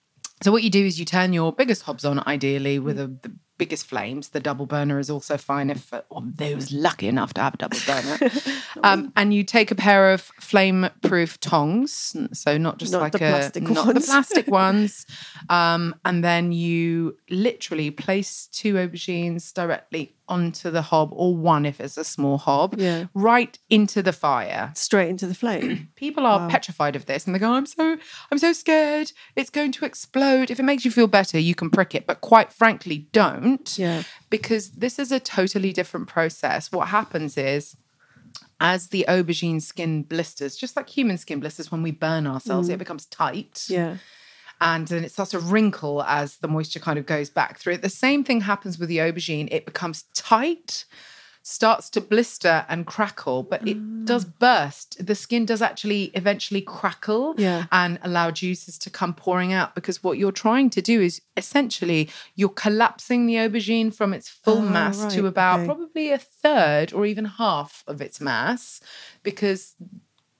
so 0.41 0.51
what 0.51 0.63
you 0.63 0.69
do 0.69 0.85
is 0.85 0.99
you 0.99 1.05
turn 1.05 1.33
your 1.33 1.51
biggest 1.51 1.83
hobs 1.83 2.05
on, 2.05 2.23
ideally 2.27 2.79
with 2.79 2.97
mm. 2.97 3.03
a, 3.03 3.27
the 3.27 3.35
biggest 3.57 3.85
flames. 3.85 4.29
The 4.29 4.39
double 4.39 4.65
burner 4.65 4.99
is 4.99 5.09
also 5.09 5.37
fine 5.37 5.69
if 5.69 5.93
uh, 5.93 6.01
or 6.09 6.21
those 6.25 6.71
lucky 6.71 7.07
enough 7.07 7.33
to 7.35 7.41
have 7.41 7.53
a 7.55 7.57
double 7.57 7.79
burner. 7.85 8.31
um, 8.83 9.11
and 9.15 9.33
you 9.33 9.43
take 9.43 9.71
a 9.71 9.75
pair 9.75 10.11
of 10.13 10.21
flame-proof 10.39 11.39
tongs, 11.39 12.15
so 12.33 12.57
not 12.57 12.77
just 12.77 12.91
Not 12.93 13.01
like 13.01 13.11
the 13.13 13.17
a 13.25 13.29
plastic 13.29 13.63
not 13.63 13.85
the 13.87 13.93
ones. 13.93 14.05
plastic 14.05 14.47
ones. 14.65 15.05
Um, 15.49 15.95
and 16.05 16.23
then 16.23 16.51
you 16.51 17.17
literally 17.29 17.91
place 17.91 18.47
two 18.51 18.75
aubergines 18.75 19.53
directly 19.53 20.13
onto 20.29 20.69
the 20.69 20.81
hob, 20.81 21.09
or 21.13 21.33
one 21.37 21.65
if 21.65 21.79
it's 21.79 21.95
a 21.97 22.03
small 22.03 22.37
hob, 22.37 22.75
Yeah. 22.77 23.05
right 23.13 23.57
into 23.69 24.03
the 24.03 24.11
fire 24.11 24.73
Straight 24.75 25.07
into 25.09 25.25
the 25.25 25.33
flame. 25.33 25.87
people 25.95 26.25
are 26.25 26.49
petrified 26.49 26.97
of 26.97 27.05
this 27.05 27.25
and 27.25 27.33
they 27.33 27.39
go 27.39 27.53
i'm 27.53 27.65
so 27.65 27.97
i'm 28.29 28.37
so 28.37 28.51
scared 28.51 29.13
it's 29.37 29.49
going 29.49 29.71
to 29.71 29.85
explode 29.85 30.51
if 30.51 30.59
it 30.59 30.63
makes 30.63 30.83
you 30.83 30.91
feel 30.91 31.07
better 31.07 31.39
you 31.39 31.55
can 31.55 31.69
prick 31.69 31.95
it 31.95 32.05
but 32.05 32.19
quite 32.19 32.51
frankly 32.51 33.07
don't 33.13 33.46
Yeah. 33.75 34.03
because 34.29 34.71
this 34.71 34.99
is 34.99 35.11
a 35.11 35.19
totally 35.19 35.71
different 35.73 36.07
process 36.07 36.71
what 36.71 36.87
happens 36.89 37.37
is 37.37 37.75
as 38.59 38.87
the 38.89 39.05
aubergine 39.07 39.61
skin 39.61 40.03
blisters 40.03 40.55
just 40.55 40.75
like 40.75 40.89
human 40.89 41.17
skin 41.17 41.39
blisters 41.39 41.71
when 41.71 41.83
we 41.83 41.91
burn 41.91 42.25
ourselves 42.27 42.69
it 42.69 42.79
becomes 42.79 43.05
tight 43.05 43.53
Mm. 43.53 43.69
Yeah. 43.79 43.97
and 44.59 44.87
then 44.87 45.03
it 45.03 45.11
starts 45.11 45.31
to 45.31 45.39
wrinkle 45.39 46.01
as 46.03 46.37
the 46.37 46.47
moisture 46.47 46.79
kind 46.79 46.97
of 46.99 47.05
goes 47.05 47.29
back 47.29 47.59
through 47.59 47.73
it. 47.75 47.81
The 47.83 47.89
same 48.05 48.23
thing 48.23 48.41
happens 48.41 48.79
with 48.79 48.89
the 48.89 48.97
aubergine. 48.97 49.47
It 49.51 49.65
becomes 49.67 50.03
tight, 50.15 50.85
starts 51.49 51.89
to 51.89 52.01
blister 52.01 52.65
and 52.67 52.85
crackle, 52.85 53.41
but 53.41 53.65
it 53.65 53.77
does 54.03 54.25
mm. 54.25 54.33
burst. 54.37 55.05
The 55.05 55.15
skin 55.15 55.45
does 55.45 55.61
actually 55.61 56.11
eventually 56.13 56.59
crackle 56.59 57.35
Yeah. 57.37 57.67
and 57.71 57.99
allow 58.03 58.31
juices 58.31 58.77
to 58.79 58.89
come 58.89 59.13
pouring 59.13 59.53
out 59.53 59.73
because 59.73 60.03
what 60.03 60.17
you're 60.17 60.33
trying 60.33 60.69
to 60.71 60.81
do 60.81 60.99
is 60.99 61.21
essentially 61.37 62.09
you're 62.35 62.49
collapsing 62.49 63.27
the 63.27 63.35
aubergine 63.35 63.93
from 63.95 64.13
its 64.13 64.27
full 64.27 64.57
Oh, 64.57 64.69
mass 64.69 65.13
to 65.15 65.25
about 65.25 65.59
okay. 65.61 65.67
probably 65.67 66.11
a 66.11 66.17
third 66.17 66.91
or 66.91 67.05
even 67.05 67.23
half 67.23 67.81
of 67.87 68.01
its 68.01 68.19
mass 68.19 68.81
because 69.23 69.75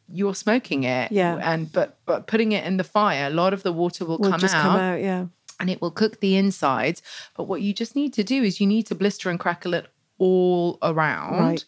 you're 0.09 0.35
smoking 0.35 0.83
it 0.83 1.09
Yeah. 1.13 1.37
and 1.41 1.71
but 1.71 1.99
but 2.05 2.27
putting 2.27 2.51
it 2.51 2.65
in 2.65 2.75
the 2.75 2.83
fire 2.83 3.27
a 3.27 3.29
lot 3.29 3.53
of 3.53 3.63
the 3.63 3.71
water 3.71 4.03
will, 4.03 4.17
Will 4.17 4.31
come, 4.31 4.41
just 4.41 4.53
out, 4.55 4.61
come 4.63 4.75
out. 4.79 4.99
Yeah. 4.99 5.27
and 5.61 5.69
it 5.69 5.81
will 5.81 5.91
cook 5.91 6.19
the 6.19 6.35
insides 6.35 7.01
but 7.37 7.45
what 7.45 7.61
you 7.61 7.71
just 7.73 7.95
need 7.95 8.11
to 8.15 8.25
do 8.25 8.43
is 8.43 8.59
you 8.59 8.67
need 8.67 8.87
to 8.87 8.95
blister 8.95 9.29
and 9.29 9.39
crackle 9.39 9.73
it 9.73 9.87
all 10.19 10.77
around 10.81 11.39
Right. 11.39 11.65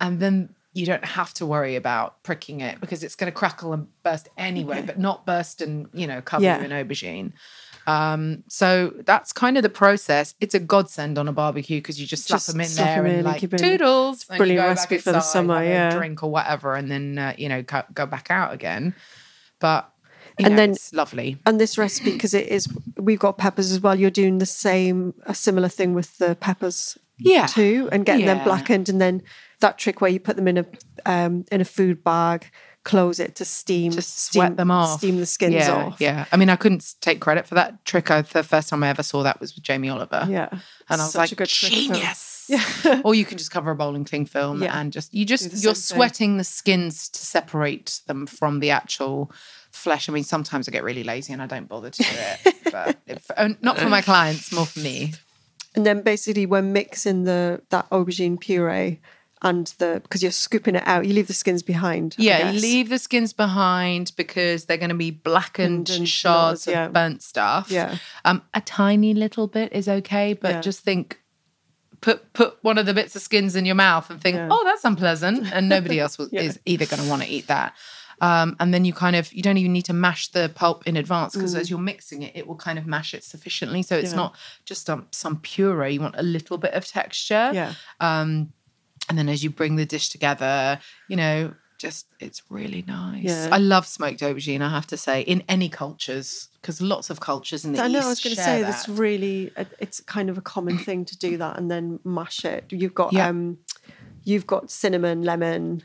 and 0.00 0.20
then 0.20 0.54
you 0.74 0.86
don't 0.86 1.04
have 1.04 1.34
to 1.34 1.46
worry 1.46 1.74
about 1.76 2.22
pricking 2.22 2.60
it 2.60 2.80
because 2.80 3.02
it's 3.02 3.16
going 3.16 3.30
to 3.32 3.36
crackle 3.36 3.72
and 3.72 3.88
burst 4.04 4.28
anyway 4.36 4.82
but 4.82 4.98
not 4.98 5.26
burst 5.26 5.60
and 5.60 5.88
you 5.92 6.06
know 6.06 6.20
cover 6.20 6.44
Yeah. 6.44 6.58
you 6.58 6.64
in 6.66 6.70
aubergine 6.70 7.32
um, 7.86 8.44
so 8.48 8.92
that's 9.06 9.32
kind 9.32 9.56
of 9.56 9.62
the 9.62 9.70
process. 9.70 10.34
It's 10.42 10.54
a 10.54 10.58
godsend 10.58 11.16
on 11.16 11.26
a 11.26 11.32
barbecue 11.32 11.78
because 11.78 11.98
you 11.98 12.06
just 12.06 12.26
slap 12.26 12.36
Just 12.36 12.48
them 12.48 12.60
in 12.60 12.68
there 12.74 12.84
there 12.84 12.98
'em 12.98 13.06
in 13.06 13.10
and 13.10 13.18
and 13.20 13.26
like 13.26 13.40
keep 13.40 13.56
toodles. 13.56 14.26
and 14.28 14.36
brilliant 14.36 14.62
go 14.62 14.68
recipe 14.68 14.98
for 14.98 15.12
the 15.12 15.22
summer, 15.22 15.64
yeah. 15.64 15.96
drink 15.96 16.22
or 16.22 16.30
whatever, 16.30 16.74
and 16.74 16.90
then 16.90 17.16
uh, 17.16 17.32
you 17.38 17.48
know 17.48 17.62
go, 17.62 17.82
go 17.94 18.04
back 18.04 18.30
out 18.30 18.52
again. 18.52 18.94
But 19.58 19.90
And 20.38 20.50
know, 20.50 20.56
then- 20.56 20.70
it's 20.72 20.92
lovely. 20.92 21.38
And 21.46 21.58
this 21.58 21.78
recipe, 21.78 22.12
because 22.12 22.34
it 22.34 22.48
is, 22.48 22.68
we've 22.98 23.18
got 23.18 23.38
peppers 23.38 23.72
as 23.72 23.80
well. 23.80 23.94
You're 23.98 24.10
doing 24.10 24.36
the 24.36 24.44
same, 24.44 25.14
a 25.24 25.34
similar 25.34 25.68
thing 25.70 25.94
with 25.94 26.18
the 26.18 26.34
peppers 26.34 26.98
Yeah. 27.18 27.46
too, 27.46 27.88
and 27.92 28.04
getting 28.06 28.26
them 28.26 28.44
blackened, 28.44 28.88
and 28.88 29.00
then 29.00 29.22
that 29.60 29.78
trick 29.78 30.00
where 30.00 30.10
you 30.10 30.20
put 30.20 30.36
them 30.36 30.48
in 30.48 30.58
a 30.58 30.66
um, 31.06 31.44
in 31.50 31.60
a 31.60 31.64
food 31.64 32.04
bag, 32.04 32.50
close 32.84 33.18
it 33.18 33.34
to 33.36 33.44
steam, 33.44 33.92
sweat 33.92 34.04
steam, 34.04 34.56
them 34.56 34.70
off, 34.70 34.98
steam 34.98 35.16
the 35.16 35.26
skins 35.26 35.54
yeah, 35.54 35.72
off. 35.72 36.00
Yeah, 36.00 36.26
I 36.32 36.36
mean, 36.36 36.48
I 36.48 36.56
couldn't 36.56 36.94
take 37.00 37.20
credit 37.20 37.46
for 37.46 37.54
that 37.56 37.84
trick. 37.84 38.10
I, 38.10 38.22
the 38.22 38.42
first 38.42 38.68
time 38.68 38.82
I 38.82 38.88
ever 38.88 39.02
saw 39.02 39.22
that 39.24 39.40
was 39.40 39.54
with 39.54 39.64
Jamie 39.64 39.88
Oliver. 39.88 40.26
yeah. 40.28 40.48
and 40.88 41.00
I 41.00 41.04
was 41.04 41.14
like, 41.16 41.32
a 41.32 41.34
good 41.34 41.48
trick 41.48 41.72
for- 41.72 41.76
genius. 41.76 42.34
Yeah. 42.50 43.02
or 43.04 43.14
you 43.14 43.26
can 43.26 43.36
just 43.36 43.50
cover 43.50 43.70
a 43.70 43.74
bowl 43.74 43.94
in 43.94 44.06
cling 44.06 44.24
film 44.24 44.62
Yeah. 44.62 44.80
and 44.80 44.90
just 44.90 45.12
you 45.12 45.26
just 45.26 45.44
you're 45.62 45.74
same 45.74 45.96
thing. 45.96 45.96
sweating 45.98 46.36
the 46.38 46.44
skins 46.44 47.10
to 47.10 47.20
separate 47.20 48.00
them 48.06 48.26
from 48.26 48.60
the 48.60 48.70
actual 48.70 49.30
flesh. 49.70 50.08
I 50.08 50.12
mean, 50.12 50.24
sometimes 50.24 50.66
I 50.66 50.72
get 50.72 50.82
really 50.82 51.04
lazy 51.04 51.34
and 51.34 51.42
I 51.42 51.46
don't 51.46 51.68
bother 51.68 51.90
to 51.90 52.02
do 52.02 52.08
it, 52.10 52.54
but 52.72 52.96
if, 53.06 53.30
uh, 53.36 53.50
not 53.60 53.78
for 53.78 53.90
my 53.90 54.00
clients, 54.00 54.50
more 54.50 54.64
for 54.64 54.80
me. 54.80 55.12
And 55.74 55.84
then 55.86 56.02
basically 56.02 56.46
we're 56.46 56.62
mixing 56.62 57.24
the 57.24 57.62
that 57.70 57.88
aubergine 57.90 58.40
puree 58.40 59.00
and 59.42 59.68
the 59.78 60.00
because 60.02 60.22
you're 60.22 60.32
scooping 60.32 60.74
it 60.74 60.82
out. 60.86 61.06
You 61.06 61.14
leave 61.14 61.28
the 61.28 61.32
skins 61.34 61.62
behind. 61.62 62.16
Yeah, 62.18 62.52
guess. 62.52 62.62
leave 62.62 62.88
the 62.88 62.98
skins 62.98 63.32
behind 63.32 64.12
because 64.16 64.64
they're 64.64 64.76
going 64.78 64.88
to 64.88 64.96
be 64.96 65.10
blackened 65.12 65.88
And- 65.90 65.98
and 66.00 66.08
shards 66.08 66.66
yeah. 66.66 66.86
of 66.86 66.92
burnt 66.92 67.22
stuff. 67.22 67.70
Yeah. 67.70 67.98
Um, 68.24 68.42
a 68.54 68.60
tiny 68.60 69.14
little 69.14 69.46
bit 69.46 69.72
is 69.72 69.88
okay, 69.88 70.32
but 70.34 70.50
Yeah. 70.56 70.60
just 70.60 70.80
think, 70.80 71.20
put 72.00 72.32
put 72.32 72.56
one 72.62 72.78
of 72.78 72.86
the 72.86 72.94
bits 72.94 73.14
of 73.16 73.22
skins 73.22 73.54
in 73.56 73.64
your 73.66 73.74
mouth 73.74 74.08
and 74.10 74.20
think, 74.20 74.36
Yeah. 74.36 74.48
oh, 74.50 74.62
that's 74.64 74.84
unpleasant, 74.84 75.52
and 75.52 75.68
nobody 75.68 76.00
else 76.00 76.16
was, 76.18 76.32
is 76.32 76.58
either 76.64 76.86
going 76.86 77.02
to 77.02 77.08
want 77.08 77.22
to 77.22 77.28
eat 77.28 77.46
that. 77.48 77.74
Um, 78.20 78.56
and 78.58 78.74
then 78.74 78.84
you 78.84 78.92
kind 78.92 79.14
of 79.16 79.32
you 79.32 79.42
don't 79.42 79.56
even 79.58 79.72
need 79.72 79.84
to 79.86 79.92
mash 79.92 80.28
the 80.28 80.50
pulp 80.54 80.86
in 80.86 80.96
advance 80.96 81.34
because 81.34 81.54
as 81.54 81.70
you're 81.70 81.78
mixing 81.78 82.22
it, 82.22 82.32
it 82.36 82.46
will 82.46 82.56
kind 82.56 82.78
of 82.78 82.86
mash 82.86 83.14
it 83.14 83.22
sufficiently. 83.24 83.82
So 83.82 83.96
it's 83.96 84.10
Mm. 84.10 84.12
Yeah. 84.12 84.16
not 84.16 84.36
just 84.64 84.90
um, 84.90 85.06
some 85.12 85.36
puree. 85.40 85.94
You 85.94 86.00
want 86.00 86.16
a 86.18 86.22
little 86.22 86.58
bit 86.58 86.74
of 86.74 86.84
texture. 86.86 87.50
Yeah. 87.54 87.74
Um, 88.00 88.52
and 89.08 89.16
then 89.16 89.28
as 89.28 89.42
you 89.44 89.50
bring 89.50 89.76
the 89.76 89.86
dish 89.86 90.08
together, 90.08 90.80
you 91.08 91.16
know, 91.16 91.54
just 91.78 92.06
it's 92.18 92.42
really 92.50 92.84
nice. 92.88 93.22
Yeah. 93.24 93.48
I 93.52 93.58
love 93.58 93.86
smoked 93.86 94.20
aubergine. 94.20 94.62
I 94.62 94.68
have 94.68 94.86
to 94.88 94.96
say, 94.96 95.20
in 95.22 95.44
any 95.48 95.68
cultures, 95.68 96.48
because 96.60 96.80
lots 96.80 97.08
of 97.08 97.20
cultures 97.20 97.64
in 97.64 97.72
the 97.72 97.80
I 97.80 97.86
know. 97.86 97.98
east 98.00 98.06
I 98.06 98.08
was 98.10 98.20
going 98.24 98.36
to 98.36 98.42
say 98.42 98.60
that. 98.62 98.66
that's 98.70 98.88
really 98.88 99.52
a, 99.56 99.64
it's 99.78 100.00
kind 100.00 100.28
of 100.28 100.36
a 100.36 100.40
common 100.40 100.76
thing 100.76 101.04
to 101.04 101.16
do 101.16 101.36
that 101.36 101.56
and 101.56 101.70
then 101.70 102.00
mash 102.04 102.44
it. 102.44 102.64
You've 102.70 102.94
got 102.94 103.12
Yeah. 103.12 103.28
um, 103.28 103.58
you've 104.24 104.46
got 104.48 104.70
cinnamon, 104.72 105.22
lemon, 105.22 105.84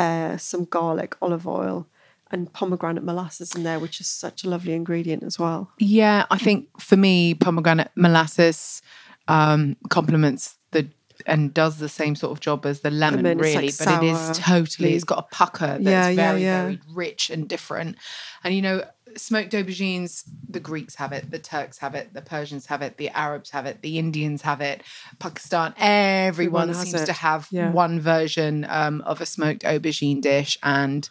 uh, 0.00 0.36
some 0.38 0.64
garlic, 0.64 1.14
olive 1.20 1.46
oil, 1.46 1.86
and 2.30 2.52
pomegranate 2.52 3.04
molasses 3.04 3.54
in 3.54 3.64
there, 3.64 3.78
which 3.78 4.00
is 4.00 4.06
such 4.06 4.44
a 4.44 4.48
lovely 4.48 4.72
ingredient 4.72 5.22
as 5.22 5.38
well. 5.38 5.70
Yeah, 5.78 6.24
I 6.30 6.38
think 6.38 6.68
for 6.80 6.96
me, 6.96 7.34
pomegranate 7.34 7.90
molasses 7.96 8.82
um, 9.28 9.76
complements 9.90 10.56
the 10.70 10.88
and 11.26 11.52
does 11.54 11.78
the 11.78 11.88
same 11.88 12.14
sort 12.14 12.32
of 12.32 12.40
job 12.40 12.66
as 12.66 12.80
the 12.80 12.90
lemon, 12.90 13.22
Lemon, 13.24 13.38
really. 13.38 13.66
like 13.66 13.78
but 13.78 14.02
it 14.02 14.06
is 14.08 14.38
totally 14.38 14.94
it's 14.94 15.04
got 15.04 15.18
a 15.18 15.34
pucker 15.34 15.66
that's 15.78 15.82
Yeah, 15.82 16.08
yeah, 16.08 16.28
very, 16.30 16.42
yeah. 16.42 16.62
very 16.62 16.80
rich 16.92 17.30
and 17.30 17.48
different. 17.48 17.96
And 18.44 18.54
you 18.54 18.62
know, 18.62 18.84
smoked 19.16 19.52
aubergines, 19.52 20.22
the 20.48 20.60
Greeks 20.60 20.94
have 20.96 21.12
it, 21.12 21.30
the 21.30 21.38
Turks 21.38 21.78
have 21.78 21.94
it, 21.94 22.14
the 22.14 22.22
Persians 22.22 22.66
have 22.66 22.80
it, 22.82 22.96
the 22.96 23.08
Arabs 23.10 23.50
have 23.50 23.66
it, 23.66 23.82
the 23.82 23.98
Indians 23.98 24.42
have 24.42 24.60
it, 24.60 24.82
Pakistan, 25.18 25.74
everyone, 25.78 26.70
Everyone 26.70 26.86
seems 26.86 27.02
it. 27.02 27.06
to 27.06 27.12
have 27.12 27.48
Yeah. 27.50 27.70
one 27.72 28.00
version 28.00 28.66
um, 28.68 29.00
of 29.02 29.20
a 29.20 29.26
smoked 29.26 29.62
aubergine 29.62 30.20
dish. 30.20 30.58
And 30.62 31.08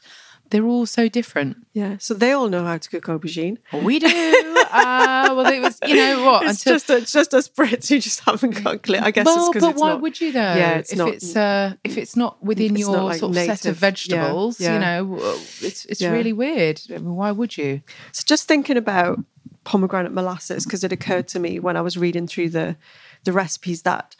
they're 0.49 0.65
all 0.65 0.85
so 0.85 1.07
different. 1.07 1.57
Yeah, 1.73 1.97
so 1.99 2.13
they 2.13 2.31
all 2.31 2.49
know 2.49 2.63
how 2.65 2.77
to 2.77 2.89
cook 2.89 3.05
aubergine. 3.05 3.57
We 3.73 3.99
do. 3.99 4.07
uh, 4.07 5.33
well, 5.35 5.45
it 5.47 5.59
was, 5.61 5.77
you 5.85 5.95
know 5.95 6.23
what? 6.25 6.47
It's 6.47 6.63
just 6.63 6.89
it's 6.89 7.11
just 7.11 7.33
us 7.33 7.47
Brits 7.49 7.89
who 7.89 7.99
just 7.99 8.21
haven't 8.21 8.63
got 8.63 8.83
clear. 8.83 9.01
I 9.03 9.11
guess 9.11 9.25
well, 9.25 9.37
it's 9.39 9.49
because 9.49 9.73
but 9.73 9.75
why 9.79 9.89
not. 9.89 10.01
would 10.01 10.19
you 10.19 10.31
though? 10.31 10.39
Yeah, 10.39 10.77
it's 10.77 10.91
if 10.91 10.97
not- 10.97 11.09
it's 11.13 11.35
uh, 11.35 11.73
if 11.83 11.97
it's 11.97 12.15
not 12.15 12.43
within 12.43 12.71
It's 12.71 12.79
your 12.81 12.97
not, 12.97 13.05
like, 13.05 13.19
sort 13.19 13.35
of 13.37 13.43
set 13.43 13.65
of 13.65 13.75
vegetables, 13.75 14.59
Yeah, 14.59 14.73
you 14.73 14.79
know, 14.79 15.17
it's 15.61 15.85
it's 15.85 16.01
Yeah. 16.01 16.11
really 16.11 16.33
weird. 16.33 16.81
I 16.89 16.93
mean, 16.93 17.15
why 17.15 17.31
would 17.31 17.57
you? 17.57 17.81
So 18.11 18.23
just 18.25 18.47
thinking 18.47 18.77
about 18.77 19.19
pomegranate 19.63 20.11
molasses, 20.13 20.63
because 20.63 20.83
it 20.83 20.91
occurred 20.91 21.27
to 21.29 21.39
me 21.39 21.59
when 21.59 21.77
I 21.77 21.81
was 21.81 21.97
reading 21.97 22.27
through 22.27 22.49
the 22.49 22.75
the 23.23 23.33
recipes 23.33 23.83
that 23.83 24.15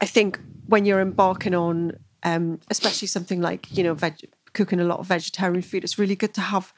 I 0.00 0.06
think 0.06 0.38
when 0.66 0.84
you're 0.86 1.00
embarking 1.00 1.54
on, 1.54 1.92
um, 2.22 2.60
especially 2.70 3.08
something 3.08 3.40
like 3.40 3.76
you 3.76 3.84
know, 3.84 3.94
veg- 3.94 4.28
cooking 4.54 4.80
a 4.80 4.84
lot 4.84 4.98
of 5.00 5.06
vegetarian 5.06 5.62
food, 5.62 5.84
it's 5.84 5.98
really 5.98 6.16
good 6.16 6.32
to 6.34 6.40
have 6.40 6.72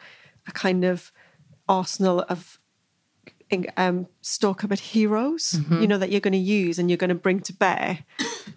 a 0.48 0.52
kind 0.52 0.84
of 0.84 1.12
arsenal 1.68 2.24
of 2.28 2.58
um, 3.76 4.08
store 4.22 4.54
cupboard 4.56 4.80
heroes, 4.80 5.52
Mm-hmm. 5.52 5.80
you 5.82 5.86
know, 5.86 5.98
that 5.98 6.10
you're 6.10 6.20
going 6.20 6.32
to 6.32 6.38
use 6.38 6.80
and 6.80 6.90
you're 6.90 6.96
going 6.96 7.10
to 7.10 7.14
bring 7.14 7.38
to 7.40 7.52
bear. 7.52 8.00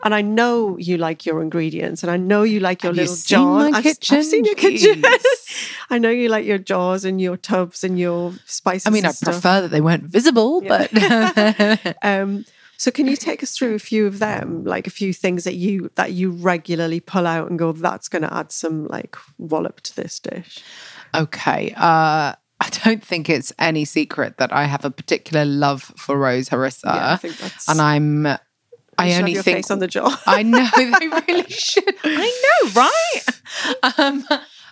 And 0.04 0.16
I 0.16 0.22
know 0.22 0.78
you 0.78 0.98
like 0.98 1.26
your 1.28 1.42
ingredients, 1.44 2.02
and 2.04 2.12
I 2.12 2.18
know 2.18 2.42
you 2.44 2.60
like 2.60 2.84
your 2.84 2.92
Have 2.92 2.98
you 2.98 3.02
little 3.04 3.16
seen 3.16 3.38
jars. 3.38 3.74
I've. 3.76 3.86
I've 4.18 4.26
seen 4.26 4.46
your 4.46 4.56
kitchen. 4.56 5.04
I 5.92 5.98
know 6.00 6.10
you 6.10 6.30
like 6.30 6.46
your 6.46 6.58
jars 6.58 7.06
and 7.06 7.20
your 7.22 7.38
tubs 7.38 7.84
and 7.84 8.00
your 8.00 8.34
spices. 8.46 8.88
I 8.88 8.90
mean, 8.92 9.06
I 9.06 9.12
prefer 9.12 9.62
that 9.62 9.70
they 9.72 9.82
weren't 9.82 10.04
visible, 10.06 10.62
but 10.62 10.90
Um, 12.02 12.46
so 12.80 12.90
can 12.92 13.08
you 13.08 13.16
take 13.18 13.44
us 13.44 13.52
through 13.52 13.76
a 13.76 13.80
few 13.80 14.08
of 14.08 14.20
them, 14.20 14.64
like 14.64 14.88
a 14.88 14.90
few 14.90 15.12
things 15.14 15.44
that 15.44 15.56
you 15.56 15.92
that 15.96 16.14
you 16.14 16.32
regularly 16.32 17.00
pull 17.02 17.28
out 17.28 17.50
and 17.50 17.60
go, 17.60 17.72
that's 17.74 18.08
going 18.08 18.22
to 18.24 18.34
add 18.34 18.52
some 18.52 18.88
like 18.88 19.16
wallop 19.38 19.82
to 19.82 19.96
this 19.96 20.20
dish? 20.20 20.60
okay. 21.14 21.74
Uh, 21.78 22.34
I 22.62 22.70
don't 22.84 23.04
think 23.04 23.30
it's 23.30 23.54
any 23.60 23.86
secret 23.86 24.38
that 24.38 24.52
I 24.52 24.64
have 24.66 24.84
a 24.86 24.92
particular 24.92 25.46
love 25.46 25.82
for 25.98 26.18
rose 26.18 26.50
harissa, 26.50 26.86
Yeah, 26.86 27.14
I 27.14 27.16
think 27.18 27.38
that's- 27.38 27.68
and 27.70 27.80
I'm. 27.82 28.26
I 28.98 29.14
only 29.16 29.32
your 29.32 29.44
think 29.44 29.58
face 29.60 29.72
on 29.72 29.80
the 29.80 29.88
jar. 29.88 30.12
I 30.28 30.44
know 30.44 30.68
they 30.76 31.08
really 31.28 31.50
should. 31.50 31.96
I 32.04 32.32
know, 32.44 32.72
right? 32.82 33.22
Um, 33.98 34.26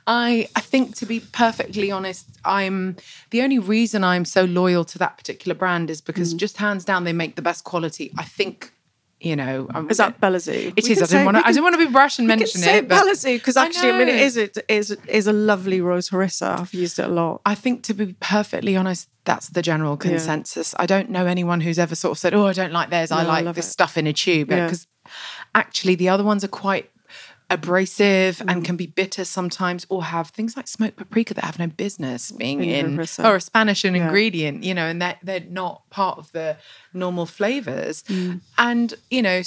I 0.08 0.48
I 0.56 0.62
think 0.62 0.96
to 0.96 1.06
be 1.06 1.20
perfectly 1.20 1.92
honest, 1.92 2.26
I'm 2.46 2.96
the 3.32 3.42
only 3.42 3.60
reason 3.60 4.04
I'm 4.04 4.26
so 4.26 4.46
loyal 4.46 4.86
to 4.86 4.98
that 5.00 5.18
particular 5.18 5.54
brand 5.56 5.90
is 5.90 6.02
because 6.02 6.34
Mm. 6.34 6.38
just 6.38 6.58
hands 6.58 6.86
down 6.86 7.04
they 7.04 7.14
make 7.14 7.36
the 7.36 7.42
best 7.42 7.64
quality. 7.66 8.12
I 8.18 8.24
think 8.24 8.72
you 9.20 9.36
know. 9.36 9.68
I'm, 9.74 9.90
Is 9.90 9.98
that 9.98 10.22
Belazu? 10.22 10.74
It 10.78 10.88
is. 10.92 11.02
I 11.02 11.06
didn't 11.08 11.26
want 11.26 11.38
to. 11.38 11.44
I 11.48 11.52
didn't 11.52 11.64
want 11.64 11.74
to 11.80 11.84
be 11.88 11.92
brash 11.92 12.20
and 12.20 12.28
We 12.28 12.36
mention 12.36 12.62
say 12.62 12.78
it, 12.78 12.88
but 12.88 13.04
Belazu 13.04 13.34
because 13.36 13.58
actually, 13.58 13.90
I, 13.90 13.98
mean, 13.98 14.08
it 14.10 14.22
is 14.22 14.38
it 14.38 14.58
is 14.70 14.92
is 15.08 15.26
a 15.28 15.34
lovely 15.34 15.82
rose 15.82 16.10
harissa. 16.12 16.60
I've 16.60 16.74
used 16.74 17.00
it 17.00 17.06
a 17.06 17.10
lot. 17.10 17.42
I 17.46 17.56
think 17.56 17.82
to 17.84 17.94
be 17.96 18.16
perfectly 18.20 18.78
honest, 18.78 19.10
that's 19.26 19.50
the 19.50 19.64
general 19.64 19.98
consensus. 19.98 20.76
I 20.78 20.86
don't 20.86 21.10
know 21.10 21.26
anyone 21.26 21.62
who's 21.62 21.80
ever 21.80 21.96
sort 21.96 22.12
of 22.12 22.20
said, 22.20 22.34
"Oh, 22.36 22.46
I 22.46 22.54
don't 22.54 22.72
like 22.72 22.92
theirs. 22.92 23.10
I 23.12 23.24
No, 23.24 23.30
I 23.30 23.34
like 23.38 23.46
love 23.46 23.56
this 23.56 23.68
it." 23.68 23.72
stuff 23.72 23.98
in 23.98 24.06
a 24.06 24.14
tube." 24.14 24.52
Yeah. 24.52 24.66
Because 24.68 24.86
actually, 25.56 25.96
the 25.96 26.10
other 26.10 26.24
ones 26.24 26.44
are 26.44 26.48
quite 26.50 26.92
abrasive 27.50 28.38
Mm. 28.38 28.52
and 28.52 28.66
can 28.66 28.76
be 28.76 28.88
bitter 28.88 29.24
sometimes, 29.26 29.86
or 29.90 30.04
have 30.04 30.30
things 30.30 30.56
like 30.58 30.68
smoked 30.68 30.98
paprika 30.98 31.34
that 31.34 31.44
have 31.46 31.60
no 31.60 31.68
business 31.68 32.32
being 32.32 32.64
In 32.64 33.00
or 33.20 33.36
a 33.36 33.42
Spanish 33.42 33.84
an 33.86 33.96
Yeah. 33.96 34.06
ingredient. 34.06 34.64
You 34.64 34.74
know, 34.74 34.86
and 34.88 35.02
that 35.02 35.20
they're, 35.24 35.40
not 35.40 35.90
part 35.90 36.18
of 36.18 36.32
the 36.34 36.58
normal 36.94 37.26
flavors. 37.26 38.04
Mm. 38.04 38.42
And 38.58 38.94
you 39.10 39.22
know. 39.22 39.42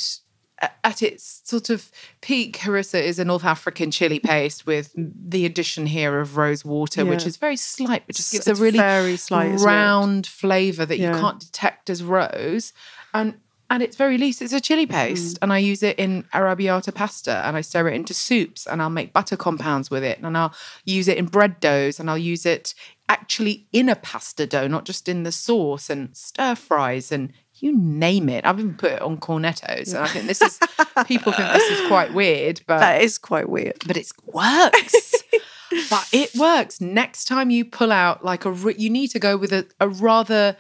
At 0.85 1.01
its 1.03 1.41
sort 1.45 1.71
of 1.71 1.91
peak, 2.21 2.59
harissa 2.59 3.03
is 3.03 3.19
a 3.19 3.25
North 3.25 3.47
African 3.47 3.91
chili 3.91 4.19
paste 4.33 4.67
with 4.67 4.93
the 4.95 5.47
addition 5.47 5.87
here 5.87 6.21
of 6.21 6.37
rose 6.37 6.67
water, 6.67 7.07
which 7.07 7.25
is 7.25 7.39
very 7.39 7.57
slight, 7.57 8.03
but 8.07 8.15
just 8.15 8.35
It's- 8.35 8.45
gives 8.47 8.61
a 8.61 8.63
really 8.63 8.79
very 8.79 9.17
slight, 9.17 9.59
round 9.61 10.27
flavor 10.27 10.85
that 10.85 10.99
you 10.99 11.09
can't 11.13 11.41
detect 11.41 11.89
as 11.89 12.03
rose. 12.03 12.75
And 13.15 13.41
at 13.71 13.81
its 13.81 13.97
very 13.97 14.19
least, 14.19 14.43
it's 14.43 14.53
a 14.53 14.61
chili 14.61 14.87
paste. 14.87 15.37
Mm. 15.37 15.39
And 15.43 15.53
I 15.53 15.59
use 15.59 15.83
it 15.83 15.99
in 15.99 16.25
arrabbiata 16.35 16.93
pasta 16.95 17.43
and 17.47 17.57
I 17.57 17.61
stir 17.61 17.89
it 17.89 17.95
into 17.95 18.13
soups 18.13 18.67
and 18.67 18.83
I'll 18.83 18.91
make 18.91 19.13
butter 19.13 19.37
compounds 19.37 19.91
with 19.91 20.03
it. 20.03 20.19
And 20.19 20.37
I'll 20.37 20.53
use 20.85 21.07
it 21.09 21.17
in 21.17 21.27
bread 21.27 21.61
doughs 21.61 22.01
and 22.01 22.11
I'll 22.11 22.19
use 22.19 22.45
it 22.45 22.75
actually 23.09 23.67
in 23.73 23.89
a 23.89 23.97
pasta 23.97 24.47
dough, 24.47 24.67
not 24.69 24.85
just 24.85 25.09
in 25.09 25.23
the 25.23 25.33
sauce 25.33 25.89
and 25.89 26.17
stir 26.17 26.57
fries 26.57 27.13
and 27.13 27.33
you 27.55 27.77
name 27.77 28.29
it. 28.29 28.45
I've 28.45 28.59
even 28.59 28.75
put 28.75 28.93
it 28.93 29.03
on 29.03 29.19
cornettos. 29.19 29.89
And 29.95 29.99
I 29.99 30.09
think 30.09 30.27
this 30.27 30.43
is, 30.43 30.59
people 31.07 31.33
think 31.33 31.53
this 31.53 31.79
is 31.79 31.87
quite 31.89 32.13
weird, 32.13 32.61
but 32.67 32.81
That 32.81 33.03
is 33.03 33.19
quite 33.19 33.49
weird. 33.49 33.83
but 33.87 33.97
it 33.97 34.11
works. 34.25 35.15
but 35.91 36.09
it 36.13 36.35
works. 36.35 36.81
Next 36.81 37.27
time 37.27 37.51
you 37.51 37.65
pull 37.65 37.93
out 37.93 38.25
like 38.25 38.45
a, 38.45 38.75
you 38.77 38.91
need 38.91 39.09
to 39.09 39.19
go 39.19 39.37
with 39.37 39.53
a, 39.53 39.67
a 39.79 39.89
rather, 39.89 40.57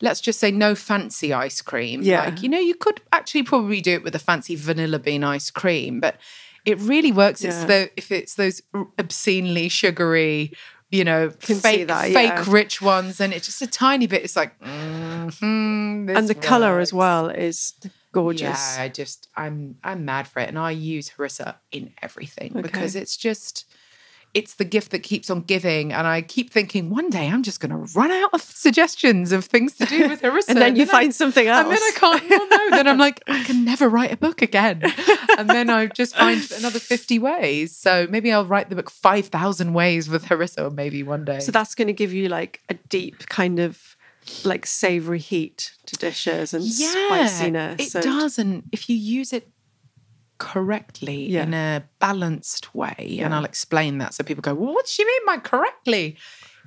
let's 0.00 0.20
just 0.20 0.38
say, 0.38 0.50
no 0.50 0.74
fancy 0.74 1.32
ice 1.32 1.60
cream. 1.60 2.02
Yeah. 2.02 2.24
Like, 2.24 2.42
you 2.42 2.48
know, 2.48 2.58
you 2.58 2.74
could 2.74 3.00
actually 3.12 3.42
probably 3.42 3.80
do 3.80 3.92
it 3.92 4.02
with 4.02 4.14
a 4.14 4.18
fancy 4.18 4.54
vanilla 4.56 4.98
bean 4.98 5.24
ice 5.24 5.50
cream, 5.50 6.00
but 6.00 6.16
it 6.64 6.78
really 6.78 7.12
works. 7.12 7.42
It's 7.42 7.64
the, 7.64 7.90
if 7.96 8.12
it's 8.12 8.34
those 8.34 8.62
obscenely 8.98 9.68
sugary, 9.68 10.52
you 10.90 11.04
know, 11.04 11.30
fake, 11.30 11.88
that, 11.88 12.12
fake 12.12 12.46
rich 12.46 12.80
ones, 12.80 13.20
and 13.20 13.32
it's 13.32 13.46
just 13.46 13.60
a 13.62 13.66
tiny 13.66 14.06
bit. 14.06 14.22
It's 14.24 14.36
like, 14.36 14.58
mhm, 14.60 16.16
and 16.16 16.28
the 16.28 16.34
this 16.34 16.44
color 16.44 16.78
as 16.78 16.92
well 16.92 17.28
is 17.28 17.74
gorgeous. 18.12 18.76
Yeah, 18.76 18.82
I 18.82 18.88
just 18.88 19.28
I'm 19.36 19.76
I'm 19.84 20.04
mad 20.04 20.26
for 20.26 20.40
it, 20.40 20.48
and 20.48 20.58
I 20.58 20.70
use 20.70 21.10
harissa 21.10 21.56
in 21.72 21.92
everything 22.00 22.52
because 22.60 22.96
it's 22.96 23.16
just 23.16 23.66
it's 24.38 24.54
the 24.54 24.64
gift 24.64 24.90
that 24.92 25.00
keeps 25.02 25.28
on 25.30 25.42
giving, 25.42 25.92
and 25.92 26.06
I 26.06 26.22
keep 26.22 26.50
thinking 26.50 26.90
one 26.90 27.10
day 27.10 27.26
I'm 27.28 27.42
just 27.42 27.60
going 27.60 27.70
to 27.70 27.92
run 27.98 28.10
out 28.10 28.30
of 28.32 28.40
suggestions 28.42 29.32
of 29.32 29.44
things 29.44 29.74
to 29.76 29.86
do 29.86 30.08
with 30.08 30.22
harissa, 30.26 30.48
And 30.48 30.58
then 30.58 30.76
you 30.76 30.82
I- 30.84 30.86
find 30.86 31.14
something 31.14 31.46
else. 31.46 31.64
and 31.64 31.72
then 31.72 31.82
I 31.82 31.90
can't. 31.94 32.30
Well, 32.30 32.48
no, 32.48 32.70
then 32.70 32.88
I'm 32.88 32.98
like, 32.98 33.22
I 33.26 33.42
can 33.44 33.64
never 33.64 33.88
write 33.88 34.12
a 34.12 34.16
book 34.16 34.42
again. 34.42 34.82
And 35.38 35.48
then 35.48 35.70
I 35.70 35.86
just 35.86 36.16
find 36.16 36.40
another 36.58 36.80
50 36.80 37.20
ways. 37.20 37.76
So 37.76 38.08
maybe 38.10 38.32
I'll 38.32 38.44
write 38.46 38.70
the 38.70 38.74
book 38.76 38.90
5,000 38.90 39.72
ways 39.72 40.08
with 40.08 40.24
Harissa, 40.24 40.74
maybe 40.74 41.04
one 41.04 41.24
day. 41.24 41.38
So 41.38 41.52
that's 41.52 41.76
going 41.76 41.86
to 41.86 41.92
give 41.92 42.12
you 42.12 42.28
like 42.28 42.60
a 42.68 42.74
deep 42.74 43.26
kind 43.28 43.60
of 43.60 43.96
like 44.44 44.66
savory 44.66 45.20
heat 45.20 45.70
to 45.86 45.94
dishes 45.96 46.52
and 46.54 46.64
spiciness. 46.64 47.80
It 47.80 47.94
and- 47.94 48.04
does. 48.04 48.38
And 48.38 48.64
if 48.72 48.88
you 48.90 48.96
use 48.96 49.32
it 49.32 49.48
correctly 50.38 51.26
Yeah. 51.28 51.42
in 51.44 51.54
a 51.54 51.84
balanced 51.98 52.74
way, 52.74 53.18
and 53.22 53.34
I'll 53.34 53.44
explain 53.44 53.98
that 53.98 54.14
so 54.14 54.24
people 54.24 54.42
go, 54.42 54.54
well, 54.54 54.72
what 54.74 54.84
does 54.86 54.92
she 54.92 55.04
mean 55.04 55.20
by 55.26 55.38
correctly? 55.38 56.16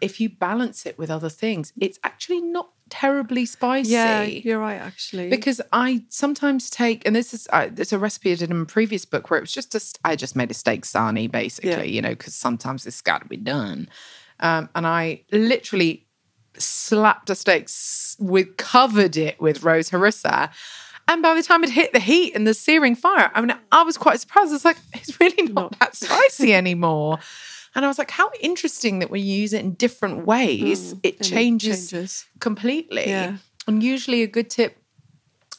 if 0.01 0.19
you 0.19 0.27
balance 0.27 0.87
it 0.87 0.97
with 0.97 1.11
other 1.11 1.29
things, 1.29 1.71
it's 1.79 1.99
actually 2.03 2.41
not 2.41 2.71
terribly 2.89 3.45
spicy. 3.45 3.91
Yeah, 3.91 4.23
you're 4.23 4.57
right, 4.57 4.81
actually. 4.81 5.29
Because 5.29 5.61
I 5.71 6.03
sometimes 6.09 6.71
take, 6.71 7.05
and 7.05 7.15
this 7.15 7.35
is 7.35 7.47
uh, 7.53 7.67
there's 7.71 7.93
a 7.93 7.99
recipe 7.99 8.31
I 8.31 8.35
did 8.35 8.49
in 8.49 8.61
a 8.61 8.65
previous 8.65 9.05
book 9.05 9.29
where 9.29 9.37
it 9.37 9.41
was 9.43 9.51
just 9.51 9.75
a, 9.75 9.81
I 10.03 10.15
just 10.15 10.35
made 10.35 10.49
a 10.49 10.55
steak 10.55 10.85
sarnie 10.85 11.29
basically, 11.29 11.69
Yeah. 11.69 11.83
you 11.83 12.01
know, 12.01 12.09
because 12.15 12.33
sometimes 12.33 12.87
it's 12.87 12.99
got 12.99 13.21
to 13.21 13.27
be 13.27 13.37
done, 13.37 13.89
um, 14.39 14.69
and 14.73 14.87
I 14.87 15.21
literally 15.31 16.07
slapped 16.57 17.29
a 17.29 17.35
steak 17.35 17.65
s- 17.65 18.15
with 18.19 18.57
covered 18.57 19.17
it 19.17 19.39
with 19.39 19.61
rose 19.63 19.91
harissa. 19.91 20.49
And 21.11 21.21
by 21.21 21.33
the 21.35 21.43
time 21.43 21.61
it 21.65 21.69
hit 21.71 21.91
the 21.91 21.99
heat 21.99 22.33
and 22.35 22.47
the 22.47 22.53
searing 22.53 22.95
fire, 22.95 23.29
I 23.33 23.41
mean, 23.41 23.53
I 23.69 23.83
was 23.83 23.97
quite 23.97 24.21
surprised. 24.21 24.53
It's 24.53 24.63
like, 24.63 24.77
it's 24.93 25.19
really 25.19 25.51
not 25.51 25.77
that 25.79 25.93
spicy 25.93 26.53
anymore. 26.63 27.19
And 27.75 27.83
I 27.83 27.89
was 27.89 27.97
like, 27.97 28.11
how 28.11 28.31
interesting 28.39 28.99
that 28.99 29.09
when 29.11 29.21
you 29.21 29.33
use 29.41 29.51
it 29.51 29.59
in 29.59 29.73
different 29.73 30.25
ways, 30.25 30.93
it 30.93 30.95
Mm, 30.95 30.99
it 31.03 31.21
changes, 31.21 31.89
changes. 31.89 32.25
completely. 32.39 33.09
Yeah. 33.09 33.37
And 33.67 33.83
usually 33.83 34.23
a 34.23 34.27
good 34.27 34.49
tip 34.49 34.77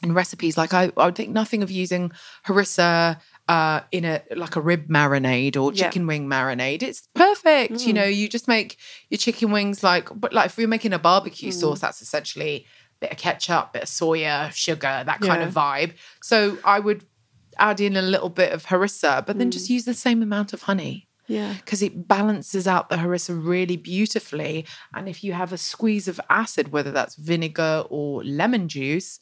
in 0.03 0.15
recipes, 0.15 0.57
like 0.57 0.73
I, 0.73 0.91
I 0.97 1.05
would 1.05 1.15
think 1.17 1.31
nothing 1.31 1.63
of 1.63 1.71
using 1.71 2.13
harissa 2.47 3.21
uh, 3.49 3.81
in 3.93 4.05
a 4.07 4.23
like 4.35 4.57
a 4.57 4.61
rib 4.61 4.89
marinade 4.89 5.57
or 5.57 5.73
Yeah. 5.73 5.85
chicken 5.85 6.07
wing 6.07 6.29
marinade. 6.29 6.83
It's 6.83 7.09
perfect. 7.15 7.75
Mm. 7.75 7.87
You 7.87 7.93
know, 7.93 8.05
you 8.05 8.29
just 8.29 8.49
make 8.49 8.79
your 9.11 9.19
chicken 9.19 9.53
wings 9.53 9.83
like, 9.83 10.09
but 10.15 10.33
like 10.33 10.47
if 10.47 10.59
you're 10.59 10.67
making 10.67 10.93
a 10.95 10.99
barbecue 10.99 11.51
Mm. 11.51 11.61
sauce, 11.61 11.81
that's 11.81 12.01
essentially 12.03 12.67
bit 13.03 13.13
of 13.13 13.19
ketchup, 13.19 13.65
bit 13.75 13.83
of 13.89 13.89
soya, 13.89 14.37
sugar, 14.65 14.95
that 15.11 15.21
kind 15.29 15.41
Yeah. 15.43 15.49
of 15.49 15.55
vibe. 15.55 15.93
So 16.23 16.39
I 16.65 16.79
would 16.87 17.01
add 17.59 17.81
in 17.87 17.95
a 17.97 18.03
little 18.15 18.31
bit 18.43 18.51
of 18.57 18.61
harissa, 18.71 19.15
but 19.27 19.35
then 19.39 19.51
just 19.51 19.67
Mm. 19.69 19.75
use 19.77 19.85
the 19.85 19.95
same 20.07 20.21
amount 20.29 20.53
of 20.55 20.63
honey 20.71 20.95
yeah. 21.37 21.53
because 21.61 21.83
it 21.89 22.09
balances 22.09 22.67
out 22.67 22.89
the 22.89 22.97
harissa 22.97 23.35
really 23.55 23.77
beautifully. 23.77 24.55
And 24.95 25.09
if 25.13 25.19
you 25.25 25.33
have 25.35 25.53
a 25.53 25.59
squeeze 25.59 26.07
of 26.13 26.19
acid, 26.43 26.65
whether 26.75 26.91
that's 26.99 27.15
vinegar 27.17 27.85
or 27.91 28.25
lemon 28.25 28.65
juice, 28.77 29.21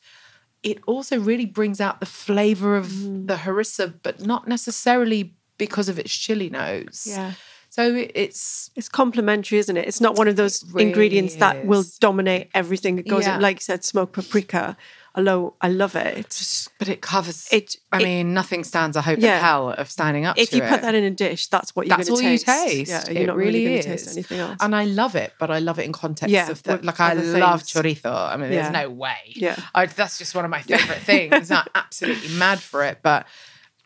it 0.63 0.79
also 0.87 1.19
really 1.31 1.47
brings 1.59 1.81
out 1.81 1.97
the 2.01 2.07
flavor 2.25 2.77
of 2.77 2.87
Mm. 2.89 3.27
the 3.31 3.37
harissa, 3.45 3.87
but 4.07 4.17
not 4.33 4.47
necessarily 4.47 5.35
because 5.59 5.89
of 5.89 5.99
its 5.99 6.15
chili 6.25 6.49
notes. 6.51 7.07
Yeah. 7.07 7.33
So 7.81 8.07
it's 8.15 8.71
It's 8.77 8.89
complementary, 8.89 9.59
isn't 9.59 9.77
it? 9.77 9.87
It's 9.89 10.01
not 10.01 10.17
one 10.17 10.29
of 10.29 10.37
those 10.37 10.65
really 10.73 10.89
ingredients 10.89 11.35
that 11.37 11.65
will 11.67 11.85
dominate 12.01 12.49
everything 12.55 12.97
that 12.97 13.09
goes 13.09 13.25
Yeah. 13.27 13.37
in. 13.37 13.41
Like 13.43 13.57
you 13.57 13.63
said, 13.63 13.85
smoked 13.85 14.13
paprika. 14.13 14.77
Although 15.17 15.55
I 15.61 15.69
love 15.69 15.97
it. 15.97 16.31
just, 16.31 16.69
but 16.79 16.89
it 16.89 17.01
covers. 17.01 17.49
It- 17.51 17.77
I 17.93 17.99
it- 18.01 18.05
mean, 18.05 18.33
nothing 18.33 18.63
stands 18.63 18.97
a 18.97 19.03
hope 19.03 19.19
Yeah. 19.19 19.39
in 19.39 19.43
hell 19.43 19.71
of 19.71 19.91
standing 19.91 20.25
up 20.25 20.39
If 20.39 20.53
you 20.53 20.63
it. 20.63 20.69
put 20.69 20.83
that 20.83 20.95
in 20.95 21.03
a 21.03 21.11
dish, 21.11 21.49
that's 21.49 21.75
what 21.75 21.87
you're 21.89 21.97
That's 21.97 22.09
going 22.09 22.25
all 22.27 22.39
to 22.39 22.45
taste. 22.45 22.47
you 22.47 22.85
taste. 22.85 22.91
Yeah, 23.09 23.13
you're 23.13 23.23
it 23.25 23.27
not 23.27 23.37
really, 23.37 23.65
really, 23.65 23.65
going 23.71 23.83
to 23.83 23.89
taste 23.89 24.13
anything 24.17 24.39
else. 24.39 24.59
And 24.61 24.73
I 24.83 24.85
love 24.85 25.17
it, 25.17 25.33
but 25.41 25.51
I 25.51 25.59
love 25.59 25.81
it 25.81 25.85
in 25.87 25.93
context 25.93 26.31
Yeah, 26.33 26.49
of 26.49 26.63
the 26.63 26.79
like 26.85 27.01
I 27.01 27.15
love 27.15 27.63
things. 27.63 27.73
chorizo. 27.73 28.13
I 28.33 28.37
mean, 28.37 28.53
Yeah. 28.53 28.63
there's 28.71 28.73
no 28.85 28.89
way. 28.91 29.17
Yeah. 29.35 29.57
I, 29.75 29.87
that's 29.87 30.17
just 30.17 30.33
one 30.37 30.45
of 30.45 30.51
my 30.53 30.63
favorite 30.71 31.03
things. 31.03 31.51
I'm 31.51 31.67
absolutely 31.75 32.29
mad 32.37 32.61
for 32.61 32.85
it, 32.85 32.99
but 33.03 33.27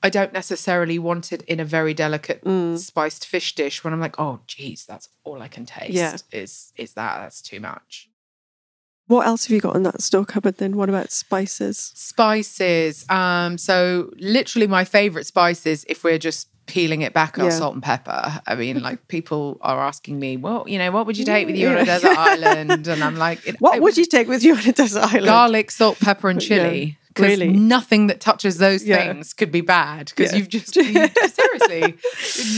I 0.05 0.11
don't 0.11 0.33
necessarily 0.35 0.99
want 0.99 1.33
it 1.33 1.43
in 1.43 1.59
a 1.61 1.65
very 1.65 1.95
delicate 1.95 2.45
Mm. 2.45 2.79
spiced 2.79 3.27
fish 3.27 3.55
dish 3.55 3.83
when 3.83 3.93
I'm 3.95 4.01
like, 4.01 4.21
oh, 4.21 4.41
geez, 4.47 4.85
that's 4.87 5.09
all 5.25 5.41
I 5.43 5.49
can 5.49 5.65
taste. 5.67 5.93
Yeah. 5.95 6.17
Is 6.31 6.73
is 6.77 6.93
that? 6.95 7.19
That's 7.21 7.41
too 7.43 7.59
much. 7.61 8.09
what 9.07 9.27
else 9.27 9.45
have 9.45 9.53
you 9.55 9.61
got 9.61 9.77
in 9.77 9.83
that 9.83 10.01
store 10.01 10.25
cupboard 10.25 10.57
then? 10.59 10.77
What 10.79 10.89
about 10.89 11.11
spices? 11.13 11.93
Spices. 11.95 13.05
Um, 13.11 13.59
so 13.59 14.11
literally 14.19 14.67
my 14.67 14.85
favorite 14.85 15.27
spices, 15.27 15.85
if 15.89 16.05
we're 16.05 16.19
just 16.19 16.49
peeling 16.67 17.03
it 17.03 17.13
back, 17.13 17.39
are 17.39 17.45
Yeah. 17.45 17.51
salt 17.51 17.75
and 17.75 17.83
pepper. 17.83 18.41
I 18.47 18.55
mean, 18.55 18.81
like 18.83 19.07
people 19.17 19.59
are 19.61 19.79
asking 19.87 20.19
me, 20.19 20.39
well, 20.39 20.65
you 20.67 20.79
know, 20.79 20.91
what 20.91 21.05
would 21.07 21.19
you 21.19 21.27
take 21.27 21.47
with 21.47 21.57
you 21.57 21.69
on 21.69 21.77
a 21.79 21.85
desert 21.85 22.17
island? 22.17 22.87
And 22.89 23.05
I'm 23.05 23.17
like, 23.27 23.47
it- 23.47 23.57
What 23.61 23.77
it- 23.77 23.83
would 23.83 23.97
you 23.99 24.07
take 24.07 24.27
with 24.27 24.43
you 24.43 24.55
on 24.57 24.67
a 24.67 24.73
desert 24.73 25.05
island? 25.05 25.27
garlic, 25.27 25.71
salt, 25.71 25.99
pepper, 26.01 26.31
and 26.31 26.41
Yeah, 26.49 26.49
chili. 26.49 26.99
Because 27.15 27.39
really. 27.39 27.49
nothing 27.49 28.09
that 28.09 28.21
touches 28.21 28.59
those 28.59 28.83
Yeah. 28.85 28.97
things 29.13 29.33
could 29.33 29.53
be 29.53 29.61
bad. 29.61 30.07
Because 30.15 30.33
Yeah. 30.33 30.39
you've 30.39 30.49
just 30.49 30.75
you- 30.75 30.83
seriously 31.29 31.95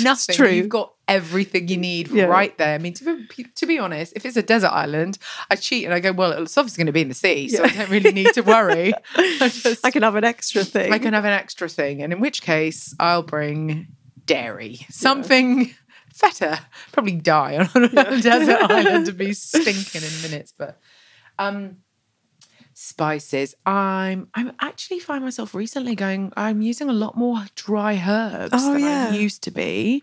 nothing. 0.02 0.34
true. 0.34 0.48
You've 0.50 0.68
got 0.70 0.94
everything 1.08 1.68
you 1.68 1.76
need 1.76 2.08
Yeah. 2.08 2.24
right 2.24 2.56
there. 2.56 2.74
I 2.74 2.78
mean, 2.78 2.94
to 2.94 3.26
be, 3.36 3.44
to 3.44 3.66
be 3.66 3.78
honest, 3.78 4.14
if 4.16 4.24
it's 4.24 4.36
a 4.36 4.42
desert 4.42 4.70
island, 4.72 5.18
I 5.50 5.56
cheat 5.56 5.84
and 5.84 5.92
I 5.92 6.00
go, 6.00 6.10
well, 6.12 6.32
it's 6.32 6.56
obviously 6.56 6.80
going 6.82 6.86
to 6.86 6.92
be 6.92 7.02
in 7.02 7.08
the 7.08 7.14
sea, 7.14 7.48
so 7.48 7.64
I 7.64 7.68
don't 7.68 7.90
really 7.90 8.12
need 8.12 8.32
to 8.34 8.40
worry. 8.40 8.92
I 9.16 9.48
just 9.52 9.84
I 9.84 9.90
can 9.90 10.02
have 10.02 10.16
an 10.16 10.24
extra 10.24 10.64
thing. 10.64 10.92
I 10.92 10.98
can 10.98 11.12
have 11.12 11.24
an 11.26 11.32
extra 11.32 11.68
thing, 11.68 12.02
and 12.02 12.12
in 12.12 12.20
which 12.20 12.40
case 12.42 12.94
I'll 12.98 13.22
bring 13.22 13.88
dairy, 14.24 14.80
something 14.90 15.74
feta. 16.12 16.60
Probably 16.92 17.12
die 17.12 17.68
on 17.74 17.84
a 17.84 18.20
desert 18.22 18.62
island 18.70 19.06
to 19.06 19.12
be 19.12 19.32
stinking 19.34 20.02
in 20.02 20.22
minutes, 20.22 20.52
but 20.56 20.80
um, 21.38 21.76
spices. 22.78 23.54
I'm 23.64 24.28
I'm 24.34 24.52
actually 24.60 25.00
find 25.00 25.24
myself 25.24 25.54
recently 25.54 25.94
going. 25.94 26.32
I'm 26.36 26.60
using 26.62 26.88
a 26.88 26.92
lot 26.92 27.16
more 27.16 27.44
dry 27.54 27.94
herbs 28.06 28.50
Oh, 28.54 28.74
than 28.74 28.82
yeah. 28.82 29.08
I 29.10 29.16
used 29.16 29.42
to 29.44 29.50
be, 29.50 30.02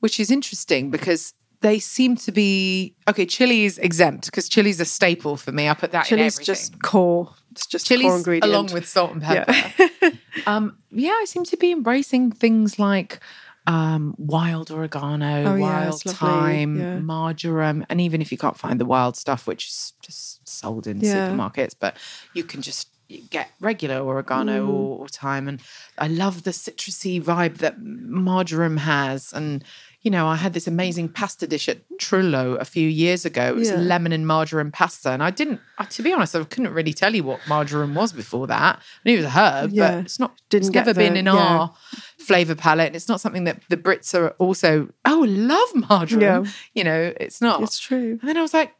which 0.00 0.18
is 0.20 0.30
interesting 0.30 0.90
because. 0.90 1.34
They 1.60 1.80
seem 1.80 2.14
to 2.18 2.30
be 2.30 2.94
okay. 3.08 3.26
Chili 3.26 3.64
is 3.64 3.78
exempt 3.78 4.26
because 4.26 4.48
chili's 4.48 4.78
a 4.78 4.84
staple 4.84 5.36
for 5.36 5.50
me. 5.50 5.68
I 5.68 5.74
put 5.74 5.90
that 5.90 6.04
in 6.08 6.16
Chili's 6.18 6.36
everything. 6.36 6.54
just 6.54 6.80
core. 6.82 7.34
It's 7.50 7.66
just 7.66 7.88
core 7.88 8.16
ingredient. 8.16 8.44
along 8.44 8.72
with 8.72 8.86
salt 8.86 9.10
and 9.10 9.20
pepper. 9.20 9.52
yeah. 10.00 10.10
Um, 10.46 10.78
yeah, 10.92 11.10
I 11.20 11.24
seem 11.26 11.42
to 11.46 11.56
be 11.56 11.72
embracing 11.72 12.30
things 12.30 12.78
like 12.78 13.18
um, 13.66 14.14
wild 14.18 14.70
oregano, 14.70 15.46
Oh, 15.56 15.58
wild 15.58 16.06
lovely, 16.06 16.12
thyme, 16.12 16.78
yeah. 16.78 16.98
marjoram, 17.00 17.84
and 17.90 18.00
even 18.00 18.22
if 18.22 18.30
you 18.30 18.38
can't 18.38 18.56
find 18.56 18.78
the 18.78 18.86
wild 18.86 19.16
stuff, 19.16 19.48
which 19.48 19.66
is 19.66 19.94
just 20.00 20.37
sold 20.62 20.86
in 20.86 21.00
Yeah. 21.00 21.12
supermarkets, 21.30 21.74
but 21.78 21.96
you 22.34 22.44
can 22.44 22.60
just 22.62 22.88
get 23.30 23.48
regular 23.60 24.00
oregano 24.02 24.66
Mm. 24.66 24.68
or, 24.68 24.98
or 25.00 25.08
thyme. 25.08 25.48
And 25.48 25.58
I 25.96 26.08
love 26.08 26.42
the 26.42 26.50
citrusy 26.50 27.14
vibe 27.22 27.56
that 27.64 27.76
marjoram 27.82 28.76
has. 28.78 29.32
And 29.32 29.64
you 30.02 30.12
know, 30.12 30.28
I 30.28 30.36
had 30.36 30.52
this 30.52 30.68
amazing 30.68 31.08
pasta 31.08 31.44
dish 31.46 31.68
at 31.68 31.78
Trullo 32.00 32.56
a 32.60 32.64
few 32.64 32.88
years 32.88 33.24
ago. 33.24 33.48
It 33.48 33.56
was 33.56 33.70
Yeah. 33.70 33.78
lemon 33.78 34.12
and 34.12 34.24
marjoram 34.26 34.70
pasta, 34.70 35.10
and 35.10 35.22
I 35.24 35.30
didn't. 35.30 35.60
To 35.90 36.02
be 36.02 36.12
honest, 36.12 36.36
I 36.36 36.44
couldn't 36.44 36.72
really 36.72 36.92
tell 36.92 37.14
you 37.16 37.24
what 37.24 37.40
marjoram 37.48 37.94
was 37.94 38.12
before 38.12 38.46
that. 38.46 38.76
I 38.78 39.08
knew 39.08 39.14
it 39.14 39.22
was 39.24 39.26
a 39.26 39.30
herb, 39.30 39.70
Yeah. 39.72 39.90
but 39.96 40.04
it's 40.04 40.20
not. 40.20 40.32
Didn't 40.50 40.66
it's 40.68 40.74
never 40.74 40.94
been 40.94 41.16
in 41.16 41.26
yeah. 41.26 41.32
our 41.34 41.74
flavor 42.18 42.54
palette. 42.54 42.86
and 42.88 42.96
It's 42.96 43.08
not 43.08 43.20
something 43.20 43.42
that 43.44 43.60
the 43.70 43.76
Brits 43.76 44.14
are 44.14 44.28
also. 44.38 44.88
Oh, 45.04 45.24
love 45.28 45.88
marjoram. 45.88 46.46
You 46.74 46.84
know, 46.84 47.12
it's 47.18 47.40
not. 47.40 47.60
It's 47.62 47.78
true. 47.80 48.18
and 48.20 48.28
then 48.28 48.36
I 48.36 48.42
was 48.42 48.54
like, 48.54 48.70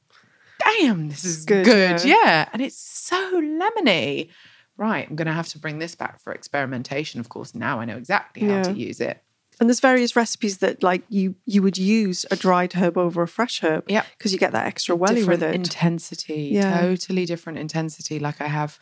"Damn, 0.58 1.08
this 1.08 1.24
is 1.24 1.44
Good, 1.44 1.64
good." 1.64 2.04
yeah. 2.04 2.16
yeah, 2.24 2.48
and 2.52 2.62
it's 2.62 2.78
so 2.78 3.40
lemony. 3.40 4.30
Right, 4.76 5.08
I'm 5.08 5.16
going 5.16 5.26
to 5.26 5.32
have 5.32 5.48
to 5.48 5.58
bring 5.58 5.78
this 5.80 5.94
back 5.96 6.20
for 6.20 6.32
experimentation. 6.32 7.18
Of 7.20 7.28
course, 7.28 7.54
now 7.54 7.80
I 7.80 7.84
know 7.84 7.96
exactly 7.96 8.42
how 8.46 8.56
Yeah. 8.56 8.62
to 8.64 8.72
use 8.72 9.00
it. 9.00 9.22
And 9.60 9.68
there's 9.68 9.80
various 9.80 10.14
recipes 10.14 10.58
that 10.58 10.84
like 10.84 11.02
you 11.08 11.34
you 11.44 11.62
would 11.62 11.76
use 11.76 12.24
a 12.30 12.36
dried 12.36 12.74
herb 12.74 12.96
over 12.96 13.22
a 13.22 13.26
fresh 13.28 13.60
herb. 13.64 13.84
Yeah. 13.90 14.04
Because 14.16 14.32
you 14.32 14.38
get 14.38 14.52
that 14.52 14.66
extra 14.66 14.94
welly 14.94 15.16
different 15.16 15.40
with 15.40 15.50
it. 15.50 15.54
intensity 15.56 16.50
Yeah. 16.52 16.80
totally 16.80 17.26
different 17.26 17.58
intensity 17.58 18.20
like 18.20 18.40
i 18.40 18.46
have 18.46 18.78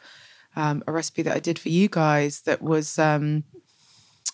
um, 0.55 0.83
a 0.87 0.93
recipe 0.93 1.23
that 1.23 1.35
i 1.35 1.39
did 1.41 1.59
for 1.59 1.71
you 1.71 1.89
guys 1.89 2.43
that 2.43 2.61
was 2.61 2.99
um 2.99 3.45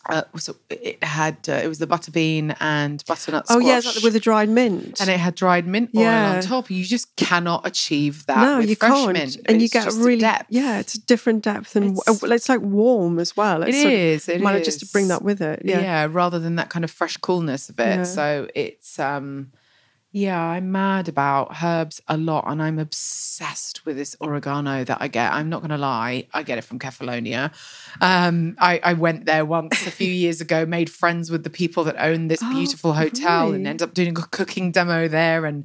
uh, 0.08 0.22
was 0.32 0.50
it 0.70 1.02
had 1.04 1.36
uh, 1.48 1.52
it 1.52 1.68
was 1.68 1.78
the 1.78 1.86
butter 1.86 2.10
bean 2.10 2.54
and 2.60 3.04
butternut 3.06 3.46
Squash, 3.46 3.56
oh 3.56 3.66
yeah, 3.66 3.78
is 3.78 3.84
that 3.94 4.02
with 4.02 4.12
the 4.14 4.20
dried 4.20 4.48
mint. 4.48 5.00
and 5.00 5.08
it 5.08 5.20
had 5.20 5.34
dried 5.36 5.66
mint 5.66 5.90
oil 5.96 6.02
Yeah. 6.02 6.34
on 6.36 6.42
top 6.42 6.70
you 6.70 6.84
just 6.84 7.14
cannot 7.16 7.64
achieve 7.66 8.26
that 8.26 8.38
no, 8.42 8.58
with 8.58 8.68
you 8.70 8.76
fresh 8.76 8.92
can't, 8.92 9.12
mint 9.12 9.36
and 9.46 9.62
you 9.62 9.68
get 9.68 9.86
a 9.86 9.90
a 9.90 9.94
really 10.02 10.18
depth. 10.20 10.46
yeah, 10.50 10.78
it's 10.80 10.94
a 10.94 11.00
different 11.00 11.44
depth, 11.44 11.76
and 11.76 11.96
It's- 11.98 12.22
it's, 12.22 12.32
it's 12.32 12.48
like 12.48 12.60
warm 12.62 13.18
as 13.20 13.36
well. 13.36 13.62
It 13.62 13.74
It's 13.74 14.24
sort. 14.24 14.36
It 14.36 14.42
managed 14.42 14.64
just 14.64 14.80
to 14.80 14.86
bring 14.86 15.08
that 15.08 15.22
with 15.22 15.40
it. 15.40 15.62
yeah. 15.64 15.80
Yeah, 15.80 16.08
rather 16.10 16.38
than 16.40 16.56
that 16.56 16.68
kind 16.70 16.84
of 16.84 16.90
fresh 16.90 17.16
coolness 17.18 17.68
of 17.68 17.78
it. 17.78 17.96
Yeah. 17.98 18.02
So 18.04 18.48
it's 18.54 18.98
um 18.98 19.52
yeah, 20.12 20.38
I'm 20.40 20.70
mad 20.70 21.08
about 21.08 21.56
herbs 21.62 22.00
a 22.06 22.16
lot 22.16 22.44
and 22.46 22.62
I'm 22.62 22.78
obsessed 22.78 23.84
with 23.86 23.96
this 23.96 24.14
oregano 24.20 24.84
that 24.84 24.98
I 25.00 25.08
get. 25.08 25.32
I'm 25.32 25.48
not 25.48 25.62
gonna 25.62 25.78
lie, 25.78 26.26
I 26.34 26.42
get 26.42 26.58
it 26.58 26.62
from 26.62 26.78
Kefalonia. 26.78 27.50
Um 28.00 28.56
I, 28.60 28.80
I 28.84 28.92
went 28.92 29.24
there 29.24 29.44
once 29.44 29.86
a 29.86 29.90
few 29.90 30.10
years 30.10 30.40
ago, 30.40 30.66
made 30.66 30.90
friends 30.90 31.30
with 31.30 31.44
the 31.44 31.50
people 31.50 31.84
that 31.84 31.96
own 31.98 32.28
this 32.28 32.42
Oh, 32.42 32.50
beautiful 32.52 32.92
hotel 32.92 33.46
and 33.48 33.54
really? 33.58 33.66
ended 33.66 33.82
up 33.88 33.94
doing 33.94 34.10
a 34.18 34.22
cooking 34.22 34.70
demo 34.70 35.08
there 35.08 35.46
and 35.46 35.64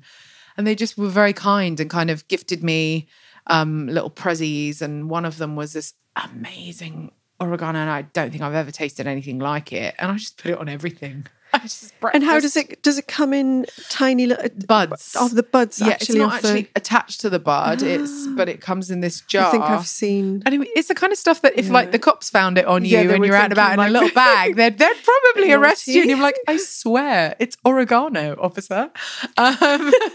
and 0.57 0.65
they 0.65 0.75
just 0.75 0.97
were 0.97 1.09
very 1.09 1.33
kind 1.33 1.79
and 1.79 1.89
kind 1.89 2.09
of 2.09 2.27
gifted 2.27 2.63
me 2.63 3.07
um, 3.49 3.87
little 3.87 4.09
prezzies, 4.11 4.81
and 4.81 5.09
one 5.09 5.23
of 5.23 5.37
them 5.37 5.55
was 5.55 5.71
this 5.71 5.93
amazing 6.15 7.11
oregano, 7.39 7.79
and 7.79 7.89
I 7.89 8.01
don't 8.01 8.31
think 8.31 8.41
I've 8.43 8.55
ever 8.55 8.71
tasted 8.71 9.07
anything 9.07 9.39
like 9.39 9.71
it. 9.71 9.95
And 9.99 10.11
I 10.11 10.15
just 10.17 10.37
put 10.37 10.51
it 10.51 10.57
on 10.57 10.67
everything. 10.67 11.27
It's 11.53 11.79
just 11.81 11.93
And 12.13 12.23
how 12.23 12.39
does 12.39 12.55
it 12.55 12.81
does 12.83 12.97
it 12.97 13.07
come 13.07 13.33
in 13.33 13.65
tiny 13.89 14.25
little 14.27 14.49
buds 14.67 15.15
of 15.15 15.33
the 15.35 15.43
buds 15.43 15.79
Yeah, 15.79 15.89
actually 15.93 16.19
it's 16.19 16.27
not 16.27 16.35
of 16.35 16.41
the- 16.41 16.47
actually 16.49 16.69
attached 16.75 17.21
to 17.21 17.29
the 17.29 17.39
bud. 17.39 17.81
It's 17.81 18.27
but 18.27 18.49
it 18.49 18.61
comes 18.61 18.91
in 18.91 18.99
this 18.99 19.21
jar. 19.21 19.47
I 19.47 19.51
think 19.51 19.63
I've 19.63 19.87
seen 19.87 20.43
And 20.45 20.55
it- 20.55 20.69
it's 20.75 20.87
the 20.89 20.95
kind 20.95 21.11
of 21.13 21.17
stuff 21.19 21.41
that 21.41 21.57
if 21.57 21.69
like 21.69 21.91
the 21.91 21.99
cops 21.99 22.29
found 22.29 22.57
it 22.57 22.65
on 22.65 22.83
you 22.85 22.97
Yeah, 22.97 23.13
and 23.13 23.25
you're 23.25 23.35
out 23.35 23.45
and 23.45 23.53
about 23.53 23.67
you 23.69 23.73
in 23.73 23.79
a 23.79 23.83
might 23.83 23.91
little 23.91 24.09
bag, 24.11 24.55
they'd, 24.55 24.77
they'd 24.77 24.95
probably 25.03 25.51
arrest 25.53 25.87
you. 25.87 26.01
And 26.01 26.09
you're 26.09 26.19
like, 26.19 26.37
I 26.47 26.57
swear, 26.57 27.35
it's 27.39 27.57
oregano, 27.65 28.35
officer. 28.39 28.89
Um, 29.37 29.91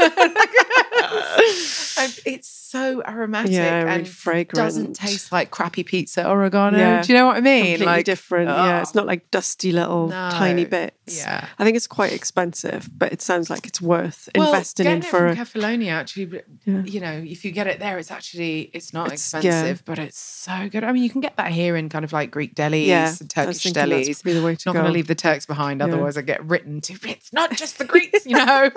and 1.99 2.18
it's 2.25 2.49
so 2.73 3.03
aromatic 3.07 3.53
Yeah, 3.53 3.83
really 3.83 3.91
and 3.97 4.09
fragrant. 4.09 4.55
doesn't 4.67 4.95
taste 4.95 5.31
like 5.31 5.51
crappy 5.51 5.85
pizza 5.85 6.29
oregano. 6.29 6.79
Yeah. 6.79 7.03
Do 7.03 7.13
you 7.13 7.19
know 7.19 7.27
what 7.27 7.37
I 7.37 7.41
mean? 7.41 7.63
completely 7.65 7.87
like 7.87 8.05
different. 8.07 8.49
yeah, 8.49 8.79
oh. 8.79 8.83
it's 8.83 8.95
not 8.95 9.07
like 9.07 9.31
dusty 9.31 9.73
little 9.73 10.09
tiny 10.11 10.65
bits. 10.65 11.19
Yeah. 11.19 11.47
I 11.59 11.65
think 11.65 11.77
it's 11.77 11.87
quite 11.87 12.13
expensive, 12.13 12.89
but 12.97 13.13
it 13.13 13.21
sounds 13.23 13.51
like 13.51 13.67
it's 13.67 13.81
worth 13.83 14.29
Well, 14.35 14.49
investing 14.49 14.87
in 14.87 15.03
for. 15.03 15.27
it 15.29 15.37
from 15.37 15.45
Kefalonia 15.61 15.93
actually, 15.93 16.27
but, 16.27 16.45
Yeah. 16.65 16.83
you 16.85 17.01
know, 17.01 17.13
if 17.25 17.45
you 17.45 17.51
get 17.53 17.67
it 17.67 17.79
there, 17.79 17.99
it's 17.99 18.11
actually 18.11 18.71
it's 18.73 18.93
not 18.95 19.07
It's- 19.09 19.33
yeah. 19.33 19.39
expensive, 19.41 19.85
but 19.85 19.99
it's 19.99 20.19
so 20.19 20.69
good. 20.71 20.83
I 20.85 20.93
mean, 20.93 21.03
you 21.03 21.11
can 21.11 21.21
get 21.21 21.37
that 21.37 21.53
here 21.53 21.77
in 21.77 21.89
kind 21.91 22.05
of 22.05 22.13
like 22.13 22.31
Greek 22.31 22.55
delis 22.55 22.87
Yeah, 22.87 23.15
and 23.21 23.29
Turkish 23.29 23.63
thinking 23.63 23.89
that's 23.91 24.09
delis. 24.09 24.23
probably 24.23 24.41
the 24.41 24.47
way 24.47 24.55
to 24.57 24.63
not 24.69 24.73
going 24.73 24.87
to 24.87 24.93
leave 24.93 25.09
the 25.09 25.15
Turks 25.15 25.45
behind, 25.45 25.81
Yeah. 25.81 25.87
otherwise 25.89 26.17
I 26.17 26.23
get 26.23 26.43
written 26.47 26.81
to. 26.83 26.95
It's 27.07 27.33
not 27.33 27.53
just 27.57 27.77
the 27.79 27.85
Greeks, 27.85 28.25
you 28.25 28.37
know. 28.37 28.71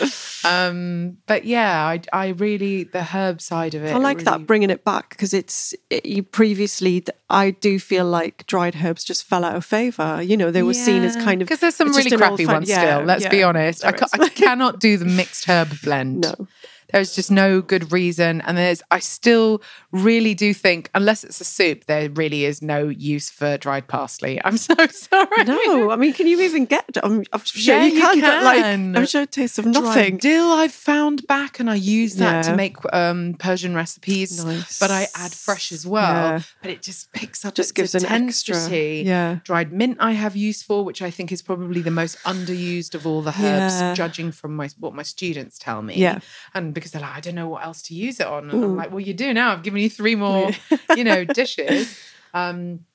um, 0.44 1.18
but 1.26 1.44
yeah, 1.44 1.84
I 1.84 2.00
I 2.12 2.28
really 2.28 2.84
the 2.84 3.02
herb 3.02 3.40
side 3.42 3.74
of 3.74 3.84
it. 3.84 3.92
I 3.94 3.98
like 3.98 4.18
really- 4.18 4.24
that 4.24 4.46
bringing 4.46 4.70
it 4.70 4.84
back 4.84 5.10
because 5.10 5.34
it's 5.34 5.74
it, 5.90 6.06
you 6.06 6.22
previously. 6.22 7.04
I 7.28 7.50
do 7.50 7.78
feel 7.78 8.04
like 8.04 8.46
dried 8.46 8.76
herbs 8.82 9.04
just 9.04 9.24
fell 9.24 9.44
out 9.44 9.56
of 9.56 9.64
favor. 9.64 10.22
You 10.22 10.36
know, 10.36 10.50
they 10.50 10.62
were 10.62 10.74
seen 10.74 11.02
as 11.02 11.16
kind 11.16 11.42
of 11.42 11.48
because 11.48 11.60
there's 11.60 11.74
some 11.74 11.88
really 11.92 12.16
crappy 12.16 12.46
ones 12.46 12.68
yeah, 12.68 12.96
still. 12.96 13.04
Let's 13.04 13.26
be 13.28 13.42
honest. 13.42 13.84
I, 13.84 13.92
ca- 13.92 14.08
I 14.12 14.28
cannot 14.28 14.80
do 14.80 14.96
the 14.96 15.04
mixed 15.04 15.46
herb 15.46 15.70
blend. 15.82 16.20
No. 16.22 16.48
There's 16.92 17.14
just 17.14 17.30
no 17.30 17.60
good 17.62 17.92
reason. 17.92 18.40
And 18.42 18.56
there's, 18.58 18.82
I 18.90 18.98
still 18.98 19.62
really 19.90 20.34
do 20.34 20.52
think, 20.54 20.90
unless 20.94 21.24
it's 21.24 21.40
a 21.40 21.44
soup, 21.44 21.86
there 21.86 22.08
really 22.10 22.44
is 22.44 22.62
no 22.62 22.88
use 22.88 23.30
for 23.30 23.56
dried 23.58 23.88
parsley. 23.88 24.40
I'm 24.44 24.56
so 24.56 24.74
sorry. 24.86 25.44
No, 25.44 25.90
I 25.90 25.96
mean, 25.96 26.12
can 26.12 26.26
you 26.26 26.40
even 26.40 26.66
get? 26.66 26.96
I'm, 27.02 27.24
I'm 27.32 27.40
sure 27.44 27.74
Yeah, 27.76 27.84
you 27.86 27.94
you 27.94 28.00
can, 28.00 28.20
but 28.20 28.42
like. 28.44 28.64
I'm 28.64 29.06
sure 29.06 29.22
it 29.22 29.32
tastes 29.32 29.58
of 29.58 29.64
Dried 29.64 29.74
nothing. 29.82 30.16
dill 30.18 30.50
I've 30.52 30.72
found 30.72 31.26
back 31.26 31.60
and 31.60 31.70
I 31.70 31.74
use 31.76 32.16
that 32.16 32.44
to 32.44 32.56
make 32.56 32.76
um, 32.92 33.34
Persian 33.38 33.74
recipes. 33.74 34.44
Nice. 34.44 34.78
But 34.78 34.90
I 34.90 35.08
add 35.16 35.32
fresh 35.32 35.72
as 35.72 35.86
well. 35.86 36.02
Yeah. 36.02 36.40
But 36.60 36.70
it 36.70 36.82
just 36.82 37.12
picks 37.12 37.44
up 37.44 37.54
Just 37.54 37.74
gives 37.74 37.94
an 37.94 38.04
extra. 38.06 38.56
Yeah. 38.70 39.38
Dried 39.44 39.72
mint 39.72 39.98
I 40.00 40.12
have 40.12 40.36
use 40.36 40.62
for, 40.62 40.84
which 40.84 41.02
I 41.02 41.10
think 41.10 41.32
is 41.32 41.42
probably 41.42 41.80
the 41.82 41.90
most 41.90 42.18
underused 42.24 42.94
of 42.94 43.06
all 43.06 43.22
the 43.22 43.30
herbs, 43.30 43.80
Yeah. 43.80 43.94
judging 43.94 44.32
from 44.32 44.54
my 44.56 44.68
what 44.78 44.94
my 44.94 45.02
students 45.02 45.58
tell 45.58 45.82
me. 45.82 45.94
Yeah. 45.96 46.18
And 46.54 46.74
because 46.82 46.90
they're 46.92 47.00
like, 47.00 47.16
I 47.16 47.20
don't 47.20 47.36
know 47.36 47.48
what 47.48 47.64
else 47.64 47.80
to 47.82 47.94
use 47.94 48.18
it 48.18 48.26
on. 48.26 48.50
And 48.50 48.64
I'm 48.64 48.76
like, 48.76 48.90
well, 48.90 48.98
you 49.00 49.14
do 49.14 49.32
now. 49.32 49.52
I've 49.52 49.62
given 49.62 49.80
you 49.80 49.88
three 49.88 50.16
more, 50.26 50.50
you 50.96 51.04
know, 51.04 51.24
dishes. 51.24 51.98
Um, 52.34 52.86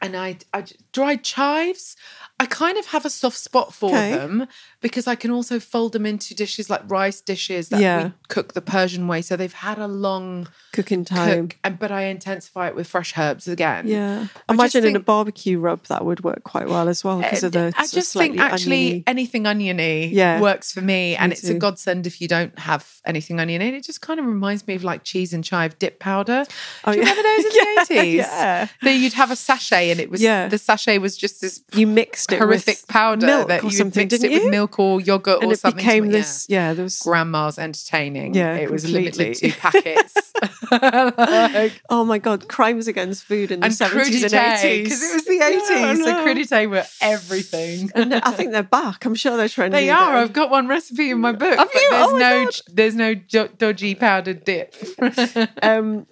and 0.00 0.16
I, 0.16 0.38
I 0.54 0.64
dried 0.94 1.22
chives. 1.22 1.96
I 2.40 2.46
kind 2.46 2.76
of 2.78 2.86
have 2.86 3.04
a 3.04 3.10
soft 3.10 3.36
spot 3.38 3.72
for 3.72 3.90
Okay. 3.90 4.10
them 4.10 4.48
because 4.80 5.06
I 5.06 5.14
can 5.14 5.30
also 5.30 5.60
fold 5.60 5.92
them 5.92 6.04
into 6.04 6.34
dishes 6.34 6.68
like 6.68 6.82
rice 6.90 7.20
dishes 7.20 7.68
that 7.68 7.80
Yeah. 7.80 8.04
we 8.06 8.12
cook 8.26 8.54
the 8.54 8.60
Persian 8.60 9.06
way. 9.06 9.22
So 9.22 9.36
they've 9.36 9.52
had 9.52 9.78
a 9.78 9.86
long 9.86 10.48
Cooking 10.72 11.04
time. 11.04 11.48
cook, 11.48 11.56
and 11.62 11.78
but 11.78 11.92
I 11.92 12.02
intensify 12.06 12.66
it 12.66 12.74
with 12.74 12.88
fresh 12.88 13.16
herbs 13.16 13.46
again. 13.46 13.86
Yeah, 13.86 14.26
I 14.48 14.52
imagine 14.52 14.84
in 14.84 14.96
a 14.96 15.00
barbecue 15.00 15.60
rub 15.60 15.84
that 15.86 16.04
would 16.04 16.24
work 16.24 16.42
quite 16.42 16.68
well 16.68 16.88
as 16.88 17.04
well 17.04 17.20
because 17.22 17.44
of 17.44 17.54
eh, 17.54 17.70
the. 17.70 17.74
I 17.78 17.86
just 17.86 18.12
think 18.12 18.36
actually 18.40 18.90
oniony- 18.90 19.04
anything 19.06 19.46
oniony 19.46 20.10
Yeah. 20.12 20.40
works 20.40 20.72
for 20.72 20.80
me, 20.80 21.14
and 21.14 21.30
it's 21.30 21.44
a 21.48 21.54
godsend 21.54 22.04
if 22.04 22.20
you 22.20 22.26
don't 22.26 22.58
have 22.58 22.84
anything 23.06 23.38
oniony. 23.38 23.68
And 23.68 23.76
it 23.76 23.84
just 23.84 24.00
kind 24.00 24.18
of 24.18 24.26
reminds 24.26 24.66
me 24.66 24.74
of 24.74 24.82
like 24.82 25.04
cheese 25.04 25.32
and 25.32 25.44
chive 25.44 25.78
dip 25.78 26.00
powder. 26.00 26.44
Oh, 26.84 26.92
Do 26.92 26.98
you 26.98 27.04
yeah. 27.04 27.10
remember 27.10 27.28
those 27.28 27.44
in 27.44 27.52
the 27.94 27.94
eighties? 28.00 28.14
yeah. 28.16 28.68
That 28.82 28.92
you'd 28.94 29.12
have 29.12 29.30
a 29.30 29.36
sachet, 29.36 29.90
and 29.92 30.00
it 30.00 30.10
was 30.10 30.20
Yeah. 30.20 30.48
the 30.48 30.58
sachet 30.58 30.83
was 31.00 31.16
just 31.16 31.40
this 31.40 31.62
you 31.74 31.86
mixed 31.86 32.32
it 32.32 32.38
horrific 32.38 32.76
with 32.78 32.88
powder 32.88 33.26
milk 33.26 33.48
that 33.48 33.62
you 33.62 33.84
mixed 33.84 33.96
it 34.24 34.30
with 34.30 34.42
you? 34.44 34.50
milk 34.50 34.78
or 34.78 35.00
yogurt 35.00 35.42
and 35.42 35.50
or 35.50 35.54
it 35.54 35.58
something. 35.58 35.76
became 35.78 36.08
this. 36.08 36.46
yeah. 36.48 36.68
Yeah, 36.68 36.74
there 36.74 36.82
was. 36.84 36.98
Grandma's 37.00 37.58
entertaining. 37.58 38.34
Yeah, 38.34 38.54
it 38.56 38.70
was 38.70 38.84
completely. 38.84 39.24
limited 39.24 39.52
to 39.52 39.58
packets. 39.60 40.32
Like, 40.70 41.80
Oh 41.90 42.04
my 42.04 42.18
god, 42.18 42.48
crimes 42.48 42.86
against 42.88 43.24
food 43.24 43.50
in 43.50 43.60
the 43.60 43.70
seventies 43.70 44.22
and 44.24 44.34
eighties 44.34 44.84
because 44.84 45.02
it 45.02 45.14
was 45.14 45.24
the 45.24 45.40
eighties. 45.42 45.70
Yeah, 45.70 45.94
so 45.94 46.00
no. 46.04 46.24
crudité 46.24 46.68
were 46.70 46.84
everything. 47.00 47.90
And 47.94 48.14
I 48.14 48.30
think 48.32 48.52
they're 48.52 48.62
back. 48.62 49.04
I'm 49.04 49.14
sure 49.14 49.36
they're 49.36 49.48
trending. 49.48 49.78
They 49.80 49.90
are. 49.90 50.16
I've 50.16 50.32
got 50.32 50.50
one 50.50 50.68
recipe 50.68 51.10
in 51.10 51.20
my 51.20 51.32
book. 51.32 51.56
Have 51.56 51.70
but 51.72 51.74
you? 51.80 51.88
There's 51.90 52.06
Oh 52.06 52.12
my 52.12 52.18
no. 52.18 52.44
God. 52.44 52.54
There's 52.68 52.94
no 52.94 53.14
dodgy 53.14 53.94
powdered 53.94 54.44
dip. 54.44 54.74
Um, 55.62 56.06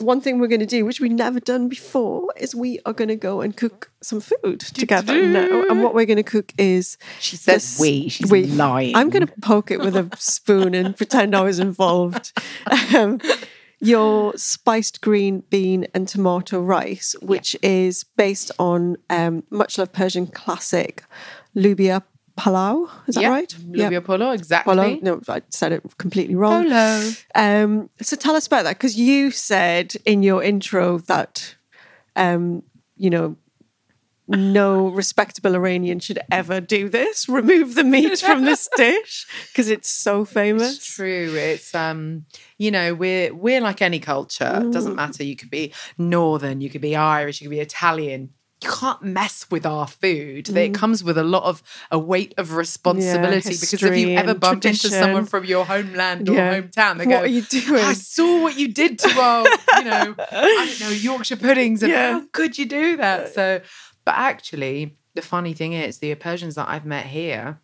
one 0.00 0.20
thing 0.20 0.38
we're 0.38 0.48
going 0.48 0.60
to 0.60 0.66
do, 0.66 0.84
which 0.84 1.00
we've 1.00 1.12
never 1.12 1.40
done 1.40 1.68
before, 1.68 2.32
is 2.36 2.54
we 2.54 2.80
are 2.86 2.92
going 2.92 3.08
to 3.08 3.16
go 3.16 3.40
and 3.40 3.56
cook 3.56 3.90
some 4.02 4.20
food 4.20 4.60
together 4.60 5.26
now. 5.26 5.64
And 5.68 5.82
what 5.82 5.94
we're 5.94 6.06
going 6.06 6.18
to 6.18 6.22
cook 6.22 6.52
is 6.58 6.96
She 7.20 7.36
says 7.36 7.78
we. 7.80 8.08
She's 8.08 8.30
lying. 8.30 8.94
I'm 8.94 9.10
going 9.10 9.26
to 9.26 9.32
poke 9.42 9.70
it 9.70 9.80
with 9.80 9.96
a 9.96 10.08
spoon 10.18 10.74
and 10.74 10.96
pretend 10.96 11.34
I 11.34 11.42
was 11.42 11.58
involved. 11.58 12.32
Um, 12.94 13.20
your 13.80 14.34
spiced 14.36 15.00
green 15.00 15.40
bean 15.50 15.86
and 15.94 16.08
tomato 16.08 16.60
rice, 16.60 17.14
which 17.20 17.56
is 17.62 18.04
based 18.16 18.50
on 18.58 18.96
um, 19.10 19.44
much 19.50 19.78
loved 19.78 19.92
Persian 19.92 20.26
classic 20.26 21.04
lubia 21.54 22.02
palau. 22.36 22.88
Is 23.06 23.14
that 23.14 23.22
Yeah, 23.22 23.28
right? 23.30 23.56
Lubia 23.70 24.04
polo, 24.04 24.30
exactly. 24.32 24.74
Polo. 24.74 24.98
No, 25.02 25.20
I 25.28 25.42
said 25.50 25.72
it 25.72 25.82
completely 25.98 26.34
wrong. 26.34 26.64
Polo. 26.64 27.12
Um, 27.34 27.90
so 28.00 28.16
tell 28.16 28.34
us 28.36 28.46
about 28.46 28.64
that 28.64 28.76
because 28.76 28.96
you 28.96 29.30
said 29.30 29.94
in 30.04 30.22
your 30.22 30.42
intro 30.42 30.98
that, 30.98 31.54
um, 32.16 32.62
you 32.96 33.10
know, 33.10 33.36
no 34.26 34.88
respectable 34.88 35.54
Iranian 35.54 36.00
should 36.00 36.18
ever 36.30 36.58
do 36.60 36.88
this. 36.88 37.28
Remove 37.28 37.74
the 37.74 37.84
meat 37.84 38.18
from 38.20 38.44
this 38.44 38.68
dish 38.76 39.26
because 39.52 39.68
it's 39.68 39.90
so 39.90 40.22
It's 40.22 40.30
famous. 40.32 40.84
true. 40.84 41.34
It's 41.36 41.74
um, 41.74 42.24
you 42.56 42.70
know, 42.70 42.94
we're 42.94 43.34
we're 43.34 43.60
like 43.60 43.82
any 43.82 43.98
culture. 44.00 44.62
It 44.64 44.72
doesn't 44.72 44.94
matter. 44.94 45.22
You 45.24 45.36
could 45.36 45.50
be 45.50 45.74
northern, 45.98 46.62
you 46.62 46.70
could 46.70 46.80
be 46.80 46.96
Irish, 46.96 47.40
you 47.40 47.48
could 47.48 47.54
be 47.54 47.60
Italian. 47.60 48.30
You 48.64 48.70
can't 48.70 49.02
mess 49.02 49.46
with 49.50 49.66
our 49.66 49.86
food. 49.86 50.48
It 50.48 50.54
mm. 50.54 50.74
comes 50.74 51.04
with 51.04 51.18
a 51.18 51.22
lot 51.22 51.42
of 51.44 51.62
a 51.90 51.98
weight 51.98 52.34
of 52.38 52.54
responsibility 52.54 53.50
because 53.50 53.82
if 53.82 53.96
you 53.96 54.16
ever 54.16 54.34
bump 54.34 54.64
into 54.64 54.88
someone 54.88 55.26
from 55.26 55.44
your 55.44 55.64
homeland 55.66 56.28
or 56.28 56.34
Yeah. 56.34 56.60
hometown, 56.60 56.98
they 56.98 57.04
What 57.04 57.10
go, 57.10 57.16
"What 57.16 57.24
are 57.24 57.28
you 57.28 57.42
doing? 57.42 57.84
I 57.84 57.92
saw 57.92 58.42
what 58.42 58.58
you 58.58 58.68
did 58.68 58.98
to 59.00 59.20
our, 59.20 59.44
you 59.78 59.84
know, 59.84 60.14
I 60.18 60.66
don't 60.66 60.80
know, 60.80 60.88
Yorkshire 60.88 61.36
puddings, 61.36 61.82
and 61.82 61.92
Yeah. 61.92 62.12
how 62.12 62.22
could 62.32 62.56
you 62.56 62.64
do 62.64 62.96
that? 62.96 63.34
So, 63.34 63.60
but 64.04 64.14
actually, 64.16 64.96
the 65.14 65.22
funny 65.22 65.52
thing 65.52 65.72
is, 65.74 65.98
the 65.98 66.14
Persians 66.14 66.54
that 66.54 66.68
I've 66.68 66.86
met 66.86 67.06
here, 67.06 67.60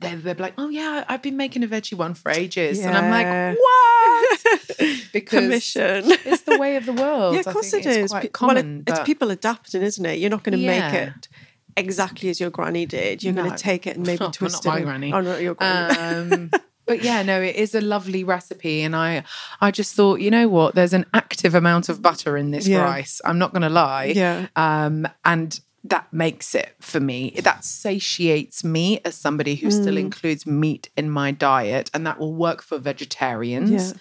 they're, 0.00 0.16
they're 0.16 0.34
like, 0.34 0.54
oh 0.58 0.68
yeah, 0.68 1.04
I've 1.08 1.22
been 1.22 1.36
making 1.36 1.62
a 1.64 1.68
veggie 1.68 1.94
one 1.94 2.14
for 2.14 2.30
ages, 2.30 2.80
and 2.80 2.96
I'm 2.96 3.10
like, 3.10 3.58
what? 3.58 4.40
Because 5.12 5.40
Commission. 5.40 6.04
it's 6.24 6.42
the 6.42 6.56
way 6.58 6.76
of 6.76 6.86
the 6.86 6.92
world. 6.92 7.34
yeah, 7.34 7.40
of 7.40 7.48
I 7.48 7.52
course 7.52 7.70
think 7.70 7.84
it 7.84 7.96
it's 7.96 8.12
is. 8.14 8.20
Pe- 8.20 8.28
common, 8.28 8.84
well, 8.86 8.96
it- 8.96 9.00
it's 9.00 9.06
people 9.06 9.30
adapting, 9.30 9.82
isn't 9.82 10.04
it? 10.06 10.18
You're 10.18 10.30
not 10.30 10.42
going 10.44 10.56
to 10.56 10.58
Yeah. 10.64 10.90
make 10.90 11.08
it 11.08 11.28
exactly 11.76 12.28
as 12.30 12.40
your 12.40 12.50
granny 12.50 12.86
did. 12.86 13.22
You're 13.22 13.32
going 13.34 13.50
to 13.50 13.56
take 13.56 13.86
it 13.86 13.96
and 13.96 14.06
maybe 14.06 14.18
Not- 14.24 14.32
twist 14.34 14.64
not 14.64 14.76
it. 14.76 14.78
my 14.80 14.84
granny. 14.84 15.12
Oh, 15.12 15.20
not 15.20 15.40
your 15.42 15.54
granny. 15.54 15.96
um, 16.34 16.50
but 16.86 17.02
yeah, 17.02 17.22
no, 17.22 17.42
it 17.42 17.56
is 17.56 17.74
a 17.74 17.80
lovely 17.80 18.24
recipe, 18.24 18.82
and 18.82 18.94
I, 18.96 19.24
I 19.60 19.70
just 19.70 19.94
thought, 19.94 20.20
you 20.20 20.30
know 20.30 20.48
what? 20.48 20.74
There's 20.74 20.92
an 20.94 21.06
active 21.12 21.54
amount 21.54 21.88
of 21.88 22.00
butter 22.00 22.36
in 22.36 22.50
this 22.52 22.66
Yeah. 22.68 22.82
rice. 22.84 23.20
I'm 23.24 23.38
not 23.38 23.52
going 23.52 23.62
to 23.62 23.68
lie. 23.70 24.12
Yeah. 24.16 24.46
Um, 24.56 25.06
and 25.24 25.58
that 25.84 26.12
makes 26.12 26.54
it 26.54 26.74
for 26.80 27.00
me. 27.00 27.30
That 27.42 27.64
satiates 27.64 28.62
me 28.62 29.00
as 29.04 29.14
somebody 29.14 29.54
who 29.56 29.70
still 29.70 29.94
Mm. 29.94 30.00
includes 30.00 30.44
meat 30.46 30.90
in 30.96 31.10
my 31.10 31.30
diet, 31.30 31.90
and 31.94 32.06
that 32.06 32.18
will 32.18 32.34
work 32.34 32.62
for 32.62 32.78
vegetarians. 32.78 33.70
Yeah. 33.70 33.92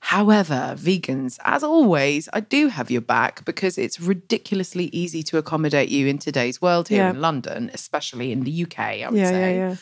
However, 0.00 0.76
vegans, 0.78 1.38
as 1.44 1.64
always, 1.64 2.28
I 2.32 2.40
do 2.40 2.68
have 2.68 2.90
your 2.90 3.00
back 3.00 3.44
because 3.46 3.78
it's 3.78 3.98
ridiculously 3.98 4.86
easy 4.92 5.22
to 5.24 5.38
accommodate 5.38 5.88
you 5.88 6.06
in 6.06 6.18
today's 6.18 6.60
world 6.60 6.88
here 6.88 7.04
Yeah. 7.04 7.10
in 7.10 7.20
London, 7.22 7.70
especially 7.72 8.30
in 8.30 8.42
the 8.44 8.50
UK. 8.52 9.02
I 9.02 9.08
would 9.08 9.18
yeah, 9.18 9.30
say 9.30 9.76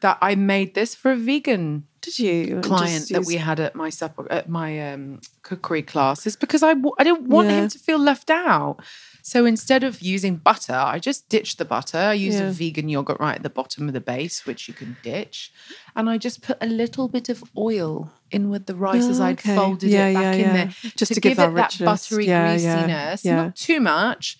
that 0.00 0.16
I 0.22 0.34
made 0.34 0.74
this 0.74 0.94
for 0.94 1.12
a 1.12 1.16
vegan 1.16 1.84
Did 2.00 2.18
you 2.18 2.60
client 2.62 3.10
that 3.10 3.26
we 3.26 3.36
had 3.36 3.60
at 3.60 3.74
my 3.74 3.90
supper 3.90 4.26
at 4.32 4.48
my 4.48 4.92
um, 4.92 5.20
cookery 5.42 5.82
classes 5.82 6.36
because 6.36 6.62
I 6.62 6.72
w- 6.72 6.94
I 6.98 7.04
didn't 7.04 7.28
want 7.28 7.48
Yeah. 7.48 7.58
him 7.64 7.68
to 7.68 7.78
feel 7.78 7.98
left 7.98 8.30
out. 8.30 8.78
So 9.22 9.44
instead 9.46 9.84
of 9.84 10.00
using 10.00 10.36
butter, 10.36 10.74
I 10.74 10.98
just 10.98 11.28
ditched 11.28 11.58
the 11.58 11.64
butter. 11.64 11.98
I 11.98 12.14
use 12.14 12.34
Yeah. 12.36 12.48
a 12.48 12.50
vegan 12.52 12.88
yogurt 12.88 13.18
right 13.20 13.36
at 13.36 13.42
the 13.42 13.50
bottom 13.50 13.86
of 13.88 13.94
the 13.94 14.00
base, 14.00 14.46
which 14.46 14.68
you 14.68 14.74
can 14.74 14.96
ditch, 15.02 15.52
and 15.94 16.08
I 16.08 16.18
just 16.18 16.42
put 16.42 16.56
a 16.60 16.66
little 16.66 17.08
bit 17.08 17.28
of 17.28 17.44
oil 17.56 18.12
in 18.30 18.48
with 18.50 18.66
the 18.66 18.74
rice 18.74 19.04
as 19.04 19.20
Oh, 19.20 19.24
I'd 19.24 19.38
okay. 19.40 19.54
folded 19.56 19.90
Yeah, 19.90 20.06
it 20.08 20.14
back 20.14 20.22
yeah, 20.38 20.46
in 20.48 20.54
there, 20.54 20.66
Just 20.96 21.08
to, 21.08 21.14
to 21.14 21.20
give 21.20 21.36
give, 21.36 21.38
it 21.38 21.54
that 21.54 21.62
richness. 21.70 21.86
buttery 21.86 22.26
greasiness, 22.26 23.24
not 23.24 23.56
too 23.56 23.80
much. 23.80 24.38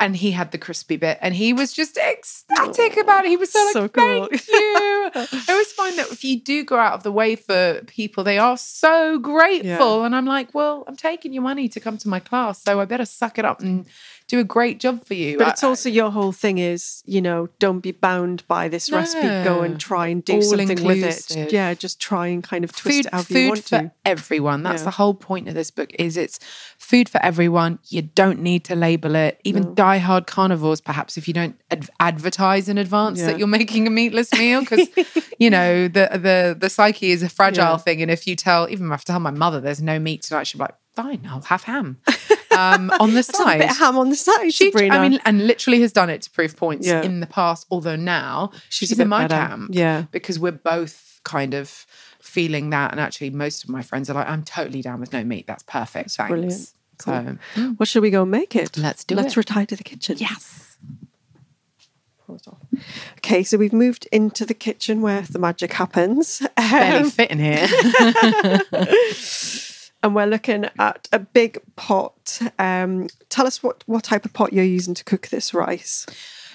And 0.00 0.16
he 0.16 0.30
had 0.30 0.52
the 0.52 0.58
crispy 0.58 0.96
bit, 0.96 1.18
and 1.20 1.34
he 1.34 1.52
was 1.52 1.72
just 1.72 1.96
ecstatic 1.96 2.96
about 2.96 3.24
it. 3.24 3.28
He 3.30 3.36
was 3.36 3.50
so 3.52 3.70
like, 3.74 3.92
cool. 3.92 4.28
"Thank 4.28 4.46
you." 4.48 5.10
I 5.14 5.44
always 5.48 5.72
find 5.72 5.98
that 5.98 6.10
if 6.12 6.22
you 6.24 6.38
do 6.40 6.64
go 6.64 6.76
out 6.76 6.94
of 6.94 7.02
the 7.02 7.12
way 7.12 7.34
for 7.36 7.80
people, 7.86 8.22
they 8.24 8.38
are 8.38 8.56
so 8.56 9.18
grateful, 9.18 10.04
and 10.04 10.14
I'm 10.14 10.26
like, 10.26 10.54
"Well, 10.54 10.84
I'm 10.86 10.96
taking 10.96 11.32
your 11.32 11.42
money 11.42 11.68
to 11.68 11.80
come 11.80 11.98
to 11.98 12.08
my 12.08 12.20
class, 12.20 12.62
so 12.62 12.80
I 12.80 12.84
better 12.84 13.04
suck 13.04 13.38
it 13.38 13.44
up 13.44 13.60
and 13.60 13.86
do 14.28 14.38
a 14.38 14.44
great 14.44 14.78
job 14.78 15.04
for 15.04 15.14
you." 15.14 15.38
But 15.38 15.48
it's 15.48 15.64
also 15.64 15.88
your 15.88 16.10
whole 16.10 16.32
thing 16.32 16.58
is, 16.58 17.02
you 17.06 17.20
know, 17.20 17.48
don't 17.58 17.80
be 17.80 17.92
bound 17.92 18.46
by 18.46 18.68
this 18.68 18.90
recipe. 18.92 19.26
Go 19.44 19.62
and 19.62 19.80
try 19.80 20.08
and 20.08 20.24
do 20.24 20.40
something 20.42 20.84
with 20.84 21.02
it. 21.02 21.52
Yeah, 21.52 21.74
just 21.74 22.00
try 22.00 22.28
and 22.28 22.42
kind 22.42 22.62
of 22.64 22.72
twist 22.72 22.96
food, 22.98 23.06
it 23.06 23.12
however 23.12 23.26
food 23.26 23.38
you 23.42 23.48
want 23.48 23.62
for 23.64 23.68
to. 23.78 23.92
everyone. 24.04 24.62
That's 24.62 24.82
Yeah. 24.82 24.84
the 24.86 24.90
whole 24.92 25.14
point 25.14 25.48
of 25.48 25.54
this 25.54 25.70
book. 25.70 25.90
Is 25.98 26.16
it's 26.16 26.38
food 26.88 27.08
for 27.08 27.20
everyone. 27.22 27.78
You 27.88 28.02
don't 28.02 28.40
need 28.40 28.64
to 28.64 28.74
label 28.74 29.14
it. 29.14 29.40
Even 29.44 29.74
diehard 29.74 30.26
carnivores, 30.26 30.80
perhaps, 30.80 31.16
if 31.18 31.28
you 31.28 31.34
don't 31.34 31.54
ad- 31.70 31.90
advertise 32.00 32.68
in 32.68 32.78
advance 32.78 33.18
Yeah. 33.20 33.26
that 33.26 33.38
you're 33.38 33.46
making 33.60 33.86
a 33.86 33.90
meatless 33.90 34.32
meal, 34.32 34.60
because 34.60 34.88
you 35.38 35.50
know 35.50 35.86
the 35.88 36.08
the 36.26 36.56
the 36.58 36.70
psyche 36.70 37.10
is 37.10 37.22
a 37.22 37.28
fragile 37.28 37.64
Yeah. 37.64 37.76
thing. 37.76 38.02
And 38.02 38.10
if 38.10 38.26
you 38.26 38.34
tell, 38.36 38.68
even 38.70 38.86
if 38.86 38.90
I 38.90 38.94
have 38.94 39.04
to 39.04 39.12
tell 39.12 39.20
my 39.20 39.30
mother 39.30 39.60
there's 39.60 39.82
no 39.82 39.98
meat 39.98 40.22
tonight, 40.22 40.46
she'll 40.46 40.58
be 40.60 40.64
like, 40.64 40.74
"Fine, 40.94 41.28
I'll 41.30 41.42
have 41.42 41.64
ham." 41.64 41.98
Um, 42.50 42.90
on 42.98 43.14
the 43.14 43.22
side, 43.22 43.58
bit 43.60 43.70
of 43.70 43.76
ham 43.76 43.96
on 43.96 44.08
the 44.10 44.16
side, 44.16 44.52
she, 44.52 44.72
Sabrina. 44.72 44.96
I 44.96 45.08
mean, 45.08 45.20
and 45.24 45.46
literally 45.46 45.80
has 45.82 45.92
done 45.92 46.10
it 46.10 46.22
to 46.22 46.30
prove 46.30 46.56
points 46.56 46.88
Yeah. 46.88 47.02
in 47.02 47.20
the 47.20 47.26
past. 47.28 47.66
Although 47.70 47.94
now 47.94 48.50
she's, 48.68 48.98
a 48.98 49.02
in 49.02 49.06
my 49.08 49.28
better. 49.28 49.46
camp, 49.48 49.70
Yeah. 49.72 50.06
because 50.10 50.40
we're 50.40 50.50
both 50.74 51.20
kind 51.24 51.54
of 51.54 51.86
feeling 52.20 52.70
that. 52.70 52.90
And 52.90 52.98
actually, 53.00 53.30
most 53.30 53.62
of 53.62 53.70
my 53.70 53.82
friends 53.82 54.10
are 54.10 54.14
like, 54.14 54.28
"I'm 54.28 54.42
totally 54.42 54.82
down 54.82 54.98
with 54.98 55.12
no 55.12 55.22
meat. 55.22 55.46
That's 55.46 55.62
perfect. 55.62 56.10
Thanks." 56.10 56.28
brilliant. 56.30 56.72
So 57.00 57.38
What 57.76 57.88
should 57.88 58.02
we 58.02 58.10
go 58.10 58.22
and 58.22 58.30
make 58.30 58.56
it? 58.56 58.76
Let's 58.76 59.04
do 59.04 59.14
it. 59.14 59.22
Let's 59.22 59.36
retire 59.36 59.66
to 59.66 59.76
the 59.76 59.84
kitchen. 59.84 60.16
yes, 60.18 60.76
Okay, 63.18 63.42
so 63.42 63.56
we've 63.56 63.72
moved 63.72 64.06
into 64.12 64.44
the 64.44 64.52
kitchen 64.54 65.00
where 65.00 65.22
the 65.22 65.38
magic 65.38 65.72
happens. 65.72 66.42
barely 66.56 67.04
Um, 67.04 67.10
fit 67.10 67.30
in 67.30 67.38
here. 67.38 67.66
and 70.02 70.14
we're 70.14 70.26
looking 70.26 70.66
at 70.78 71.08
a 71.12 71.18
big 71.18 71.58
pot. 71.76 72.40
Um, 72.58 73.08
tell 73.30 73.46
us 73.46 73.62
what, 73.62 73.82
what 73.86 74.04
type 74.04 74.24
of 74.26 74.32
pot 74.34 74.52
you're 74.52 74.64
using 74.64 74.92
to 74.94 75.04
cook 75.04 75.28
this 75.28 75.54
rice. 75.54 76.04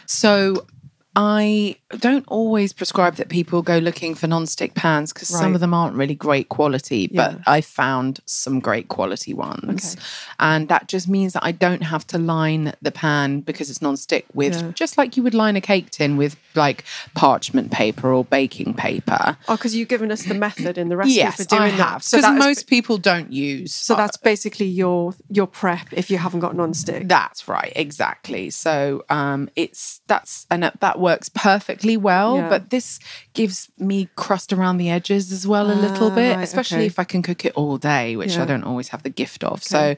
so. 0.06 0.68
I 1.16 1.76
don't 2.00 2.26
always 2.28 2.74
prescribe 2.74 3.16
that 3.18 3.30
people 3.30 3.62
go 3.62 3.78
looking 3.78 4.16
for 4.16 4.26
non-stick 4.26 4.74
pans 4.74 5.14
because 5.14 5.28
some 5.28 5.54
of 5.54 5.62
them 5.62 5.74
aren't 5.74 5.96
really 5.96 6.16
great 6.16 6.50
quality, 6.50 7.08
but 7.08 7.40
I 7.46 7.62
found 7.62 8.20
some 8.26 8.60
great 8.60 8.88
quality 8.88 9.34
ones. 9.34 9.96
And 10.40 10.68
that 10.70 10.88
just 10.88 11.08
means 11.08 11.34
that 11.34 11.44
I 11.44 11.52
don't 11.52 11.84
have 11.84 12.08
to 12.08 12.18
line 12.18 12.74
the 12.82 12.92
pan 12.92 13.42
because 13.42 13.70
it's 13.70 13.82
non-stick 13.82 14.26
with 14.34 14.54
Yeah. 14.54 14.72
just 14.72 14.98
like 14.98 15.16
you 15.16 15.22
would 15.24 15.36
line 15.36 15.56
a 15.56 15.62
cake 15.62 15.92
tin 15.92 16.18
with 16.18 16.36
like 16.56 16.84
parchment 17.16 17.72
paper 17.72 18.12
or 18.14 18.24
baking 18.26 18.74
paper. 18.74 19.38
Oh, 19.48 19.56
because 19.56 19.76
you've 19.76 19.88
given 19.88 20.12
us 20.12 20.24
the 20.24 20.34
method 20.34 20.78
in 20.78 20.90
the 20.90 20.98
recipe 20.98 21.16
yes, 21.16 21.38
for 21.38 21.44
doing 21.46 21.62
I 21.62 21.72
that. 21.72 21.78
have. 21.78 22.04
So 22.04 22.18
Because 22.18 22.30
that 22.32 22.38
is- 22.40 22.46
most 22.46 22.68
people 22.68 22.98
don't 22.98 23.32
use. 23.32 23.74
So 23.74 23.96
that's 23.96 24.18
basically 24.18 24.68
your 24.68 25.14
your 25.30 25.48
prep 25.48 25.88
if 25.92 26.10
you 26.12 26.18
haven't 26.18 26.40
got 26.42 26.56
non-stick. 26.56 27.08
That's 27.08 27.48
right, 27.48 27.74
exactly. 27.76 28.50
So 28.50 29.04
um, 29.10 29.50
it's 29.56 30.02
that's 30.08 30.46
and 30.52 30.64
that- 30.64 30.80
that 30.82 31.00
works 31.00 31.30
perfectly 31.30 31.98
well. 31.98 32.38
Yeah. 32.38 32.50
But 32.50 32.70
this 32.70 33.00
gives 33.34 33.70
me 33.78 34.10
crust 34.16 34.52
around 34.54 34.78
the 34.78 34.90
edges 34.90 35.32
as 35.32 35.48
well 35.48 35.72
a 35.72 35.74
little 35.74 36.12
Ah, 36.12 36.16
bit, 36.16 36.36
right, 36.36 36.44
especially 36.44 36.78
okay. 36.80 36.86
if 36.88 37.00
I 37.00 37.04
can 37.04 37.22
cook 37.22 37.46
it 37.46 37.54
all 37.56 37.78
day, 37.78 38.16
which 38.16 38.36
Yeah. 38.36 38.44
I 38.44 38.46
don't 38.46 38.64
always 38.64 38.90
have 38.90 39.04
the 39.04 39.10
gift 39.10 39.44
of. 39.44 39.64
So 39.64 39.96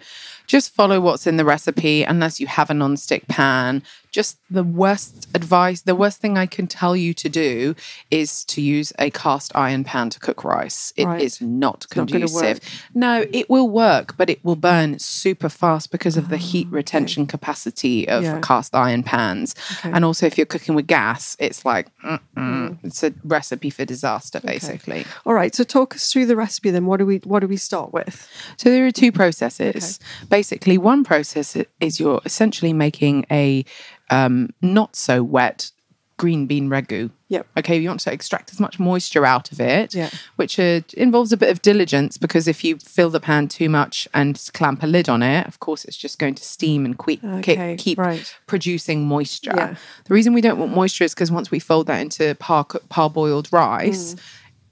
just 0.47 0.73
follow 0.73 0.99
what's 0.99 1.27
in 1.27 1.37
the 1.37 1.45
recipe, 1.45 2.03
unless 2.03 2.39
you 2.39 2.47
have 2.47 2.69
a 2.69 2.73
non-stick 2.73 3.27
pan. 3.27 3.83
Just 4.11 4.37
the 4.49 4.63
worst 4.63 5.27
advice, 5.35 5.81
the 5.81 5.93
worst 5.95 6.21
thing 6.21 6.37
I 6.37 6.45
can 6.45 6.67
tell 6.67 6.95
you 6.95 7.13
to 7.15 7.27
do 7.27 7.75
is 8.09 8.45
to 8.45 8.61
use 8.61 8.93
a 8.97 9.09
cast 9.09 9.53
iron 9.55 9.83
pan 9.83 10.09
to 10.11 10.19
cook 10.19 10.45
rice. 10.45 10.93
It 10.95 11.07
is 11.21 11.41
Right. 11.41 11.49
not 11.49 11.65
not 11.65 11.89
gonna 11.89 12.05
conducive. 12.07 12.59
work. 12.61 12.63
No, 12.93 13.25
it 13.33 13.49
will 13.49 13.67
work, 13.67 14.15
but 14.15 14.29
it 14.29 14.39
will 14.45 14.55
burn 14.55 14.99
super 14.99 15.49
fast 15.49 15.91
because 15.91 16.15
of 16.15 16.29
the 16.29 16.37
heat 16.37 16.67
retention 16.71 17.25
capacity 17.27 18.07
of 18.07 18.23
Ah, 18.23 18.27
Yeah. 18.27 18.39
cast 18.41 18.73
iron 18.73 19.03
pans. 19.03 19.53
Okay. 19.79 19.91
And 19.91 20.05
also, 20.05 20.25
if 20.27 20.37
you're 20.37 20.45
cooking 20.45 20.75
with 20.75 20.87
gas, 20.87 21.35
it's 21.39 21.65
like, 21.65 21.87
mm-mm. 22.01 22.77
it's 22.83 23.03
a 23.03 23.11
recipe 23.25 23.69
for 23.69 23.83
disaster, 23.83 24.39
basically. 24.39 25.05
All 25.25 25.33
right. 25.33 25.53
So 25.53 25.63
talk 25.65 25.95
us 25.95 26.11
through 26.13 26.27
the 26.27 26.35
recipe 26.37 26.69
then. 26.71 26.85
What 26.85 26.97
do 26.97 27.05
we 27.05 27.17
what 27.25 27.39
do 27.39 27.47
we 27.47 27.57
start 27.57 27.91
with? 27.91 28.29
So 28.57 28.69
there 28.69 28.85
are 28.85 28.91
two 28.91 29.11
processes. 29.11 29.99
Basically, 30.39 30.77
one 30.77 31.05
process 31.05 31.55
is 31.79 31.97
you're 31.99 32.21
essentially 32.25 32.73
making 32.73 33.25
a 33.31 33.63
um, 34.09 34.49
not 34.61 34.95
so 34.97 35.23
wet 35.23 35.71
green 36.17 36.45
bean 36.45 36.69
ragu. 36.69 37.09
Yep. 37.29 37.47
Okay, 37.59 37.77
you 37.77 37.87
want 37.87 38.01
to 38.01 38.11
extract 38.11 38.51
as 38.51 38.59
much 38.59 38.77
moisture 38.77 39.25
out 39.25 39.51
of 39.53 39.61
it, 39.61 39.95
Yeah. 39.95 40.09
which 40.35 40.59
uh, 40.59 40.81
involves 40.97 41.31
a 41.31 41.37
bit 41.37 41.49
of 41.51 41.61
diligence 41.61 42.17
because 42.17 42.49
if 42.49 42.65
you 42.65 42.77
fill 42.79 43.09
the 43.09 43.21
pan 43.21 43.47
too 43.47 43.69
much 43.69 44.09
and 44.13 44.33
clamp 44.53 44.83
a 44.83 44.87
lid 44.87 45.07
on 45.07 45.23
it, 45.23 45.47
of 45.47 45.59
course, 45.61 45.85
it's 45.85 45.95
just 46.05 46.19
going 46.19 46.35
to 46.35 46.43
steam 46.43 46.83
and 46.85 46.97
que- 46.99 47.19
Okay, 47.39 47.75
keep 47.77 47.97
right. 47.97 48.35
producing 48.45 49.05
moisture. 49.07 49.53
Yeah. 49.55 49.75
The 50.05 50.13
reason 50.13 50.33
we 50.33 50.41
don't 50.41 50.59
want 50.59 50.75
moisture 50.75 51.05
is 51.05 51.13
because 51.13 51.31
once 51.31 51.49
we 51.49 51.59
fold 51.59 51.87
that 51.87 51.99
into 52.01 52.35
par- 52.35 52.65
parboiled 52.89 53.53
rice, 53.53 54.15
Mm. 54.15 54.19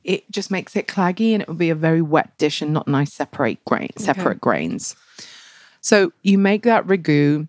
it 0.04 0.32
just 0.32 0.52
makes 0.52 0.76
it 0.76 0.88
claggy 0.88 1.32
and 1.34 1.42
it 1.42 1.48
will 1.48 1.56
be 1.68 1.70
a 1.70 1.76
very 1.88 2.02
wet 2.02 2.38
dish 2.38 2.62
and 2.62 2.74
not 2.74 2.86
nice 2.88 3.14
separate 3.14 3.64
grain 3.64 3.92
separate 3.98 4.42
grains. 4.42 4.96
So 5.84 6.14
you 6.24 6.38
make 6.38 6.64
that 6.64 6.88
ragu 6.88 7.48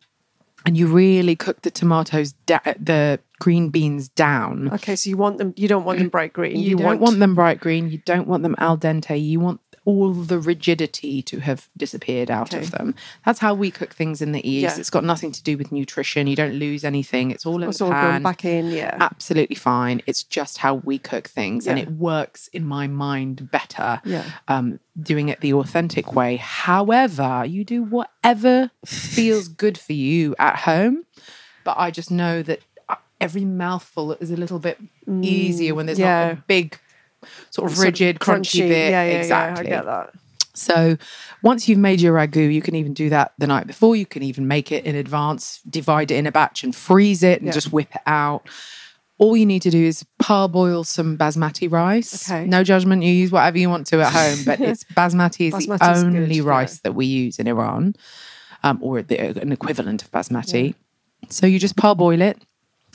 and 0.66 0.76
you 0.76 0.88
really 0.88 1.36
cook 1.36 1.62
the 1.62 1.70
tomatoes 1.70 2.32
da- 2.46 2.74
the 2.78 3.20
green 3.38 3.70
beans 3.70 4.08
down. 4.08 4.70
Okay, 4.72 4.96
so 4.96 5.08
you 5.08 5.16
want 5.16 5.38
them 5.38 5.54
you 5.56 5.68
don't 5.68 5.84
want 5.84 5.98
them 6.00 6.08
bright 6.08 6.32
green. 6.32 6.56
You, 6.56 6.76
don't 6.76 7.00
want, 7.00 7.18
them 7.18 7.34
bright 7.34 7.60
green, 7.60 7.90
you 7.90 7.98
don't 7.98 8.26
want 8.26 8.42
them 8.42 8.56
al 8.58 8.76
dente, 8.76 9.22
you 9.22 9.38
want 9.38 9.60
all 9.86 10.12
the 10.12 10.38
rigidity 10.38 11.20
to 11.22 11.40
have 11.40 11.68
disappeared 11.76 12.30
out 12.30 12.54
Okay. 12.54 12.64
of 12.64 12.70
them. 12.70 12.94
That's 13.24 13.38
how 13.38 13.52
we 13.54 13.70
cook 13.70 13.92
things 13.94 14.22
in 14.22 14.32
the 14.32 14.48
east. 14.48 14.62
Yeah. 14.76 14.80
It's 14.80 14.90
got 14.90 15.04
nothing 15.04 15.30
to 15.32 15.42
do 15.42 15.58
with 15.58 15.70
nutrition. 15.72 16.26
You 16.26 16.36
don't 16.36 16.54
lose 16.54 16.84
anything. 16.84 17.30
It's 17.30 17.44
all 17.44 17.62
in 17.62 17.68
it's 17.68 17.78
the 17.78 17.86
all 17.86 17.90
pan 17.90 18.10
going 18.10 18.22
back 18.22 18.44
in, 18.44 18.70
yeah. 18.70 18.96
absolutely 19.00 19.56
fine. 19.56 20.00
It's 20.06 20.22
just 20.22 20.58
how 20.58 20.76
we 20.76 20.98
cook 20.98 21.28
things, 21.28 21.66
and 21.66 21.78
it 21.78 21.90
works 21.90 22.48
in 22.48 22.64
my 22.64 22.86
mind 22.86 23.50
better. 23.50 24.00
Yeah. 24.04 24.24
Um, 24.48 24.80
doing 25.00 25.28
it 25.28 25.40
the 25.40 25.52
authentic 25.54 26.14
way. 26.14 26.36
However, 26.36 27.44
you 27.46 27.64
do 27.64 27.82
whatever 27.82 28.70
feels 28.86 29.48
good 29.62 29.76
for 29.76 29.92
you 29.92 30.34
at 30.38 30.56
home. 30.56 31.04
But 31.64 31.76
I 31.78 31.90
just 31.90 32.10
know 32.10 32.42
that 32.42 32.60
uh, 32.88 32.96
every 33.20 33.44
mouthful 33.44 34.12
is 34.12 34.30
a 34.30 34.36
little 34.36 34.58
bit 34.58 34.78
easier 35.22 35.74
when 35.74 35.86
there's 35.86 35.98
not 35.98 36.32
a 36.32 36.42
big, 36.46 36.78
sort 37.50 37.70
of 37.70 37.72
Sort 37.72 37.72
of 37.72 37.78
rigid, 37.78 38.18
crunchy, 38.20 38.60
bit. 38.68 38.90
Yeah, 38.90 39.04
yeah, 39.04 39.18
exactly. 39.18 39.68
yeah. 39.68 39.74
I 39.74 39.76
get 39.78 39.84
that. 39.86 40.10
So 40.56 40.96
once 41.42 41.68
you've 41.68 41.78
made 41.80 42.00
your 42.00 42.14
ragu, 42.14 42.52
you 42.52 42.62
can 42.62 42.74
even 42.76 42.94
do 42.94 43.10
that 43.10 43.32
the 43.38 43.46
night 43.48 43.66
before. 43.66 43.96
You 43.96 44.06
can 44.06 44.22
even 44.22 44.46
make 44.46 44.70
it 44.70 44.84
in 44.84 44.94
advance, 44.94 45.60
divide 45.68 46.10
it 46.12 46.16
in 46.16 46.26
a 46.26 46.32
batch 46.32 46.62
and 46.62 46.74
freeze 46.74 47.22
it 47.24 47.40
and 47.40 47.46
Yeah. 47.48 47.52
just 47.52 47.72
whip 47.72 47.88
it 47.94 48.02
out. 48.06 48.48
All 49.18 49.36
you 49.36 49.46
need 49.46 49.62
to 49.62 49.70
do 49.70 49.82
is 49.84 50.04
parboil 50.20 50.84
some 50.84 51.16
basmati 51.18 51.70
rice. 51.70 52.30
Okay. 52.30 52.46
No 52.46 52.62
judgment, 52.64 53.02
you 53.02 53.12
use 53.12 53.30
whatever 53.32 53.58
you 53.58 53.68
want 53.70 53.86
to 53.88 54.00
at 54.00 54.12
home, 54.12 54.44
but 54.44 54.60
it's 54.60 54.84
basmati 54.96 55.52
is 55.52 55.66
the 55.66 55.78
only 55.82 56.26
good, 56.26 56.36
yeah. 56.36 56.42
rice 56.50 56.80
that 56.80 56.94
we 56.94 57.06
use 57.06 57.38
in 57.38 57.46
Iran, 57.48 57.94
um, 58.64 58.78
or 58.82 59.02
the, 59.02 59.18
an 59.40 59.50
equivalent 59.52 60.02
of 60.02 60.10
basmati. 60.12 60.74
So 61.30 61.46
you 61.46 61.58
just 61.58 61.76
parboil 61.76 62.20
it 62.20 62.42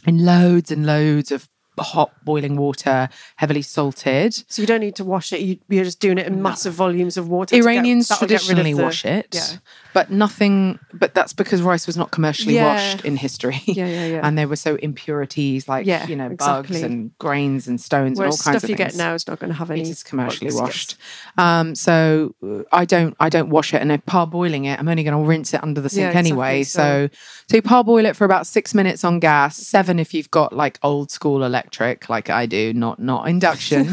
in 0.06 0.24
loads 0.26 0.72
and 0.72 0.86
loads 0.86 1.32
of 1.32 1.50
hot 1.84 2.12
boiling 2.24 2.56
water, 2.56 3.10
heavily 3.38 3.62
salted. 3.62 4.34
So 4.48 4.62
you 4.62 4.68
don't 4.68 4.82
need 4.82 4.96
to 4.98 5.04
wash 5.06 5.34
it. 5.34 5.42
You, 5.42 5.58
you're 5.70 5.84
just 5.84 6.00
doing 6.00 6.18
it 6.18 6.28
in 6.28 6.42
massive 6.42 6.74
volumes 6.74 7.18
of 7.18 7.28
water. 7.30 7.56
Iranians 7.56 8.08
get 8.10 8.20
traditionally 8.20 8.74
the- 8.74 8.84
wash 8.84 9.06
it, 9.06 9.28
Yeah. 9.34 9.58
But 10.00 10.10
nothing. 10.10 10.80
But 10.94 11.14
that's 11.14 11.34
because 11.34 11.62
rice 11.62 11.86
was 11.86 11.98
not 11.98 12.10
commercially 12.12 12.56
Yeah. 12.56 12.68
washed 12.74 13.04
in 13.06 13.16
history. 13.18 13.62
Yeah, 13.80 13.88
yeah, 13.88 14.06
yeah. 14.14 14.22
And 14.26 14.38
there 14.38 14.48
were 14.48 14.56
so 14.68 14.76
impurities 14.76 15.68
like 15.68 15.86
Yeah, 15.86 16.08
you 16.08 16.16
know 16.16 16.30
bugs 16.30 16.82
and 16.82 17.12
grains 17.18 17.68
and 17.68 17.80
stones 17.82 18.18
Whereas 18.18 18.36
and 18.36 18.40
all 18.40 18.52
kinds 18.52 18.62
stuff 18.62 18.64
of 18.64 18.70
you 18.70 18.78
things. 18.78 18.94
get 18.94 18.98
now 18.98 19.14
is 19.14 19.28
not 19.28 19.40
going 19.40 19.52
to 19.52 19.58
have 19.62 19.70
any. 19.72 19.82
It 19.82 19.90
is 19.90 20.04
commercially 20.04 20.54
washed. 20.54 20.96
Um, 21.38 21.76
so 21.76 22.34
uh, 22.44 22.64
I 22.72 22.86
don't 22.86 23.14
I 23.20 23.30
don't 23.30 23.50
wash 23.50 23.74
it 23.74 23.82
and 23.82 23.92
if 23.92 24.02
parboiling 24.06 24.66
it, 24.72 24.80
I'm 24.80 24.88
only 24.88 25.04
going 25.04 25.22
to 25.22 25.28
rinse 25.28 25.54
it 25.54 25.62
under 25.62 25.82
the 25.82 25.90
sink 25.90 26.08
exactly, 26.08 26.32
anyway. 26.32 26.64
so- 26.64 26.80
So 26.80 27.10
so 27.50 27.56
you 27.58 27.62
parboil 27.62 28.06
it 28.06 28.16
for 28.16 28.26
about 28.26 28.46
six 28.48 28.74
minutes 28.74 29.04
on 29.04 29.20
gas, 29.20 29.58
seven 29.58 30.00
if 30.00 30.14
you've 30.14 30.32
got 30.32 30.54
like 30.54 30.80
old 30.84 31.12
school 31.12 31.44
electric, 31.44 32.08
like 32.08 32.30
I 32.30 32.46
do, 32.46 32.74
not 32.74 33.00
not 33.00 33.28
induction. 33.28 33.84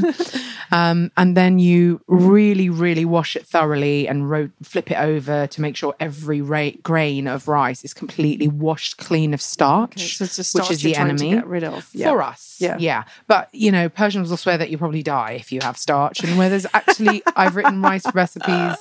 um, 0.72 1.10
and 1.16 1.36
then 1.36 1.58
you 1.58 2.00
really 2.06 2.68
really 2.70 3.04
wash 3.04 3.34
it 3.36 3.44
thoroughly 3.46 4.06
and 4.08 4.28
ro- 4.30 4.50
flip 4.62 4.90
it 4.90 4.98
over 4.98 5.46
to 5.48 5.60
make 5.60 5.74
sure 5.76 5.94
every 6.00 6.40
ra- 6.40 6.70
grain 6.82 7.26
of 7.26 7.48
rice 7.48 7.84
is 7.84 7.94
completely 7.94 8.48
washed 8.48 8.96
clean 8.98 9.34
of 9.34 9.40
starch, 9.40 9.92
Okay, 9.96 10.04
so 10.06 10.24
the 10.24 10.58
which 10.60 10.70
is 10.70 10.82
the 10.82 10.96
enemy 10.96 11.30
get 11.30 11.46
rid 11.46 11.64
of. 11.64 11.88
Yeah. 11.92 12.10
for 12.10 12.22
us. 12.22 12.56
Yeah. 12.58 12.76
Yeah. 12.78 13.04
But, 13.26 13.48
you 13.52 13.70
know, 13.70 13.88
Persians 13.88 14.30
will 14.30 14.36
swear 14.36 14.58
that 14.58 14.70
you 14.70 14.78
probably 14.78 15.02
die 15.02 15.32
if 15.32 15.52
you 15.52 15.60
have 15.62 15.76
starch. 15.76 16.20
And 16.20 16.38
where 16.38 16.48
there's 16.48 16.66
actually, 16.72 17.22
I've 17.36 17.56
written 17.56 17.82
rice 17.82 18.06
recipes 18.14 18.76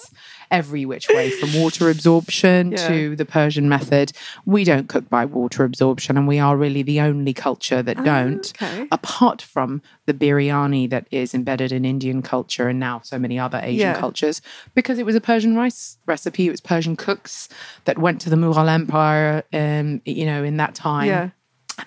every 0.51 0.85
which 0.85 1.07
way 1.09 1.29
from 1.31 1.53
water 1.61 1.89
absorption 1.89 2.71
Yeah. 2.71 2.87
to 2.87 3.15
the 3.15 3.25
Persian 3.25 3.67
method. 3.69 4.11
We 4.45 4.63
don't 4.63 4.87
cook 4.89 5.09
by 5.09 5.25
water 5.25 5.63
absorption, 5.63 6.17
and 6.17 6.27
we 6.27 6.39
are 6.39 6.55
really 6.57 6.83
the 6.83 7.01
only 7.01 7.33
culture 7.33 7.81
that 7.83 8.03
don't, 8.03 8.51
Ah, 8.61 8.65
okay. 8.73 8.87
apart 8.91 9.41
from 9.41 9.81
the 10.05 10.13
biryani 10.13 10.89
that 10.89 11.07
is 11.11 11.33
embedded 11.33 11.71
in 11.71 11.85
Indian 11.85 12.21
culture 12.21 12.67
and 12.69 12.79
now 12.79 13.01
so 13.03 13.17
many 13.19 13.37
other 13.39 13.59
Asian 13.63 13.79
Yeah. 13.89 13.99
cultures, 13.99 14.41
because 14.73 14.99
it 14.99 15.05
was 15.05 15.15
a 15.15 15.21
Persian 15.21 15.55
rice 15.55 15.97
recipe. 16.05 16.47
It 16.47 16.51
was 16.51 16.61
Persian 16.61 16.95
cooks 16.95 17.49
that 17.85 17.97
went 17.97 18.21
to 18.21 18.29
the 18.29 18.35
Mughal 18.35 18.69
Empire, 18.69 19.43
um, 19.53 20.01
you 20.05 20.25
know, 20.25 20.43
in 20.43 20.57
that 20.57 20.75
time 20.75 21.07
Yeah. 21.07 21.29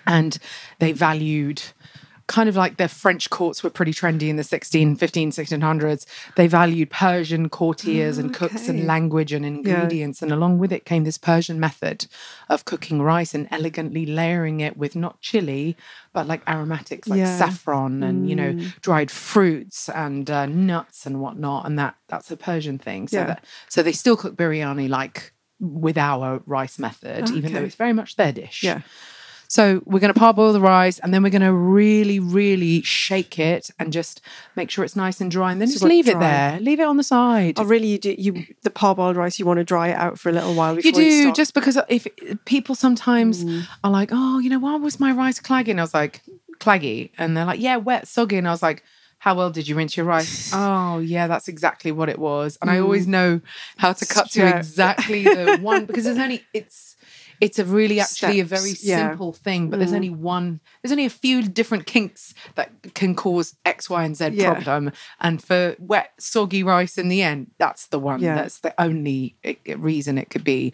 and 0.06 0.38
they 0.80 0.92
valued 0.92 1.62
kind 2.28 2.48
of 2.48 2.54
like 2.56 2.76
the 2.76 2.88
French 2.88 3.30
courts 3.30 3.64
were 3.64 3.70
pretty 3.70 3.92
trendy 3.92 4.28
in 4.28 4.36
the 4.36 4.44
16, 4.44 4.96
15, 4.96 5.30
1600s. 5.32 6.04
They 6.36 6.46
valued 6.46 6.90
Persian 6.90 7.48
courtiers 7.48 8.18
and 8.18 8.32
cooks 8.34 8.68
Okay. 8.68 8.78
and 8.78 8.86
language 8.86 9.32
and 9.32 9.44
ingredients. 9.44 10.20
And 10.22 10.30
along 10.30 10.58
with 10.58 10.70
it 10.70 10.84
came 10.84 11.04
this 11.04 11.16
Persian 11.18 11.58
method 11.58 12.06
of 12.50 12.64
cooking 12.66 13.00
rice 13.02 13.34
and 13.34 13.48
elegantly 13.50 14.04
layering 14.06 14.60
it 14.60 14.76
with 14.76 14.94
not 14.94 15.20
chili, 15.22 15.74
but 16.12 16.26
like 16.28 16.42
aromatics 16.46 17.08
like 17.08 17.18
Yeah. 17.18 17.34
Mm. 17.34 17.38
saffron 17.38 18.02
and, 18.02 18.28
you 18.28 18.36
know, 18.36 18.52
dried 18.82 19.10
fruits 19.10 19.88
and 19.88 20.30
uh, 20.30 20.46
nuts 20.46 21.06
and 21.06 21.20
whatnot. 21.20 21.64
And 21.66 21.78
that 21.78 21.96
that's 22.08 22.30
a 22.30 22.36
Persian 22.36 22.78
thing. 22.78 23.08
So 23.08 23.18
Yeah. 23.20 23.24
that 23.24 23.44
so 23.68 23.82
they 23.82 23.92
still 23.92 24.16
cook 24.18 24.36
biryani 24.36 24.88
like 24.88 25.32
with 25.60 25.96
our 25.98 26.40
rice 26.46 26.78
method, 26.78 27.30
even 27.30 27.52
though 27.54 27.62
it's 27.64 27.74
very 27.74 27.92
much 27.94 28.16
their 28.16 28.32
dish. 28.32 28.62
Yeah. 28.62 28.82
So 29.50 29.82
we're 29.86 29.98
going 30.00 30.12
to 30.12 30.18
parboil 30.18 30.52
the 30.52 30.60
rice 30.60 30.98
and 30.98 31.12
then 31.12 31.22
we're 31.22 31.30
going 31.30 31.40
to 31.42 31.52
really, 31.54 32.20
really 32.20 32.82
shake 32.82 33.38
it 33.38 33.70
and 33.78 33.92
just 33.92 34.20
make 34.56 34.70
sure 34.70 34.84
it's 34.84 34.94
nice 34.94 35.20
and 35.22 35.30
dry 35.30 35.52
and 35.52 35.60
then 35.60 35.68
So 35.68 35.72
just 35.74 35.84
leave 35.84 36.06
it 36.06 36.12
dry. 36.12 36.20
there. 36.20 36.60
Leave 36.60 36.80
it 36.80 36.84
on 36.84 36.98
the 36.98 37.02
side. 37.02 37.54
Oh, 37.58 37.64
really? 37.64 37.86
You 37.88 37.98
do 37.98 38.14
you 38.18 38.44
the 38.62 38.68
parboiled 38.70 39.16
rice? 39.16 39.38
You 39.38 39.46
want 39.46 39.58
to 39.58 39.64
dry 39.64 39.88
it 39.88 39.96
out 39.96 40.18
for 40.18 40.28
a 40.28 40.32
little 40.32 40.54
while 40.54 40.76
you 40.76 40.82
before 40.82 41.00
you, 41.00 41.22
do 41.28 41.32
just 41.32 41.54
because 41.54 41.78
if 41.88 42.06
people 42.44 42.74
sometimes 42.74 43.44
Mm. 43.44 43.66
are 43.84 43.90
like, 43.90 44.10
oh, 44.12 44.38
you 44.38 44.50
know, 44.50 44.58
why 44.58 44.76
was 44.76 45.00
my 45.00 45.12
rice 45.12 45.40
claggy? 45.40 45.68
And 45.70 45.80
I 45.80 45.82
was 45.82 45.94
like, 45.94 46.20
claggy. 46.60 47.10
And 47.16 47.36
they're 47.36 47.44
like, 47.46 47.60
yeah, 47.60 47.76
wet, 47.76 48.06
soggy. 48.06 48.36
And 48.36 48.46
I 48.46 48.50
was 48.50 48.62
like, 48.62 48.82
how 49.18 49.34
well 49.34 49.50
did 49.50 49.66
you 49.66 49.74
rinse 49.76 49.96
your 49.96 50.06
rice? 50.06 50.50
oh, 50.54 50.98
yeah, 50.98 51.26
that's 51.26 51.48
exactly 51.48 51.90
what 51.90 52.08
it 52.08 52.18
was. 52.18 52.58
And 52.60 52.70
I 52.70 52.78
always 52.80 53.06
know 53.06 53.40
how 53.78 53.92
to 53.94 54.06
cut 54.06 54.30
to 54.32 54.40
Mm. 54.42 54.56
Exactly 54.58 55.24
the 55.24 55.58
one 55.62 55.86
because 55.86 56.04
there's 56.04 56.18
only 56.18 56.44
it's 56.52 56.87
it's 57.40 57.58
a 57.58 57.64
really 57.64 58.00
actually 58.00 58.40
a 58.40 58.44
very 58.44 58.72
yeah. 58.80 59.08
simple 59.10 59.32
thing, 59.32 59.70
but 59.70 59.78
there's 59.78 59.92
Mm. 59.92 59.96
only 59.96 60.10
one. 60.10 60.60
There's 60.82 60.92
only 60.92 61.04
a 61.06 61.10
few 61.10 61.42
different 61.42 61.86
kinks 61.86 62.34
that 62.56 62.70
can 62.94 63.14
cause 63.14 63.56
X, 63.64 63.88
Y, 63.88 64.04
and 64.04 64.16
Z 64.16 64.30
Yeah. 64.34 64.54
problem. 64.54 64.92
And 65.20 65.42
for 65.42 65.76
wet, 65.78 66.12
soggy 66.18 66.62
rice, 66.62 66.98
in 66.98 67.08
the 67.08 67.22
end, 67.22 67.52
that's 67.58 67.86
the 67.88 67.98
one. 67.98 68.20
Yeah. 68.20 68.34
That's 68.34 68.60
the 68.60 68.74
only 68.80 69.36
reason 69.76 70.18
it 70.18 70.30
could 70.30 70.44
be. 70.44 70.72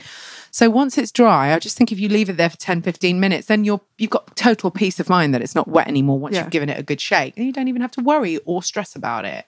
So 0.50 0.70
once 0.70 0.96
it's 0.96 1.12
dry, 1.12 1.52
I 1.54 1.58
just 1.58 1.76
think 1.76 1.92
if 1.92 1.98
you 2.00 2.08
leave 2.08 2.28
it 2.28 2.36
there 2.36 2.50
for 2.50 2.56
10, 2.56 2.82
15 2.82 3.20
minutes, 3.20 3.46
then 3.46 3.64
you're 3.64 3.80
you've 3.98 4.10
got 4.10 4.34
total 4.36 4.70
peace 4.70 4.98
of 4.98 5.08
mind 5.08 5.34
that 5.34 5.42
it's 5.42 5.54
not 5.54 5.68
wet 5.68 5.86
anymore 5.88 6.18
once 6.18 6.36
you've 6.36 6.50
given 6.50 6.68
it 6.68 6.78
a 6.78 6.82
good 6.82 7.00
shake. 7.00 7.36
And 7.36 7.46
you 7.46 7.52
don't 7.52 7.68
even 7.68 7.82
have 7.82 7.92
to 7.92 8.02
worry 8.02 8.38
or 8.44 8.62
stress 8.62 8.96
about 8.96 9.24
it. 9.24 9.46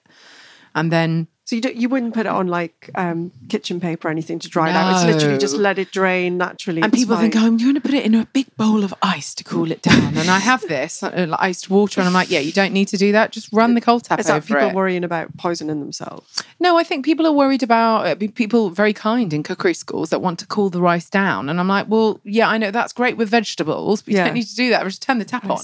And 0.74 0.92
then 0.92 1.28
So 1.46 1.54
you 1.54 1.62
don't, 1.62 1.76
you 1.76 1.88
wouldn't 1.88 2.12
put 2.12 2.26
it 2.26 2.30
on 2.32 2.48
like 2.48 2.90
um, 2.96 3.30
kitchen 3.48 3.78
paper 3.78 4.08
or 4.08 4.10
anything 4.10 4.40
to 4.40 4.48
dry 4.48 4.68
it 4.68 4.72
out. 4.74 4.96
It's 5.06 5.14
literally 5.14 5.38
just 5.38 5.54
let 5.54 5.78
it 5.78 5.92
drain 5.92 6.38
naturally. 6.38 6.82
and 6.82 6.92
It's 6.92 7.00
people 7.04 7.16
think, 7.16 7.34
fine. 7.34 7.42
oh, 7.44 7.46
I'm 7.46 7.56
going 7.56 7.74
to 7.76 7.80
put 7.80 7.94
it 7.94 8.04
in 8.04 8.16
a 8.16 8.26
big 8.32 8.48
bowl 8.56 8.82
of 8.82 8.92
ice 9.00 9.32
to 9.36 9.44
cool 9.44 9.70
it 9.70 9.80
down. 9.80 10.16
and 10.16 10.28
I 10.28 10.40
have 10.40 10.62
this 10.62 11.04
uh, 11.04 11.26
like 11.28 11.40
iced 11.40 11.70
water, 11.70 12.00
and 12.00 12.08
I'm 12.08 12.12
like, 12.14 12.32
yeah, 12.32 12.40
you 12.40 12.50
don't 12.50 12.72
need 12.72 12.88
to 12.88 12.96
do 12.96 13.12
that. 13.12 13.30
Just 13.30 13.52
run 13.52 13.74
the 13.74 13.80
cold 13.80 14.02
tap 14.02 14.18
is 14.18 14.26
that 14.26 14.38
over 14.38 14.46
people 14.54 14.68
it. 14.70 14.74
worrying 14.74 15.04
about 15.04 15.36
poisoning 15.36 15.78
themselves? 15.78 16.42
No, 16.58 16.76
I 16.76 16.82
think 16.82 17.04
people 17.04 17.24
are 17.28 17.32
worried 17.32 17.62
about 17.62 18.06
uh, 18.08 18.14
be- 18.16 18.26
people 18.26 18.70
very 18.70 18.92
kind 18.92 19.32
in 19.32 19.44
cookery 19.44 19.74
schools 19.74 20.10
that 20.10 20.20
want 20.20 20.40
to 20.40 20.46
cool 20.48 20.68
the 20.68 20.80
rice 20.82 21.08
down. 21.08 21.48
And 21.48 21.60
I'm 21.60 21.68
like, 21.68 21.86
well, 21.88 22.20
yeah, 22.24 22.48
I 22.48 22.58
know 22.58 22.72
that's 22.72 22.92
great 22.92 23.16
with 23.16 23.28
vegetables, 23.28 24.02
but 24.02 24.10
you 24.10 24.16
Yeah. 24.18 24.24
don't 24.24 24.34
need 24.34 24.48
to 24.48 24.56
do 24.56 24.70
that. 24.70 24.82
Just 24.82 25.00
turn 25.02 25.18
the 25.18 25.24
tap 25.24 25.48
on. 25.48 25.58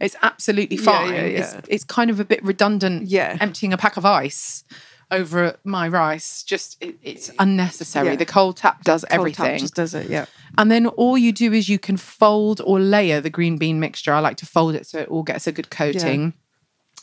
it's 0.00 0.16
absolutely 0.22 0.76
Yeah, 0.80 0.82
fine. 0.82 1.14
yeah, 1.14 1.20
It's, 1.20 1.52
yeah. 1.54 1.60
it's 1.68 1.84
kind 1.84 2.10
of 2.10 2.18
a 2.18 2.24
bit 2.24 2.42
redundant 2.44 3.04
Yeah. 3.06 3.36
emptying 3.40 3.72
a 3.72 3.76
pack 3.76 3.96
of 3.96 4.04
ice 4.04 4.64
over 5.12 5.56
my 5.64 5.86
rice. 5.88 6.42
Just 6.42 6.82
it, 6.82 6.96
it's 7.02 7.30
unnecessary. 7.38 8.08
Yeah. 8.08 8.16
The 8.16 8.26
cold 8.26 8.56
tap 8.56 8.82
does 8.82 9.02
Cold 9.04 9.10
tap 9.10 9.18
everything. 9.20 9.58
just 9.60 9.74
does 9.76 9.94
it. 9.94 10.10
Yeah. 10.10 10.24
And 10.58 10.70
then 10.70 10.86
all 10.88 11.16
you 11.16 11.30
do 11.32 11.52
is 11.52 11.68
you 11.68 11.78
can 11.78 11.96
fold 11.96 12.60
or 12.64 12.80
layer 12.80 13.20
the 13.20 13.30
green 13.30 13.56
bean 13.58 13.78
mixture. 13.78 14.12
I 14.12 14.18
like 14.20 14.36
to 14.38 14.46
fold 14.46 14.74
it 14.74 14.86
so 14.86 14.98
it 14.98 15.08
all 15.08 15.22
gets 15.22 15.46
a 15.46 15.52
good 15.52 15.70
coating. 15.70 16.34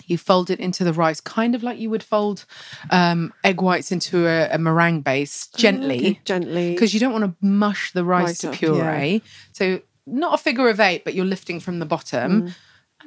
You 0.06 0.18
fold 0.18 0.50
it 0.50 0.60
into 0.60 0.84
the 0.84 0.94
rice, 0.94 1.20
kind 1.22 1.54
of 1.56 1.62
like 1.62 1.78
you 1.78 1.90
would 1.90 2.02
fold 2.04 2.46
um, 2.90 3.34
egg 3.44 3.62
whites 3.62 3.92
into 3.92 4.28
a, 4.28 4.50
a 4.50 4.58
meringue 4.58 5.02
base 5.02 5.48
gently, 5.56 5.98
Okay, 6.00 6.20
gently. 6.26 6.72
because 6.74 6.94
you 6.94 7.00
don't 7.00 7.12
want 7.12 7.26
to 7.26 7.36
mush 7.46 7.92
the 7.92 8.04
rice, 8.06 8.26
Rice 8.28 8.38
to 8.40 8.50
up, 8.50 8.56
puree. 8.56 9.22
So 9.52 9.82
not 10.08 10.34
a 10.34 10.38
figure 10.38 10.70
of 10.70 10.80
eight, 10.80 11.04
but 11.04 11.14
you're 11.16 11.26
lifting 11.26 11.60
from 11.60 11.80
the 11.80 11.86
bottom. 11.86 12.44
Mm. 12.44 12.56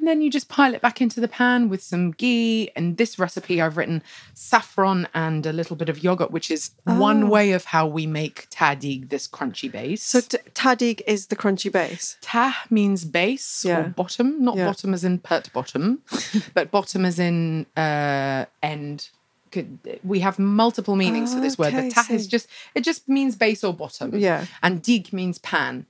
And 0.03 0.07
then 0.09 0.21
you 0.21 0.29
just 0.29 0.49
pile 0.49 0.73
it 0.75 0.81
back 0.81 0.99
into 0.99 1.21
the 1.21 1.29
pan 1.29 1.69
with 1.69 1.81
some 1.81 2.11
ghee. 2.11 2.69
And 2.75 2.97
this 2.97 3.17
recipe, 3.17 3.61
I've 3.61 3.77
written 3.77 4.03
saffron 4.33 5.07
and 5.13 5.45
a 5.45 5.53
little 5.53 5.77
bit 5.77 5.87
of 5.87 6.03
yogurt, 6.03 6.29
which 6.29 6.51
is 6.51 6.71
one 6.83 7.23
Oh. 7.23 7.27
way 7.27 7.53
of 7.53 7.63
how 7.63 7.87
we 7.87 8.05
make 8.05 8.49
tahdig, 8.49 9.07
this 9.07 9.29
crunchy 9.29 9.71
base. 9.71 10.03
So 10.03 10.19
t- 10.19 10.39
tahdig 10.53 10.99
is 11.07 11.27
the 11.27 11.37
crunchy 11.37 11.71
base. 11.71 12.17
Ta 12.19 12.65
means 12.69 13.05
base 13.05 13.63
Yeah. 13.63 13.79
or 13.79 13.83
bottom, 13.95 14.43
not 14.43 14.57
Yeah. 14.57 14.65
bottom 14.65 14.93
as 14.93 15.05
in 15.05 15.19
pert 15.19 15.53
bottom, 15.53 16.01
but 16.53 16.69
bottom 16.69 17.05
as 17.05 17.17
in 17.17 17.65
uh, 17.77 18.43
end. 18.61 19.07
Could, 19.53 19.99
we 20.03 20.19
have 20.19 20.37
multiple 20.37 20.97
meanings 20.97 21.33
for 21.33 21.39
this 21.39 21.57
word, 21.57 21.73
Okay, 21.73 21.87
but 21.87 21.93
ta 21.95 22.05
is 22.13 22.27
just 22.27 22.47
it 22.75 22.81
just 22.83 23.07
means 23.07 23.37
base 23.37 23.63
or 23.63 23.73
bottom. 23.73 24.17
Yeah. 24.19 24.47
and 24.61 24.81
dig 24.81 25.13
means 25.13 25.37
pan. 25.37 25.85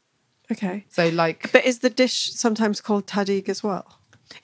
Okay. 0.51 0.85
So 0.89 1.09
like 1.09 1.51
But 1.51 1.65
is 1.65 1.79
the 1.79 1.89
dish 1.89 2.31
sometimes 2.33 2.79
called 2.79 3.07
tahdig 3.07 3.49
as 3.49 3.63
well? 3.63 3.87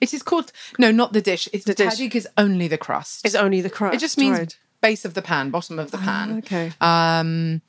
It 0.00 0.14
is 0.14 0.22
called 0.22 0.52
no, 0.78 0.90
not 0.90 1.12
the 1.12 1.20
dish. 1.20 1.48
It's 1.52 1.64
the, 1.64 1.74
dish. 1.74 1.94
tahdig 1.94 2.14
is 2.14 2.28
only 2.36 2.68
the 2.68 2.78
crust. 2.78 3.24
It's 3.24 3.34
only 3.34 3.60
the 3.60 3.70
crust. 3.70 3.94
it 3.94 4.00
just 4.00 4.18
means 4.18 4.38
right. 4.38 4.58
base 4.80 5.04
of 5.04 5.14
the 5.14 5.22
pan, 5.22 5.50
bottom 5.50 5.78
of 5.78 5.90
the 5.90 5.98
pan. 5.98 6.32
Ah, 6.32 6.38
okay. 6.38 6.72
Um, 6.80 7.62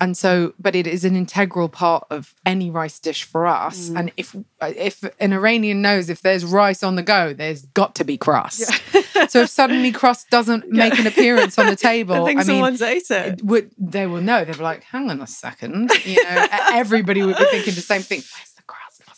and 0.00 0.16
so, 0.16 0.54
but 0.58 0.74
it 0.74 0.86
is 0.88 1.04
an 1.04 1.14
integral 1.14 1.68
part 1.68 2.04
of 2.10 2.34
any 2.44 2.68
rice 2.68 2.98
dish 2.98 3.22
for 3.22 3.46
us. 3.46 3.90
Mm. 3.90 3.98
And 3.98 4.12
if 4.16 4.36
if 4.60 5.04
an 5.20 5.32
Iranian 5.32 5.82
knows 5.82 6.10
if 6.10 6.20
there's 6.20 6.44
rice 6.44 6.82
on 6.82 6.96
the 6.96 7.02
go, 7.02 7.32
there's 7.32 7.64
got 7.66 7.94
to 7.96 8.04
be 8.04 8.16
crust. 8.16 8.72
so 9.28 9.42
if 9.42 9.50
suddenly 9.50 9.92
crust 9.92 10.30
doesn't 10.30 10.68
make 10.68 10.98
an 10.98 11.06
appearance 11.06 11.58
on 11.58 11.66
the 11.66 11.76
table, 11.90 12.22
I 12.22 12.26
think 12.26 12.40
I 12.40 12.42
mean, 12.42 12.44
someone's 12.44 12.82
ate 12.82 13.10
it. 13.10 13.26
it 13.34 13.44
would 13.44 13.70
they 13.78 14.06
will 14.06 14.20
know. 14.20 14.44
They'll 14.44 14.56
be 14.56 14.62
like, 14.62 14.82
"Hang 14.82 15.10
on 15.10 15.20
a 15.20 15.26
second, 15.28 15.90
you 16.04 16.22
know." 16.24 16.46
everybody 16.72 17.22
would 17.22 17.36
be 17.36 17.44
thinking 17.44 17.74
the 17.74 17.80
same 17.80 18.02
thing. 18.02 18.22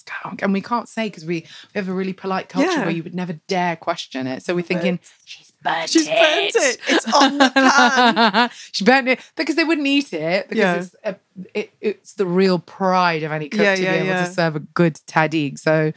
Where's 0.06 0.20
the 0.22 0.22
crust? 0.22 0.22
What's 0.22 0.22
going 0.22 0.32
on? 0.32 0.38
And 0.42 0.52
we 0.52 0.60
can't 0.60 0.88
say 0.88 1.08
because 1.08 1.24
we, 1.24 1.46
we 1.74 1.78
have 1.78 1.88
a 1.88 1.92
really 1.92 2.12
polite 2.12 2.48
culture 2.48 2.70
Yeah. 2.70 2.84
where 2.84 2.90
you 2.94 3.02
would 3.02 3.14
never 3.14 3.34
dare 3.48 3.76
question 3.76 4.26
it. 4.26 4.42
So 4.42 4.54
we're 4.54 4.62
thinking, 4.62 4.98
"She's 5.24 5.52
burnt 5.62 5.90
She's 5.90 6.06
it. 6.08 6.10
burnt 6.10 6.54
it. 6.64 6.80
It's 6.88 7.12
on 7.14 7.38
the 7.38 7.50
pan. 7.50 8.50
she 8.72 8.84
burnt 8.84 9.08
it 9.08 9.20
because 9.36 9.56
they 9.56 9.64
wouldn't 9.64 9.86
eat 9.86 10.12
it 10.12 10.48
because 10.48 10.58
Yeah. 10.58 10.74
it's 10.76 10.96
a, 11.04 11.16
it, 11.54 11.72
it's 11.80 12.12
the 12.14 12.26
real 12.26 12.58
pride 12.58 13.22
of 13.22 13.32
any 13.32 13.48
cook 13.48 13.60
Yeah, 13.60 13.74
to 13.76 13.80
be 13.82 13.86
able 13.88 14.26
to 14.26 14.32
serve 14.32 14.56
a 14.56 14.60
good 14.60 14.94
tahdig. 15.06 15.58
So, 15.58 15.92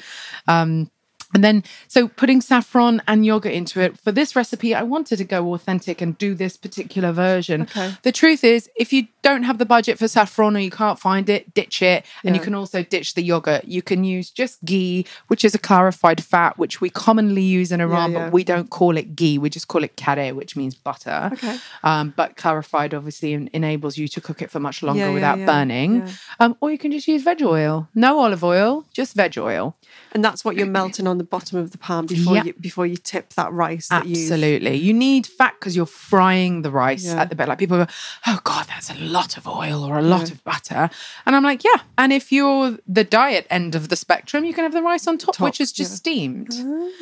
um, 0.48 0.90
and 1.34 1.44
then 1.44 1.64
so 1.88 2.08
putting 2.08 2.42
saffron 2.42 3.02
and 3.08 3.26
yogurt 3.26 3.54
into 3.54 3.82
it 3.82 4.00
for 4.00 4.12
this 4.12 4.36
recipe, 4.36 4.74
I 4.74 4.84
wanted 4.84 5.18
to 5.18 5.24
go 5.24 5.54
authentic 5.54 6.02
and 6.02 6.18
do 6.18 6.34
this 6.34 6.58
particular 6.58 7.12
version. 7.12 7.64
Okay. 7.64 7.94
The 8.02 8.12
truth 8.12 8.44
is, 8.44 8.70
if 8.76 8.92
you 8.92 9.08
don't 9.22 9.44
have 9.44 9.58
the 9.58 9.66
budget 9.66 10.00
for 10.00 10.08
saffron 10.08 10.56
or 10.56 10.60
you 10.60 10.72
can't 10.72 10.98
find 10.98 11.30
it, 11.30 11.54
ditch 11.54 11.82
it. 11.82 12.06
And 12.24 12.36
you 12.36 12.42
can 12.42 12.56
also 12.56 12.84
ditch 12.84 13.14
the 13.14 13.22
yogurt. 13.22 13.66
You 13.66 13.82
can 13.82 14.04
use 14.04 14.32
just 14.32 14.64
ghee, 14.66 15.06
which 15.28 15.46
is 15.46 15.54
a 15.54 15.60
clarified 15.60 16.24
fat, 16.24 16.58
which 16.58 16.82
we 16.82 16.90
commonly 16.90 17.44
use 17.44 17.72
in 17.72 17.82
Iran, 17.82 18.12
yeah. 18.12 18.26
but 18.26 18.34
we 18.34 18.44
don't 18.44 18.70
call 18.70 18.98
it 18.98 19.16
ghee. 19.16 19.38
We 19.38 19.50
just 19.50 19.68
call 19.68 19.84
it 19.84 19.96
kare, 19.98 20.34
which 20.34 20.56
means 20.56 20.74
butter. 20.74 21.30
Okay. 21.34 21.58
Um, 21.84 22.14
but 22.16 22.38
clarified 22.38 22.94
obviously 22.94 23.34
enables 23.54 23.98
you 23.98 24.08
to 24.08 24.22
cook 24.22 24.42
it 24.42 24.50
for 24.50 24.60
much 24.60 24.82
longer 24.82 25.02
Yeah, 25.02 25.08
yeah, 25.10 25.14
without 25.14 25.40
yeah, 25.40 25.46
burning. 25.46 25.98
yeah. 25.98 26.14
Um, 26.40 26.58
or 26.60 26.72
you 26.72 26.78
can 26.78 26.92
just 26.92 27.08
use 27.08 27.22
veg 27.22 27.44
oil. 27.44 27.88
No 27.94 28.20
olive 28.20 28.44
oil, 28.44 28.86
just 28.94 29.16
veg 29.16 29.38
oil. 29.38 29.76
And 30.14 30.26
that's 30.26 30.44
what 30.44 30.56
you're 30.56 30.66
melting 30.66 31.06
on 31.06 31.19
the 31.20 31.24
bottom 31.24 31.60
of 31.60 31.70
the 31.72 31.78
pan 31.78 32.08
before 32.08 32.36
Yeah. 32.36 32.46
you 32.46 32.54
before 32.54 32.88
you 32.88 32.98
tip 32.98 33.34
that 33.34 33.52
rice. 33.54 33.90
That 33.90 34.06
Absolutely. 34.08 34.76
You 34.76 34.94
need 34.94 35.28
fat 35.28 35.54
because 35.60 35.76
you're 35.76 35.86
frying 35.86 36.64
the 36.64 36.72
rice 36.72 37.06
Yeah. 37.06 37.22
at 37.22 37.30
the 37.30 37.36
bit. 37.36 37.48
Like 37.48 37.60
people 37.60 37.78
go, 37.78 37.88
oh 38.26 38.40
God, 38.44 38.66
that's 38.68 38.90
a 38.90 38.96
lot 38.96 39.38
of 39.38 39.48
oil 39.48 39.84
or 39.84 40.00
a 40.00 40.02
lot 40.02 40.32
of 40.32 40.44
butter. 40.44 40.90
And 41.26 41.36
I'm 41.36 41.44
like, 41.44 41.64
yeah. 41.64 41.82
And 41.98 42.12
if 42.12 42.32
you're 42.32 42.78
the 42.88 43.04
diet 43.04 43.46
end 43.52 43.76
of 43.76 43.90
the 43.90 43.96
spectrum, 43.96 44.44
you 44.46 44.54
can 44.54 44.64
have 44.64 44.74
the 44.74 44.82
rice 44.82 45.06
on 45.08 45.18
top, 45.20 45.36
Top, 45.36 45.46
which 45.46 45.62
is 45.62 45.72
just 45.72 45.92
yeah. 45.92 45.96
steamed. 45.96 46.50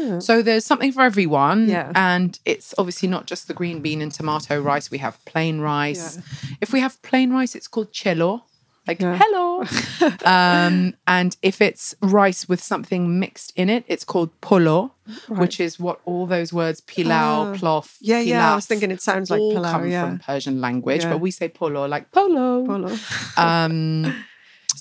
Ah. 0.01 0.19
So 0.19 0.41
there's 0.41 0.65
something 0.65 0.91
for 0.91 1.03
everyone. 1.03 1.69
Yeah. 1.69 1.91
And 1.95 2.37
it's 2.45 2.73
obviously 2.77 3.07
not 3.07 3.27
just 3.27 3.47
the 3.47 3.53
green 3.53 3.81
bean 3.81 4.01
and 4.01 4.11
tomato 4.11 4.59
rice. 4.59 4.91
We 4.91 4.97
have 4.97 5.23
plain 5.25 5.61
rice. 5.61 6.19
If 6.61 6.73
we 6.73 6.79
have 6.81 7.01
plain 7.03 7.31
rice, 7.31 7.55
it's 7.55 7.67
called 7.67 7.91
chelo. 7.93 8.41
Like 8.87 8.99
Yeah. 9.01 9.17
hello. 9.21 9.63
um, 10.25 10.93
and 11.07 11.35
if 11.41 11.61
it's 11.61 11.95
rice 12.01 12.47
with 12.49 12.61
something 12.61 13.19
mixed 13.19 13.53
in 13.55 13.69
it, 13.69 13.83
it's 13.87 14.03
called 14.03 14.29
polo, 14.41 14.93
which 15.29 15.59
is 15.59 15.79
what 15.79 15.99
all 16.05 16.25
those 16.25 16.51
words 16.53 16.81
pilau, 16.81 17.51
Ah. 17.51 17.55
plof, 17.55 17.97
Yeah, 18.01 18.19
yeah. 18.19 18.51
I 18.51 18.55
was 18.55 18.65
thinking 18.65 18.91
it 18.91 19.01
sounds 19.01 19.29
like 19.29 19.39
pilau. 19.39 19.71
come 19.71 19.89
Yeah. 19.89 20.05
from 20.05 20.19
Persian 20.19 20.61
language, 20.61 21.03
Yeah. 21.03 21.11
but 21.11 21.19
we 21.19 21.31
say 21.31 21.49
polo 21.49 21.85
like 21.87 22.11
polo. 22.11 22.65
Polo. 22.65 22.95
Um, 23.37 24.13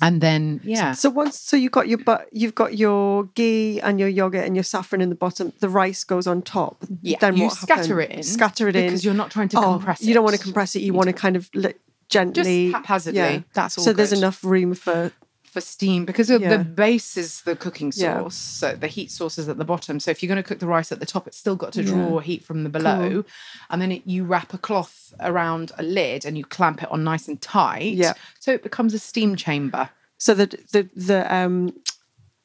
and 0.03 0.21
then 0.21 0.61
yeah, 0.63 0.93
So 0.93 1.09
once, 1.09 1.39
so 1.41 1.57
you've 1.57 1.73
got 1.73 1.89
your 1.89 1.99
but 1.99 2.29
you've 2.31 2.55
got 2.55 2.77
your 2.77 3.25
ghee 3.35 3.81
and 3.81 3.99
your 3.99 4.09
yogurt 4.11 4.45
and 4.45 4.55
your 4.55 4.63
saffron 4.65 5.01
in 5.01 5.09
the 5.09 5.15
bottom. 5.15 5.53
The 5.61 5.69
rice 5.71 6.05
goes 6.05 6.27
on 6.27 6.43
top. 6.43 6.85
yeah. 7.03 7.17
Then 7.21 7.37
you 7.37 7.45
what 7.45 7.55
scatter 7.55 8.01
happen? 8.01 8.13
it 8.17 8.19
in, 8.19 8.23
Scatter 8.23 8.69
it 8.69 8.77
in 8.77 8.87
because 8.87 9.05
you're 9.05 9.15
not 9.15 9.31
trying 9.31 9.49
to 9.51 9.59
oh, 9.59 9.75
compress 9.79 10.03
it. 10.03 10.07
You 10.07 10.15
don't 10.15 10.25
want 10.25 10.37
to 10.37 10.43
compress 10.43 10.77
it. 10.77 10.83
You 10.83 10.93
want 10.93 11.07
to 11.07 11.13
kind 11.15 11.37
of 11.37 11.49
li- 11.55 11.75
gently, 12.09 12.67
just 12.73 12.77
haphazardly. 12.77 13.45
That's 13.55 13.79
all. 13.79 13.85
so 13.85 13.93
there's 13.93 14.13
enough 14.13 14.43
room 14.45 14.75
for 14.75 15.13
for 15.45 15.61
steam 15.63 16.05
because 16.05 16.29
Yeah. 16.29 16.57
the 16.59 16.63
base 16.65 17.17
is 17.17 17.41
the 17.43 17.57
cooking 17.57 17.91
Yeah. 17.97 18.21
sauce. 18.21 18.35
So 18.37 18.77
the 18.77 18.89
heat 18.89 19.11
source 19.11 19.39
is 19.39 19.49
at 19.49 19.57
the 19.57 19.65
bottom. 19.65 19.99
So 20.01 20.11
if 20.11 20.23
you're 20.23 20.29
going 20.29 20.43
to 20.43 20.47
cook 20.47 20.59
the 20.59 20.67
rice 20.67 20.93
at 20.93 21.01
the 21.01 21.07
top, 21.07 21.27
it's 21.27 21.39
still 21.39 21.57
got 21.57 21.73
to 21.75 21.83
Yeah. 21.83 21.93
draw 21.93 22.19
heat 22.21 22.45
from 22.45 22.63
the 22.63 22.69
below. 22.69 23.25
And 23.71 23.81
then 23.81 23.91
it, 23.91 24.03
you 24.05 24.25
wrap 24.25 24.53
a 24.53 24.59
cloth 24.59 25.15
around 25.19 25.73
a 25.79 25.83
lid 25.83 26.27
and 26.27 26.37
you 26.37 26.45
clamp 26.45 26.83
it 26.83 26.91
on 26.91 27.05
nice 27.05 27.27
and 27.27 27.41
tight. 27.41 27.95
Yeah. 27.95 28.13
So 28.39 28.53
it 28.53 28.63
becomes 28.63 28.93
a 28.93 28.99
steam 28.99 29.35
chamber. 29.37 29.89
so 30.19 30.35
that 30.35 30.51
the 30.73 30.89
the 30.95 31.21
um 31.35 31.75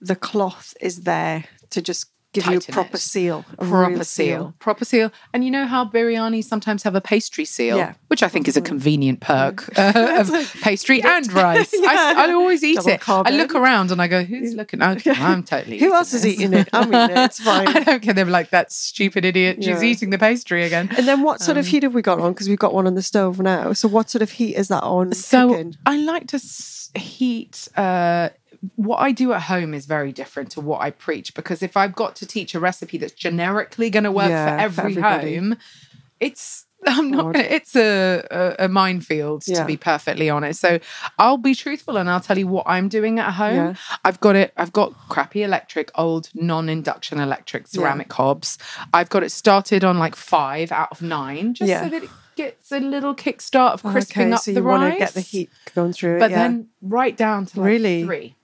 the 0.02 0.16
cloth 0.16 0.74
is 0.82 1.02
there 1.04 1.46
to 1.72 1.82
just 1.82 2.08
give 2.34 2.46
you 2.48 2.58
a 2.58 2.62
proper 2.62 2.96
it. 2.96 3.00
seal, 3.02 3.44
a 3.60 3.66
Proper 3.66 3.90
real 3.96 4.04
seal. 4.04 4.54
Proper 4.60 4.86
seal. 4.86 5.12
And 5.34 5.44
you 5.44 5.52
know 5.52 5.66
how 5.66 5.86
biryani 5.86 6.44
sometimes 6.44 6.84
have 6.84 6.96
a 6.96 7.02
pastry 7.02 7.44
seal, 7.46 7.78
Yeah. 7.78 7.94
which 8.08 8.24
I 8.24 8.30
think 8.30 8.48
is 8.48 8.56
a 8.56 8.62
convenient 8.62 9.20
perk 9.20 9.68
uh, 9.78 9.92
of 10.20 10.54
pastry 10.62 11.02
and 11.04 11.32
rice. 11.34 11.74
I, 11.74 11.78
Yeah. 11.78 12.14
I 12.18 12.32
always 12.34 12.64
eat 12.64 12.76
Double 12.78 12.90
it. 12.92 13.02
carb 13.02 13.28
I 13.28 13.32
look 13.32 13.54
around 13.54 13.92
and 13.92 14.02
I 14.02 14.08
go, 14.08 14.24
who's 14.24 14.54
looking? 14.54 14.82
Okay, 14.82 15.12
I'm 15.12 15.44
totally 15.44 15.78
Who 15.80 15.94
else 15.94 16.14
is 16.14 16.26
eating 16.26 16.54
it? 16.54 16.70
I'm 16.74 16.88
eating 16.94 17.18
it. 17.18 17.26
It's 17.26 17.40
fine. 17.44 17.68
I 17.68 17.80
don't 17.84 18.02
care. 18.02 18.14
They're 18.14 18.26
like 18.26 18.50
that 18.52 18.72
stupid 18.72 19.26
idiot. 19.26 19.58
She's 19.58 19.68
Yeah. 19.68 19.84
eating 19.84 20.10
the 20.12 20.18
pastry 20.18 20.64
again. 20.64 20.90
And 20.98 21.08
then 21.08 21.22
what 21.24 21.42
sort 21.42 21.58
of 21.58 21.66
Um, 21.66 21.70
heat 21.72 21.84
have 21.84 21.94
we 21.94 22.02
got 22.02 22.20
on? 22.20 22.32
Because 22.34 22.48
we've 22.48 22.60
got 22.60 22.74
one 22.74 22.88
on 22.88 22.96
the 22.96 23.02
stove 23.02 23.40
now. 23.40 23.74
So 23.74 23.88
what 23.88 24.10
sort 24.10 24.22
of 24.22 24.32
heat 24.32 24.56
is 24.56 24.70
that 24.70 24.84
on? 24.84 25.14
So 25.14 25.50
cooking? 25.50 25.76
I 25.86 25.98
like 25.98 26.28
to 26.28 26.38
s- 26.38 26.90
heat. 26.96 27.68
Uh, 27.76 28.30
what 28.76 28.98
I 28.98 29.12
do 29.12 29.34
at 29.34 29.42
home 29.44 29.74
is 29.74 29.86
very 29.86 30.12
different 30.12 30.52
to 30.52 30.62
what 30.62 30.82
I 30.82 30.92
preach 30.92 31.34
because 31.34 31.64
if 31.64 31.76
I've 31.76 31.96
got 31.96 32.16
to 32.18 32.26
teach 32.28 32.54
a 32.56 32.60
recipe 32.60 32.98
that's 32.98 33.14
generically 33.14 33.90
going 33.90 34.04
to 34.04 34.12
work 34.12 34.30
Yeah, 34.30 34.46
for 34.68 34.74
for 34.74 34.82
every 34.82 34.92
everybody. 34.98 35.36
home, 35.36 35.58
it's 36.20 36.66
I'm 36.88 37.12
not. 37.12 37.34
Gonna, 37.34 37.40
it's 37.46 37.76
a, 37.76 38.26
a 38.32 38.66
a 38.66 38.68
minefield 38.68 39.44
Yeah. 39.48 39.60
to 39.60 39.66
be 39.66 39.78
perfectly 39.78 40.30
honest. 40.32 40.60
So 40.60 40.80
I'll 41.20 41.38
be 41.38 41.54
truthful 41.54 41.96
and 41.98 42.10
I'll 42.10 42.20
tell 42.20 42.40
you 42.40 42.48
what 42.48 42.66
I'm 42.68 42.90
doing 42.90 43.20
at 43.20 43.32
home. 43.34 43.56
Yeah. 43.56 43.74
I've 44.04 44.20
got 44.20 44.36
it. 44.36 44.52
I've 44.58 44.74
got 44.74 44.94
crappy 45.08 45.44
electric, 45.44 45.92
old 45.96 46.30
non-induction 46.34 47.20
electric 47.20 47.68
ceramic 47.68 48.12
hobs. 48.12 48.58
I've 48.94 49.10
got 49.10 49.22
it 49.24 49.32
started 49.32 49.84
on 49.84 50.00
like 50.00 50.16
five 50.16 50.72
out 50.72 50.92
of 50.92 51.02
nine, 51.04 51.54
just 51.54 51.70
Yeah. 51.70 51.84
so 51.84 51.90
that 51.90 52.04
it 52.04 52.10
gets 52.36 52.72
a 52.72 52.80
little 52.80 53.14
kickstart 53.14 53.74
of 53.74 53.84
crisping 53.84 54.24
okay, 54.28 54.32
up 54.34 54.40
so 54.42 54.52
the 54.52 54.60
you 54.62 54.66
rice. 54.66 54.80
want 54.82 54.94
to 54.94 54.98
get 55.00 55.14
the 55.14 55.22
heat 55.22 55.50
going 55.76 55.94
through 55.94 56.16
it. 56.16 56.20
but 56.20 56.32
yeah. 56.32 56.38
then 56.38 56.68
right 56.82 57.16
down 57.16 57.46
to 57.46 57.60
like 57.60 57.68
Really? 57.68 58.04
three. 58.04 58.36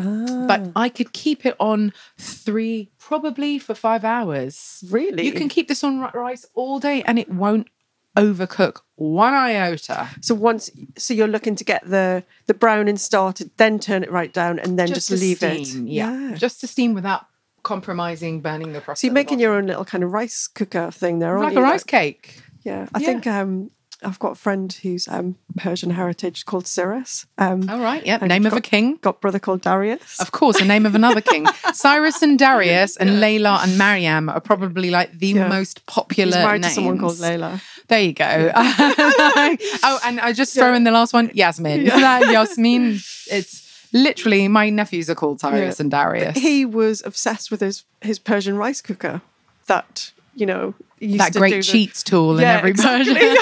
Ah, 0.00 0.44
But 0.46 0.68
I 0.76 0.88
could 0.88 1.12
keep 1.12 1.44
it 1.46 1.54
on 1.60 1.92
three, 2.18 2.90
probably 2.98 3.58
for 3.58 3.74
five 3.74 4.04
hours. 4.04 4.82
really, 4.90 5.24
You 5.26 5.32
can 5.32 5.48
keep 5.48 5.68
this 5.68 5.82
on 5.84 6.00
rice 6.00 6.46
all 6.54 6.78
day, 6.80 7.02
and 7.02 7.18
it 7.18 7.28
won't 7.30 7.68
overcook 8.16 8.80
one 8.96 9.34
iota. 9.34 10.08
So 10.20 10.34
once, 10.34 10.70
so 10.98 11.14
you're 11.14 11.28
looking 11.28 11.54
to 11.56 11.64
get 11.64 11.88
the 11.88 12.24
the 12.46 12.54
browning 12.54 12.96
started, 12.96 13.50
then 13.56 13.78
turn 13.78 14.02
it 14.02 14.10
right 14.10 14.32
down, 14.32 14.58
and 14.58 14.78
then 14.78 14.88
just, 14.88 15.08
to 15.08 15.16
leave 15.16 15.38
steam, 15.38 15.86
it. 15.86 15.90
Yeah. 15.90 16.34
just 16.36 16.60
to 16.60 16.66
steam 16.66 16.94
without 16.94 17.26
compromising 17.62 18.40
burning 18.40 18.72
the 18.72 18.80
crust. 18.80 19.00
So 19.02 19.06
you're 19.06 19.14
making 19.14 19.38
your 19.38 19.54
own 19.54 19.66
little 19.66 19.84
kind 19.84 20.02
of 20.02 20.12
rice 20.12 20.46
cooker 20.48 20.90
thing 20.90 21.18
there, 21.20 21.30
aren't 21.36 21.44
like 21.44 21.54
you? 21.54 21.60
a 21.60 21.62
rice 21.62 21.84
cake. 21.84 22.42
Yeah, 22.62 22.86
I 22.94 22.98
Yeah. 22.98 23.06
think 23.06 23.26
um, 23.26 23.70
I've 24.02 24.18
got 24.18 24.32
a 24.32 24.34
friend 24.34 24.72
who's 24.82 25.06
um, 25.08 25.36
Persian 25.56 25.90
heritage 25.90 26.46
called 26.46 26.66
Cyrus. 26.66 27.26
Um, 27.38 27.68
All 27.68 27.80
right. 27.80 28.04
yeah, 28.06 28.16
Name 28.18 28.46
of 28.46 28.54
a 28.54 28.60
king. 28.60 28.96
got 29.02 29.16
a 29.16 29.18
brother 29.18 29.38
called 29.38 29.60
Darius. 29.60 30.18
Of 30.20 30.32
course, 30.32 30.58
the 30.58 30.64
name 30.64 30.86
of 30.86 30.94
another 30.94 31.20
king. 31.20 31.46
Cyrus 31.74 32.22
and 32.22 32.38
Darius 32.38 32.96
and 32.96 33.10
Layla 33.10 33.62
and 33.62 33.76
Mariam 33.76 34.28
are 34.28 34.40
probably 34.40 34.90
like 34.90 35.18
the 35.18 35.28
Yeah. 35.28 35.48
most 35.48 35.84
popular 35.86 36.36
He's 36.36 36.44
married 36.44 36.62
names. 36.62 36.72
to 36.72 36.74
someone 36.76 36.98
called 36.98 37.16
Layla. 37.16 37.60
There 37.88 38.00
you 38.00 38.12
go. 38.12 38.52
oh, 38.56 40.00
and 40.04 40.20
I 40.20 40.32
just 40.32 40.54
throw 40.54 40.74
in 40.74 40.84
the 40.84 40.90
last 40.90 41.12
one, 41.12 41.30
Yasmin. 41.34 41.84
That 41.84 42.30
Yasmin, 42.30 43.00
it's 43.30 43.86
literally 43.92 44.48
my 44.48 44.70
nephews 44.70 45.10
are 45.10 45.14
called 45.14 45.40
Cyrus 45.40 45.78
Yeah. 45.78 45.82
and 45.82 45.90
Darius. 45.90 46.38
He 46.38 46.64
was 46.64 47.02
obsessed 47.04 47.50
with 47.50 47.60
his 47.60 47.84
his 48.00 48.18
Persian 48.18 48.56
rice 48.56 48.80
cooker. 48.80 49.20
That 49.66 50.12
you 50.34 50.46
know 50.46 50.74
that 51.00 51.32
to 51.32 51.38
great 51.38 51.50
do 51.50 51.56
the- 51.56 51.62
cheats 51.62 52.02
tool 52.02 52.38
in 52.38 52.44
every 52.44 52.70
exactly. 52.70 53.14
version, 53.14 53.36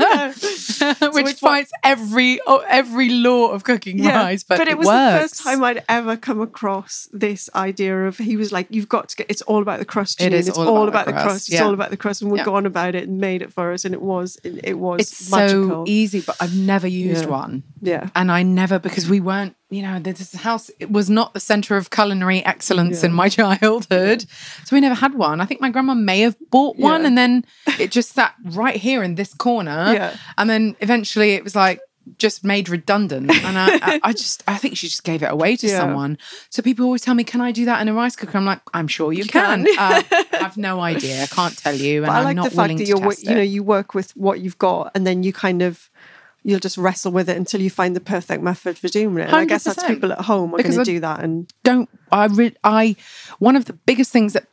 Yeah, 0.00 0.28
which 1.12 1.26
it's 1.26 1.42
what- 1.42 1.50
fights 1.50 1.72
every 1.82 2.40
oh, 2.46 2.64
every 2.68 3.10
law 3.10 3.48
of 3.48 3.64
cooking 3.64 3.98
Yeah, 3.98 4.22
rice. 4.22 4.42
But, 4.42 4.66
it 4.68 4.78
was 4.78 4.86
works. 4.86 5.12
the 5.14 5.20
first 5.20 5.42
time 5.44 5.64
I'd 5.64 5.84
ever 5.88 6.16
come 6.16 6.40
across 6.40 7.08
this 7.12 7.50
idea 7.54 8.06
of 8.06 8.18
he 8.18 8.36
was 8.36 8.52
like, 8.52 8.66
"You've 8.70 8.88
got 8.88 9.08
to 9.10 9.16
get. 9.16 9.26
It's 9.30 9.42
all 9.42 9.62
about 9.62 9.78
the 9.78 9.84
crust. 9.84 10.20
It 10.20 10.32
Janine. 10.32 10.48
It's 10.48 10.56
all 10.58 10.68
all, 10.68 10.88
about 10.88 11.06
about, 11.08 11.16
the 11.16 11.22
crust. 11.22 11.52
It's 11.52 11.60
all 11.60 11.74
about 11.74 11.90
the 11.90 11.96
crust." 11.96 12.22
And 12.22 12.30
we'd 12.30 12.38
Yeah. 12.38 12.44
go 12.44 12.56
about 12.56 12.94
it 12.94 13.08
and 13.08 13.18
made 13.18 13.42
it 13.42 13.52
for 13.52 13.72
us, 13.72 13.84
and 13.84 13.94
it 13.94 14.02
was 14.02 14.38
it, 14.44 14.60
it 14.64 14.78
was 14.78 15.00
It's 15.00 15.30
magical. 15.30 15.84
so 15.86 15.90
easy, 15.90 16.20
but 16.20 16.36
I've 16.40 16.54
never 16.56 16.86
used 16.86 17.24
Yeah. 17.24 17.30
one. 17.30 17.62
Yeah, 17.82 18.08
and 18.14 18.30
I 18.30 18.42
never 18.42 18.78
because 18.78 19.08
we 19.08 19.20
weren't, 19.20 19.56
you 19.70 19.80
know, 19.82 19.98
this 19.98 20.34
house 20.34 20.70
it 20.78 20.90
was 20.92 21.08
not 21.08 21.32
the 21.32 21.40
center 21.40 21.76
of 21.78 21.88
culinary 21.90 22.44
excellence 22.44 23.00
Yeah. 23.02 23.06
in 23.08 23.12
my 23.14 23.28
childhood, 23.40 24.26
so 24.64 24.76
we 24.76 24.80
never 24.80 24.94
had 24.94 25.14
one. 25.14 25.40
I 25.40 25.46
think 25.46 25.60
my 25.62 25.70
grandma 25.70 25.94
may 25.94 26.20
have 26.20 26.36
bought 26.50 26.69
one, 26.78 27.00
Yeah. 27.02 27.06
and 27.08 27.18
then 27.18 27.44
it 27.78 27.90
just 27.90 28.12
sat 28.12 28.34
right 28.44 28.76
here 28.76 29.02
in 29.02 29.14
this 29.16 29.34
corner, 29.34 29.92
Yeah. 29.92 30.16
and 30.38 30.48
then 30.50 30.76
eventually 30.80 31.32
it 31.32 31.44
was 31.44 31.54
like 31.56 31.80
just 32.18 32.44
made 32.44 32.68
redundant, 32.68 33.30
and 33.30 33.58
I, 33.58 33.68
I, 33.94 34.00
I 34.04 34.12
just 34.12 34.42
I 34.48 34.56
think 34.56 34.76
she 34.76 34.88
just 34.88 35.04
gave 35.04 35.22
it 35.22 35.30
away 35.30 35.54
to 35.56 35.66
Yeah. 35.66 35.78
someone. 35.78 36.18
So 36.48 36.62
people 36.62 36.84
always 36.86 37.02
tell 37.02 37.14
me, 37.14 37.24
"Can 37.24 37.40
I 37.40 37.52
do 37.52 37.66
that 37.66 37.80
in 37.82 37.88
a 37.88 37.94
rice 37.94 38.16
cooker?" 38.16 38.36
I'm 38.38 38.44
like, 38.46 38.60
"I'm 38.74 38.88
sure 38.88 39.12
you, 39.12 39.24
can." 39.24 39.64
can. 39.64 39.78
uh, 39.78 40.02
I 40.32 40.36
have 40.38 40.56
no 40.56 40.80
idea. 40.80 41.22
I 41.22 41.26
can't 41.26 41.56
tell 41.56 41.74
you, 41.74 42.02
and 42.02 42.10
I 42.10 42.30
I'm 42.30 42.36
not 42.36 42.50
the 42.50 42.56
fact 42.56 42.76
that 42.78 42.86
you're 42.86 43.12
you 43.20 43.34
know 43.34 43.42
you 43.42 43.62
work 43.62 43.94
with 43.94 44.10
what 44.16 44.40
you've 44.40 44.58
got, 44.58 44.90
and 44.94 45.06
then 45.06 45.22
you 45.22 45.32
kind 45.32 45.62
of 45.62 45.88
you'll 46.42 46.58
just 46.58 46.78
wrestle 46.78 47.12
with 47.12 47.28
it 47.28 47.36
until 47.36 47.60
you 47.60 47.68
find 47.68 47.94
the 47.94 48.00
perfect 48.00 48.42
method 48.42 48.78
for 48.78 48.88
doing 48.88 49.18
it. 49.18 49.26
And 49.26 49.36
I 49.36 49.44
guess 49.44 49.64
that's 49.64 49.84
people 49.84 50.10
at 50.10 50.22
home 50.22 50.54
are 50.54 50.62
going 50.62 50.72
to 50.74 50.84
do 50.84 50.98
that, 51.00 51.22
and 51.22 51.52
don't 51.64 51.88
I 52.10 52.24
re- 52.26 52.56
I 52.64 52.96
one 53.38 53.56
of 53.56 53.66
the 53.66 53.74
biggest 53.74 54.10
things 54.10 54.32
that 54.32 54.46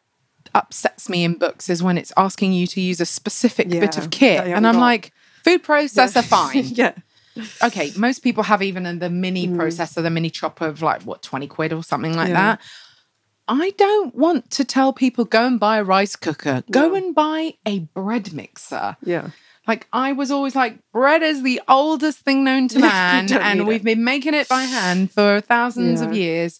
upsets 0.54 1.10
me 1.10 1.24
in 1.24 1.36
books 1.36 1.70
is 1.70 1.82
when 1.84 1.98
it's 1.98 2.12
asking 2.18 2.54
you 2.54 2.68
to 2.68 2.82
use 2.82 3.00
a 3.02 3.06
specific 3.06 3.70
bit 3.70 3.98
of 3.98 4.10
kit 4.12 4.46
and 4.46 4.66
I'm 4.68 4.76
got. 4.76 4.82
like 4.82 5.12
food 5.44 5.64
processor 5.64 6.24
fine 6.36 6.66
yeah, 6.66 6.94
okay 7.64 7.92
most 7.96 8.20
people 8.20 8.44
have 8.44 8.62
even 8.62 9.00
the 9.00 9.10
mini 9.10 9.48
processor 9.48 10.02
the 10.04 10.10
mini 10.10 10.30
chopper 10.30 10.66
of 10.68 10.82
like 10.82 11.04
what 11.04 11.22
20 11.22 11.48
quid 11.48 11.74
or 11.74 11.84
something 11.84 12.14
like 12.16 12.28
Mm. 12.30 12.34
Yeah. 12.34 12.56
that 12.56 12.62
I 13.50 13.70
don't 13.78 14.14
want 14.14 14.52
to 14.52 14.66
tell 14.66 14.92
people 14.92 15.24
go 15.24 15.46
and 15.48 15.60
buy 15.60 15.78
a 15.78 15.84
rice 15.84 16.16
cooker 16.16 16.64
go 16.70 16.96
and 16.96 17.16
buy 17.16 17.54
a 17.66 17.80
bread 17.80 18.34
mixer 18.34 18.98
yeah. 19.04 19.30
like 19.68 19.88
I 19.94 20.12
was 20.14 20.32
always 20.32 20.56
like, 20.56 20.80
bread 20.92 21.22
is 21.24 21.44
the 21.44 21.62
oldest 21.68 22.20
thing 22.20 22.44
known 22.44 22.68
to 22.70 22.80
man, 22.92 23.32
and 23.32 23.68
we've 23.68 23.84
been 23.84 24.04
making 24.04 24.34
it 24.34 24.48
by 24.50 24.64
hand 24.64 25.12
for 25.12 25.42
thousands 25.42 26.00
of 26.02 26.14
years. 26.14 26.60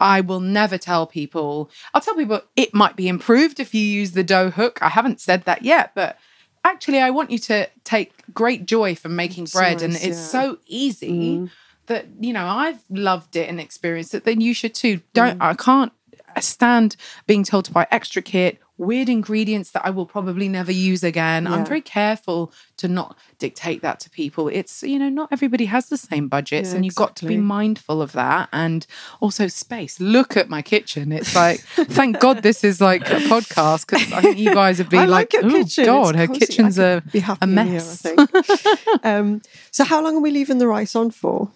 I 0.00 0.20
will 0.20 0.40
never 0.40 0.76
tell 0.78 1.06
people. 1.06 1.70
I'll 1.92 2.00
tell 2.00 2.14
people 2.16 2.42
it 2.56 2.74
might 2.74 2.96
be 2.96 3.08
improved 3.08 3.60
if 3.60 3.74
you 3.74 3.80
use 3.80 4.12
the 4.12 4.24
dough 4.24 4.50
hook. 4.50 4.78
I 4.82 4.88
haven't 4.88 5.20
said 5.20 5.44
that 5.44 5.62
yet, 5.62 5.92
but 5.94 6.18
actually, 6.64 7.00
I 7.00 7.10
want 7.10 7.30
you 7.30 7.38
to 7.38 7.68
take 7.84 8.12
great 8.32 8.66
joy 8.66 8.94
from 8.94 9.16
making 9.16 9.46
bread, 9.46 9.82
and 9.82 9.92
nice, 9.92 10.04
it's 10.04 10.18
yeah. 10.18 10.40
so 10.40 10.58
easy 10.66 11.38
Mm. 11.38 11.50
that 11.86 12.06
you 12.20 12.32
know 12.32 12.46
I've 12.46 12.82
loved 12.90 13.36
it 13.36 13.48
and 13.48 13.60
experienced 13.60 14.14
it. 14.14 14.24
Then 14.24 14.40
you 14.40 14.54
should 14.54 14.74
too. 14.74 14.98
Mm. 14.98 15.02
Don't 15.12 15.42
I 15.42 15.54
can't 15.54 15.92
stand 16.40 16.96
being 17.26 17.44
told 17.44 17.64
to 17.66 17.72
buy 17.72 17.86
extra 17.90 18.20
kit, 18.22 18.58
weird 18.76 19.08
ingredients 19.08 19.70
that 19.70 19.86
I 19.86 19.90
will 19.90 20.06
probably 20.06 20.48
never 20.48 20.72
use 20.72 21.04
again. 21.04 21.46
I'm 21.46 21.64
very 21.64 21.80
careful 21.80 22.52
to 22.78 22.88
not 22.88 23.16
dictate 23.38 23.82
that 23.82 24.00
to 24.00 24.10
people. 24.10 24.48
It's 24.48 24.82
you 24.82 24.98
know 24.98 25.08
not 25.08 25.28
everybody 25.30 25.66
has 25.66 25.88
the 25.88 25.96
same 25.96 26.28
budgets, 26.28 26.70
Yeah, 26.70 26.76
and 26.76 26.84
you've 26.84 26.94
got 26.96 27.14
to 27.16 27.26
be 27.26 27.36
mindful 27.36 28.02
of 28.02 28.12
that. 28.12 28.48
And 28.52 28.86
also 29.20 29.46
space. 29.46 30.00
Look 30.00 30.36
at 30.36 30.48
my 30.48 30.60
kitchen. 30.62 31.12
It's 31.12 31.34
like 31.36 31.60
thank 31.60 32.18
God 32.20 32.42
this 32.42 32.64
is 32.64 32.80
like 32.80 33.02
a 33.10 33.20
podcast 33.20 33.86
because 33.86 34.12
I 34.12 34.20
think 34.22 34.38
you 34.38 34.52
guys 34.52 34.78
would 34.78 34.90
be 34.90 34.98
I 35.04 35.04
like, 35.04 35.32
like 35.32 35.44
oh 35.44 35.50
kitchen. 35.50 35.84
God, 35.84 36.16
It's 36.16 36.18
her 36.18 36.26
kitchen's 36.26 36.78
a 36.78 37.00
could 37.02 37.12
be 37.12 37.20
happy 37.20 37.38
a 37.42 37.46
here, 37.46 37.72
mess. 37.72 38.02
think. 38.02 38.20
um, 39.04 39.40
so 39.70 39.84
how 39.84 40.02
long 40.02 40.16
are 40.16 40.20
we 40.20 40.30
leaving 40.30 40.58
the 40.58 40.66
rice 40.66 40.96
on 40.96 41.10
for? 41.10 41.50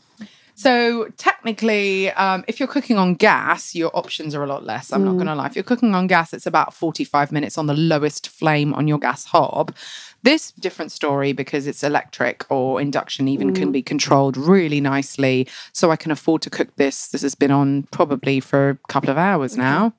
So 0.59 1.07
technically, 1.17 2.11
um, 2.11 2.45
if 2.49 2.59
you're 2.59 2.67
cooking 2.67 2.99
on 2.99 3.15
gas, 3.15 3.77
your 3.77 3.97
options 3.97 4.35
are 4.35 4.43
a 4.43 4.47
lot 4.49 4.65
less. 4.65 4.93
I'm 4.93 5.05
not 5.05 5.13
going 5.15 5.29
to 5.29 5.37
lie. 5.37 5.47
If 5.47 5.55
you're 5.55 5.63
cooking 5.63 5.95
on 5.95 6.09
gas, 6.09 6.33
it's 6.33 6.47
about 6.47 6.75
45 6.75 7.31
minutes 7.31 7.57
on 7.59 7.67
the 7.69 7.75
lowest 7.75 8.29
flame 8.29 8.75
on 8.75 8.89
your 8.89 8.99
gas 8.99 9.25
hob. 9.25 9.73
This 10.25 10.51
different 10.51 10.91
story 10.91 11.33
because 11.33 11.69
it's 11.69 11.85
electric 11.85 12.45
or 12.51 12.81
induction 12.81 13.29
even 13.29 13.55
can 13.55 13.71
be 13.71 13.83
controlled 13.83 14.37
really 14.37 14.81
nicely. 14.81 15.47
So 15.73 15.93
I 15.93 15.97
can 15.97 16.11
afford 16.11 16.43
to 16.43 16.51
cook 16.51 16.75
this. 16.75 17.07
This 17.07 17.23
has 17.23 17.37
been 17.37 17.53
on 17.53 17.85
probably 17.93 18.41
for 18.41 18.71
a 18.71 18.75
couple 18.89 19.11
of 19.11 19.17
hours 19.17 19.57
now, 19.57 19.93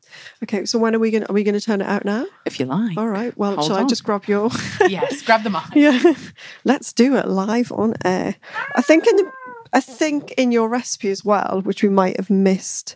Okay, 0.43 0.65
so 0.65 0.77
when 0.77 0.93
are 0.93 0.99
we 0.99 1.09
going? 1.11 1.23
to 1.23 1.29
Are 1.31 1.33
we 1.33 1.43
going 1.43 1.57
to 1.57 1.61
turn 1.61 1.79
it 1.79 1.87
out 1.87 2.03
now? 2.03 2.25
if 2.45 2.59
you 2.59 2.65
like. 2.65 2.97
All 2.97 3.07
right. 3.07 3.35
Well, 3.37 3.55
Hold 3.55 3.67
shall 3.67 3.77
I 3.77 3.85
just 3.85 4.03
grab 4.03 4.25
your? 4.25 4.49
yes, 4.89 5.21
grab 5.21 5.43
the 5.43 5.49
mic. 5.57 5.61
yeah, 5.73 6.13
let's 6.65 6.91
do 6.91 7.15
it 7.15 7.27
live 7.29 7.71
on 7.71 7.93
air. 8.03 8.35
I 8.75 8.81
think 8.81 9.07
in 9.07 9.15
the, 9.15 9.31
I 9.71 9.81
think 9.81 10.31
in 10.31 10.51
your 10.51 10.69
recipe 10.69 11.09
as 11.09 11.23
well, 11.23 11.61
which 11.63 11.83
we 11.83 11.89
might 11.89 12.17
have 12.17 12.29
missed 12.29 12.95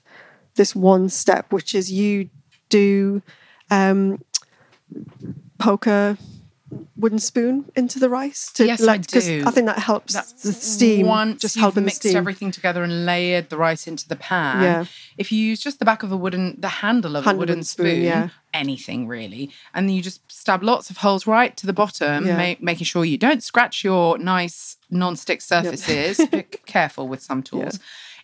this 0.56 0.76
one 0.76 1.10
step, 1.10 1.52
which 1.52 1.76
is 1.76 1.92
you 1.92 2.30
do 2.70 3.22
um, 3.70 4.24
poke 5.60 5.88
a 5.88 6.18
wooden 6.96 7.20
spoon 7.20 7.66
into 7.76 8.00
the 8.00 8.10
rice 8.10 8.52
to 8.54 8.66
Yes, 8.66 8.82
I 8.88 8.98
'cause 8.98 9.26
do. 9.26 9.44
I 9.46 9.52
think 9.52 9.68
that 9.68 9.80
helps 9.80 10.14
the 10.42 10.54
steam. 10.54 11.08
Once 11.08 11.42
just 11.42 11.56
you've 11.56 11.62
helping 11.62 11.84
the 11.84 11.86
mixed 11.88 12.02
steam. 12.02 12.16
everything 12.18 12.52
together 12.52 12.84
and 12.84 13.06
layered 13.06 13.50
the 13.50 13.58
rice 13.58 13.88
into 13.88 14.08
the 14.08 14.16
pan. 14.16 14.62
Yeah. 14.62 14.86
If 15.18 15.32
you 15.32 15.40
use 15.40 15.60
just 15.62 15.80
the 15.80 15.86
back 15.86 16.04
of 16.04 16.12
a 16.12 16.18
wooden, 16.18 16.56
the 16.60 16.70
handle 16.70 17.16
of 17.16 17.26
a 17.26 17.30
wooden 17.30 17.40
wooden 17.40 17.64
spoon, 17.64 17.86
spoon, 17.88 18.04
yeah. 18.04 18.30
anything 18.54 19.08
really, 19.08 19.50
and 19.74 19.94
you 19.94 20.02
just 20.02 20.22
stab 20.32 20.64
lots 20.64 20.90
of 20.90 20.98
holes 20.98 21.26
right 21.28 21.56
to 21.58 21.66
the 21.66 21.74
bottom, 21.74 22.26
Yeah. 22.28 22.38
ma- 22.38 22.56
making 22.60 22.86
sure 22.86 23.04
you 23.06 23.18
don't 23.18 23.44
scratch 23.44 23.84
your 23.84 24.18
nice 24.18 24.78
non-stick 24.90 25.42
surfaces. 25.42 26.18
Be 26.32 26.44
careful 26.66 27.08
with 27.08 27.22
some 27.22 27.42
tools. 27.44 27.80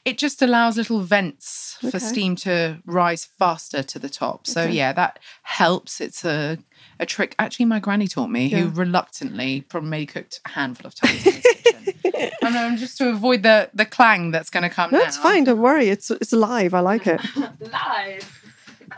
It 0.10 0.18
just 0.18 0.42
allows 0.42 0.76
little 0.78 1.02
vents 1.02 1.78
for 1.92 2.00
steam 2.00 2.36
to 2.38 2.80
rise 2.86 3.26
faster 3.38 3.84
to 3.84 4.00
the 4.00 4.10
top. 4.10 4.48
So 4.48 4.62
Okay. 4.64 4.74
yeah, 4.74 4.92
that 4.94 5.20
helps. 5.44 6.02
It's 6.02 6.26
a 6.26 6.58
a 7.00 7.06
trick. 7.06 7.36
Actually, 7.40 7.66
my 7.66 7.80
granny 7.80 8.08
taught 8.08 8.30
me, 8.30 8.48
Yeah. 8.48 8.60
who 8.60 8.70
reluctantly 8.70 9.62
probably 9.62 10.06
cooked 10.06 10.42
a 10.46 10.50
handful 10.50 10.88
of 10.88 10.96
times 10.96 11.26
in 11.26 11.34
kitchen. 11.34 12.32
I 12.44 12.50
know, 12.50 12.68
um, 12.68 12.78
just 12.78 12.98
to 12.98 13.10
avoid 13.10 13.44
the 13.44 13.70
the 13.74 13.86
clang 13.86 14.32
that's 14.32 14.50
going 14.50 14.64
to 14.64 14.70
come. 14.70 14.92
No, 14.92 15.00
it's 15.00 15.18
fine. 15.18 15.44
Don't 15.46 15.60
worry. 15.62 15.90
It's 15.90 16.10
it's 16.12 16.34
live. 16.34 16.74
I 16.74 16.80
like 16.82 17.06
it. 17.08 17.22
Live. 17.62 18.26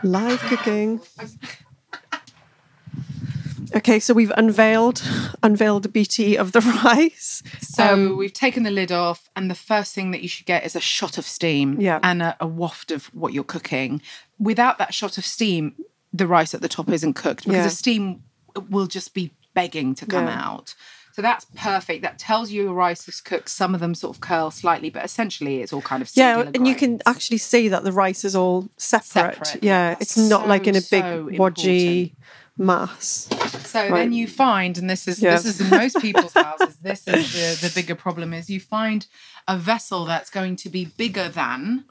Live 0.02 0.40
cooking. 0.40 1.00
Okay, 3.74 3.98
so 4.00 4.12
we've 4.14 4.32
unveiled 4.36 5.02
unveiled 5.42 5.82
the 5.82 5.88
BT 5.88 6.36
of 6.36 6.52
the 6.52 6.60
rice. 6.84 7.42
So 7.60 7.84
Um, 7.92 8.16
we've 8.16 8.32
taken 8.32 8.62
the 8.62 8.70
lid 8.70 8.92
off, 8.92 9.30
and 9.34 9.50
the 9.50 9.54
first 9.54 9.94
thing 9.94 10.10
that 10.10 10.22
you 10.22 10.28
should 10.28 10.46
get 10.46 10.64
is 10.64 10.76
a 10.76 10.80
shot 10.80 11.18
of 11.18 11.24
steam 11.26 11.80
Yeah. 11.80 11.98
and 12.02 12.22
a, 12.22 12.36
a 12.40 12.46
waft 12.46 12.90
of 12.90 13.06
what 13.14 13.32
you're 13.32 13.44
cooking. 13.44 14.02
Without 14.38 14.78
that 14.78 14.92
shot 14.94 15.18
of 15.18 15.24
steam, 15.24 15.74
the 16.12 16.26
rice 16.26 16.54
at 16.54 16.60
the 16.60 16.68
top 16.68 16.88
isn't 16.90 17.14
cooked 17.14 17.44
because 17.44 17.56
Yeah. 17.56 17.64
the 17.64 17.70
steam 17.70 18.22
will 18.68 18.86
just 18.86 19.14
be 19.14 19.32
begging 19.54 19.94
to 19.96 20.06
come 20.06 20.26
Yeah. 20.26 20.40
out. 20.48 20.74
So 21.14 21.20
that's 21.20 21.44
perfect. 21.54 22.00
That 22.02 22.18
tells 22.18 22.50
you 22.50 22.62
your 22.64 22.72
rice 22.72 23.06
is 23.06 23.20
cooked. 23.20 23.50
Some 23.50 23.74
of 23.74 23.80
them 23.80 23.94
sort 23.94 24.16
of 24.16 24.22
curl 24.22 24.50
slightly, 24.50 24.88
but 24.88 25.04
essentially 25.04 25.60
it's 25.60 25.70
all 25.70 25.82
kind 25.82 26.02
of 26.02 26.10
Yeah, 26.14 26.48
and 26.54 26.66
you 26.66 26.74
can 26.74 27.00
actually 27.04 27.36
see 27.36 27.68
that 27.68 27.84
the 27.84 27.92
rice 27.92 28.24
is 28.24 28.34
all 28.34 28.68
separate. 28.78 29.36
Separate, 29.46 29.62
Yeah, 29.62 29.96
it's 30.00 30.16
not 30.16 30.48
like 30.48 30.66
in 30.66 30.74
a 30.74 30.80
big 30.80 31.02
so 31.02 31.28
wodgy 31.32 32.14
mass. 32.58 33.28
So 33.64 33.80
Right. 33.88 34.00
then 34.00 34.12
you 34.12 34.26
find, 34.28 34.76
and 34.78 34.88
this 34.88 35.08
is 35.08 35.20
Yeah. 35.20 35.36
this 35.36 35.46
is 35.46 35.60
in 35.60 35.70
most 35.70 35.98
people's 36.00 36.34
houses. 36.34 36.76
This 36.82 37.06
is 37.08 37.32
the, 37.32 37.68
the 37.68 37.72
bigger 37.74 37.94
problem 37.94 38.32
is 38.34 38.50
you 38.50 38.60
find 38.60 39.06
a 39.48 39.56
vessel 39.56 40.04
that's 40.04 40.30
going 40.30 40.56
to 40.56 40.68
be 40.68 40.84
bigger 40.84 41.28
than 41.28 41.84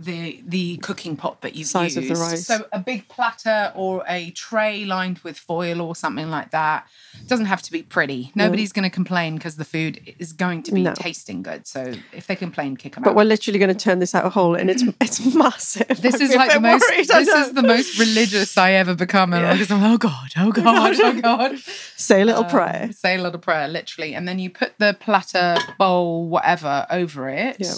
the 0.00 0.40
the 0.46 0.76
cooking 0.76 1.16
pot 1.16 1.40
that 1.40 1.56
you've 1.56 1.66
Size 1.66 1.96
of 1.96 2.04
used. 2.04 2.14
the 2.14 2.20
rice. 2.20 2.46
So 2.46 2.66
a 2.72 2.78
big 2.78 3.08
platter 3.08 3.72
or 3.74 4.04
a 4.08 4.30
tray 4.30 4.84
lined 4.84 5.18
with 5.20 5.36
foil 5.36 5.80
or 5.80 5.96
something 5.96 6.30
like 6.30 6.52
that 6.52 6.86
doesn't 7.26 7.46
have 7.46 7.62
to 7.62 7.72
be 7.72 7.82
pretty. 7.82 8.30
Nobody's 8.36 8.72
going 8.72 8.84
to 8.84 8.94
complain 8.94 9.34
because 9.34 9.56
the 9.56 9.64
food 9.64 10.14
is 10.20 10.32
going 10.32 10.62
to 10.64 10.72
be 10.72 10.82
No. 10.82 10.94
tasting 10.94 11.42
good. 11.42 11.66
So 11.66 11.94
if 12.12 12.28
they 12.28 12.36
complain, 12.36 12.76
kick 12.76 12.94
them 12.94 13.02
But 13.02 13.10
out. 13.10 13.14
But 13.14 13.16
we're 13.18 13.24
literally 13.24 13.58
going 13.58 13.74
to 13.74 13.84
turn 13.84 13.98
this 13.98 14.14
out 14.14 14.24
a 14.24 14.30
hole, 14.30 14.54
and 14.54 14.70
it's 14.70 14.84
it's 15.00 15.34
massive. 15.34 16.00
This 16.00 16.20
is 16.20 16.32
like 16.42 16.52
the 16.52 16.60
most. 16.60 16.88
worried, 16.88 17.08
This 17.08 17.28
is 17.28 17.52
the 17.54 17.62
most 17.64 17.98
religious 17.98 18.56
I 18.56 18.72
ever 18.74 18.94
become, 18.94 19.32
and 19.32 19.44
I'm 19.44 19.56
just 19.56 19.70
like, 19.70 19.82
oh 19.82 19.98
god, 19.98 20.30
oh 20.36 20.52
god, 20.62 20.94
oh 21.00 21.20
god. 21.20 21.58
Say 21.96 22.22
a 22.22 22.24
little 22.24 22.44
Um, 22.44 22.50
prayer. 22.50 22.90
Say 22.92 23.16
a 23.16 23.22
little 23.22 23.40
prayer, 23.40 23.66
literally. 23.66 24.14
And 24.14 24.28
then 24.28 24.38
you 24.38 24.48
put 24.48 24.74
the 24.78 24.96
platter, 25.00 25.56
bowl, 25.76 26.28
whatever, 26.28 26.86
over 26.88 27.28
it, 27.28 27.56
Yeah. 27.58 27.72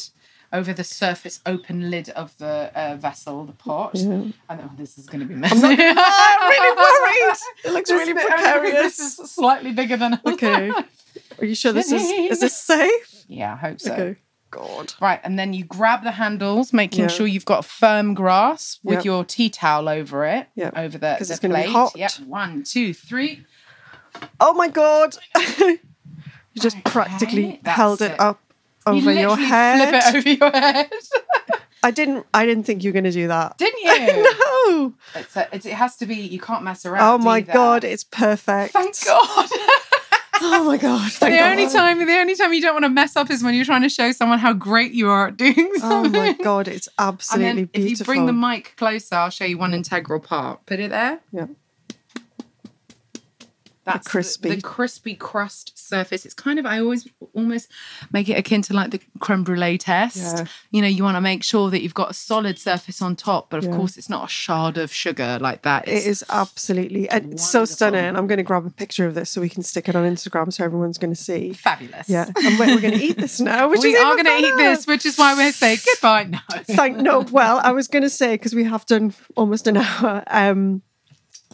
Over 0.53 0.73
the 0.73 0.83
surface 0.85 1.41
open 1.47 1.91
lid 1.91 2.09
of 2.11 2.37
the 2.39 2.71
uh, 2.75 2.97
vessel, 2.97 3.45
the 3.45 3.53
pot. 3.53 3.97
I 3.97 4.57
know 4.57 4.71
this 4.77 4.99
is 4.99 5.07
going 5.07 5.21
to 5.21 5.27
be 5.27 5.35
messy. 5.35 5.57
I'm 5.65 6.51
really 6.51 6.77
worried. 6.77 7.37
It 7.65 7.73
looks 7.73 7.91
really 7.91 8.13
bit- 8.15 8.27
precarious. 8.27 8.97
This 8.97 9.19
is 9.19 9.31
slightly 9.31 9.73
bigger 9.73 9.97
than. 9.97 10.21
Okay. 10.27 10.71
Are 11.39 11.45
you 11.45 11.55
sure 11.55 11.73
this 11.73 11.93
is 11.93 12.03
is 12.33 12.41
this 12.41 12.57
safe? 12.57 13.25
Yeah, 13.29 13.53
I 13.55 13.57
hope 13.57 13.81
so. 13.81 13.93
Okay. 13.93 14.17
God. 14.51 14.93
Right, 15.01 15.21
and 15.23 15.39
then 15.39 15.53
you 15.53 15.63
grab 15.63 16.03
the 16.03 16.11
handles, 16.11 16.73
making 16.73 17.03
Yeah. 17.03 17.07
sure 17.09 17.27
you've 17.29 17.45
got 17.45 17.61
a 17.61 17.69
firm 17.69 18.15
grasp 18.15 18.81
with 18.83 18.97
Yep. 18.97 19.05
your 19.05 19.25
tea 19.25 19.49
towel 19.49 19.89
over 19.89 20.25
it, 20.27 20.49
Yeah. 20.57 20.73
over 20.75 20.99
the, 20.99 20.99
the 20.99 21.17
it's 21.21 21.39
gonna 21.39 21.55
be 21.55 21.71
hot. 21.71 21.93
Yep, 21.97 22.13
one, 22.27 22.65
two, 22.65 22.93
three. 22.93 23.47
Oh 24.41 24.53
my 24.55 24.67
God. 24.69 25.15
you 25.61 25.79
just 26.59 26.77
Okay, 26.79 26.91
practically 26.91 27.61
that's 27.63 27.77
held 27.77 28.03
it, 28.03 28.13
it. 28.13 28.21
up 28.21 28.41
You 28.87 28.93
over 28.95 29.13
your 29.13 29.37
head. 29.37 29.89
Flip 29.89 30.03
it 30.03 30.17
over 30.17 30.29
your 30.31 30.51
head. 30.51 30.91
I 31.83 31.91
didn't. 31.91 32.27
I 32.35 32.45
didn't 32.45 32.65
think 32.65 32.85
you 32.85 32.91
were 32.91 32.93
going 32.93 33.05
to 33.05 33.11
do 33.11 33.29
that. 33.29 33.57
Didn't 33.57 33.81
you? 33.83 34.23
No. 34.23 34.95
It's 35.15 35.37
a, 35.37 35.49
it 35.55 35.65
has 35.65 35.97
to 35.97 36.07
be. 36.07 36.17
You 36.17 36.39
can't 36.39 36.63
mess 36.63 36.85
around. 36.85 37.03
Oh 37.03 37.25
my 37.25 37.39
either. 37.39 37.53
God, 37.53 37.85
it's 37.85 38.05
perfect. 38.05 38.73
Thank 38.73 38.97
God. 39.05 39.49
Oh 40.43 40.65
my 40.65 40.79
God. 40.79 41.11
The 41.13 41.29
God. 41.29 41.51
only 41.53 41.69
time, 41.69 41.99
the 41.99 42.19
only 42.19 42.35
time 42.35 42.55
you 42.55 42.63
don't 42.63 42.73
want 42.73 42.87
to 42.87 42.89
mess 42.89 43.15
up 43.15 43.31
is 43.31 43.43
when 43.45 43.53
you're 43.55 43.67
trying 43.67 43.83
to 43.83 43.91
show 43.91 44.11
someone 44.11 44.39
how 44.39 44.55
great 44.55 44.93
you 44.93 45.11
are 45.11 45.29
at 45.29 45.37
doing 45.37 45.71
something. 45.77 46.17
Oh 46.17 46.25
my 46.25 46.33
God, 46.33 46.67
it's 46.67 46.89
And 46.99 47.09
absolutely 47.09 47.65
then 47.65 47.71
if 47.75 47.99
you 47.99 48.05
bring 48.07 48.25
the 48.25 48.33
mic 48.33 48.73
closer, 48.79 49.17
I'll 49.17 49.29
show 49.29 49.45
you 49.45 49.59
one 49.59 49.75
integral 49.75 50.19
part. 50.19 50.65
Put 50.65 50.81
it 50.81 50.89
there. 50.91 51.21
Yeah. 51.31 51.49
That's 53.95 54.05
the- 54.05 54.11
crispy. 54.11 54.55
the, 54.57 54.61
crispy 54.63 55.15
crust 55.15 55.79
surface. 55.89 56.25
It's 56.25 56.35
kind 56.35 56.59
of 56.59 56.67
I 56.67 56.81
always 56.81 57.09
almost 57.35 57.71
make 58.13 58.29
it 58.29 58.35
akin 58.39 58.63
to 58.63 58.75
like 58.75 58.91
the 58.91 59.01
creme 59.21 59.45
brulee 59.45 59.79
test. 59.79 60.17
Yeah. 60.17 60.45
You 60.71 60.83
know, 60.83 60.89
you 60.89 61.03
want 61.05 61.17
to 61.17 61.21
make 61.21 61.43
sure 61.45 61.71
that 61.71 61.83
you've 61.83 61.95
got 61.95 62.11
a 62.11 62.15
solid 62.15 62.59
surface 62.59 63.03
on 63.03 63.17
top, 63.17 63.51
but 63.51 63.59
of 63.59 63.65
Yeah. 63.65 63.77
course 63.77 63.97
it's 63.97 64.09
not 64.09 64.25
a 64.25 64.29
shard 64.29 64.79
of 64.79 64.93
sugar 64.93 65.39
like 65.41 65.63
that. 65.63 65.89
It 65.89 66.07
It's, 66.07 66.23
absolutely 66.31 67.09
it's 67.11 67.49
so 67.49 67.65
stunning. 67.65 68.17
I'm 68.17 68.27
going 68.27 68.39
to 68.39 68.43
grab 68.45 68.67
a 68.67 68.71
picture 68.71 69.07
of 69.07 69.15
this 69.15 69.31
so 69.31 69.41
we 69.41 69.49
can 69.49 69.63
stick 69.63 69.89
it 69.89 69.97
on 69.97 70.05
Instagram 70.05 70.53
so 70.53 70.65
everyone's 70.65 70.99
going 70.99 71.13
to 71.15 71.21
see. 71.21 71.53
fabulous. 71.53 72.09
Yeah, 72.09 72.27
and 72.45 72.59
we're, 72.59 72.67
we're 72.75 72.81
going 72.81 72.99
to 72.99 73.05
eat 73.05 73.17
this 73.19 73.41
now. 73.51 73.69
Which 73.69 73.81
we 73.83 73.95
is 73.95 74.01
are 74.03 74.15
going 74.15 74.27
to 74.27 74.47
eat 74.49 74.57
this, 74.57 74.87
which 74.87 75.05
is 75.07 75.17
why 75.19 75.35
we 75.35 75.51
say 75.53 75.77
goodbye. 75.85 76.25
No. 76.25 76.39
Thank 76.65 76.97
no. 76.99 77.21
Well, 77.21 77.61
I 77.63 77.73
was 77.73 77.89
going 77.89 78.03
to 78.03 78.11
say 78.11 78.35
because 78.35 78.55
we 78.55 78.65
have 78.65 78.87
done 78.87 79.15
almost 79.37 79.67
an 79.67 79.77
hour. 79.79 80.23
Um, 80.27 80.83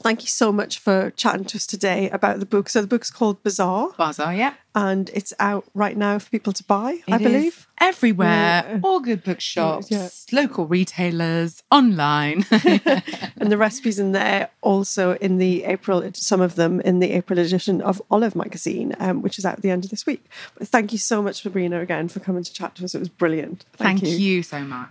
thank 0.01 0.23
you 0.23 0.29
so 0.29 0.53
much 0.53 0.79
for 0.79 1.11
chatting 1.17 1.45
to 1.47 1.57
us 1.57 1.67
today 1.67 2.09
about 2.11 2.39
the 2.41 2.47
book. 2.47 2.69
So 2.69 2.81
the 2.81 2.87
book's 2.87 3.11
called 3.11 3.43
Bazaar, 3.43 3.91
Bazaar, 3.97 4.35
yeah. 4.35 4.55
and 4.75 5.11
it's 5.15 5.33
out 5.39 5.65
right 5.75 5.97
now 5.97 6.19
for 6.19 6.31
people 6.31 6.53
to 6.53 6.65
buy. 6.65 7.01
I 7.09 7.17
It 7.17 7.21
is 7.23 7.27
believe. 7.33 7.67
everywhere, 7.81 8.65
Yeah. 8.69 8.81
all 8.83 9.01
good 9.01 9.25
bookshops, 9.25 9.91
Yeah. 9.91 10.09
local 10.33 10.67
retailers, 10.67 11.63
online. 11.71 12.45
and 12.51 13.51
the 13.53 13.57
recipes 13.59 13.99
in 13.99 14.13
there 14.13 14.51
also 14.61 15.15
in 15.15 15.39
the 15.39 15.65
April, 15.65 16.09
some 16.15 16.41
of 16.41 16.55
them 16.57 16.81
in 16.83 16.99
the 17.01 17.13
April 17.13 17.39
edition 17.39 17.81
of 17.81 18.01
Olive 18.11 18.37
magazine, 18.37 18.95
um, 19.01 19.23
which 19.23 19.39
is 19.39 19.45
out 19.47 19.55
at 19.55 19.63
the 19.63 19.71
end 19.71 19.85
of 19.85 19.91
this 19.91 20.07
week. 20.07 20.25
But 20.59 20.69
thank 20.69 20.93
you 20.93 20.99
so 20.99 21.23
much, 21.23 21.43
Sabrina, 21.43 21.81
again 21.81 22.09
for 22.09 22.21
coming 22.21 22.45
to 22.45 22.53
chat 22.53 22.75
to 22.77 22.85
us. 22.85 22.95
It 22.95 22.99
was 22.99 23.09
brilliant. 23.09 23.65
Thank 23.77 24.03
you 24.03 24.43
so 24.43 24.61
much. 24.61 24.89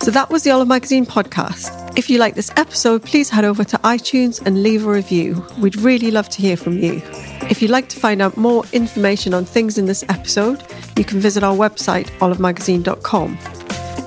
So 0.00 0.10
that 0.10 0.30
was 0.30 0.44
the 0.44 0.50
Olive 0.50 0.68
Magazine 0.68 1.04
podcast. 1.04 1.98
If 1.98 2.08
you 2.08 2.18
like 2.18 2.34
this 2.34 2.50
episode, 2.56 3.02
please 3.02 3.28
head 3.28 3.44
over 3.44 3.64
to 3.64 3.76
iTunes 3.78 4.44
and 4.44 4.62
leave 4.62 4.86
a 4.86 4.90
review. 4.90 5.44
We'd 5.58 5.76
really 5.76 6.10
love 6.10 6.28
to 6.30 6.40
hear 6.40 6.56
from 6.56 6.78
you. 6.78 7.02
If 7.50 7.60
you'd 7.60 7.70
like 7.70 7.88
to 7.90 8.00
find 8.00 8.22
out 8.22 8.36
more 8.36 8.64
information 8.72 9.34
on 9.34 9.44
things 9.44 9.76
in 9.76 9.86
this 9.86 10.02
episode, 10.08 10.62
you 10.96 11.04
can 11.04 11.20
visit 11.20 11.42
our 11.42 11.54
website, 11.54 12.06
olivemagazine.com. 12.18 13.38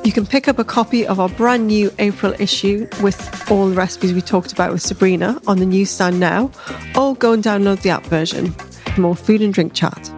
You 0.03 0.11
can 0.11 0.25
pick 0.25 0.47
up 0.47 0.59
a 0.59 0.63
copy 0.65 1.05
of 1.07 1.19
our 1.19 1.29
brand 1.29 1.67
new 1.67 1.91
April 1.99 2.33
issue 2.39 2.87
with 3.01 3.51
all 3.51 3.69
the 3.69 3.75
recipes 3.75 4.13
we 4.13 4.21
talked 4.21 4.51
about 4.51 4.71
with 4.71 4.81
Sabrina 4.81 5.39
on 5.47 5.59
the 5.59 5.65
newsstand 5.65 6.19
now, 6.19 6.51
or 6.97 7.15
go 7.15 7.33
and 7.33 7.43
download 7.43 7.81
the 7.83 7.89
app 7.91 8.05
version. 8.05 8.53
More 8.97 9.15
food 9.15 9.41
and 9.41 9.53
drink 9.53 9.73
chat. 9.73 10.11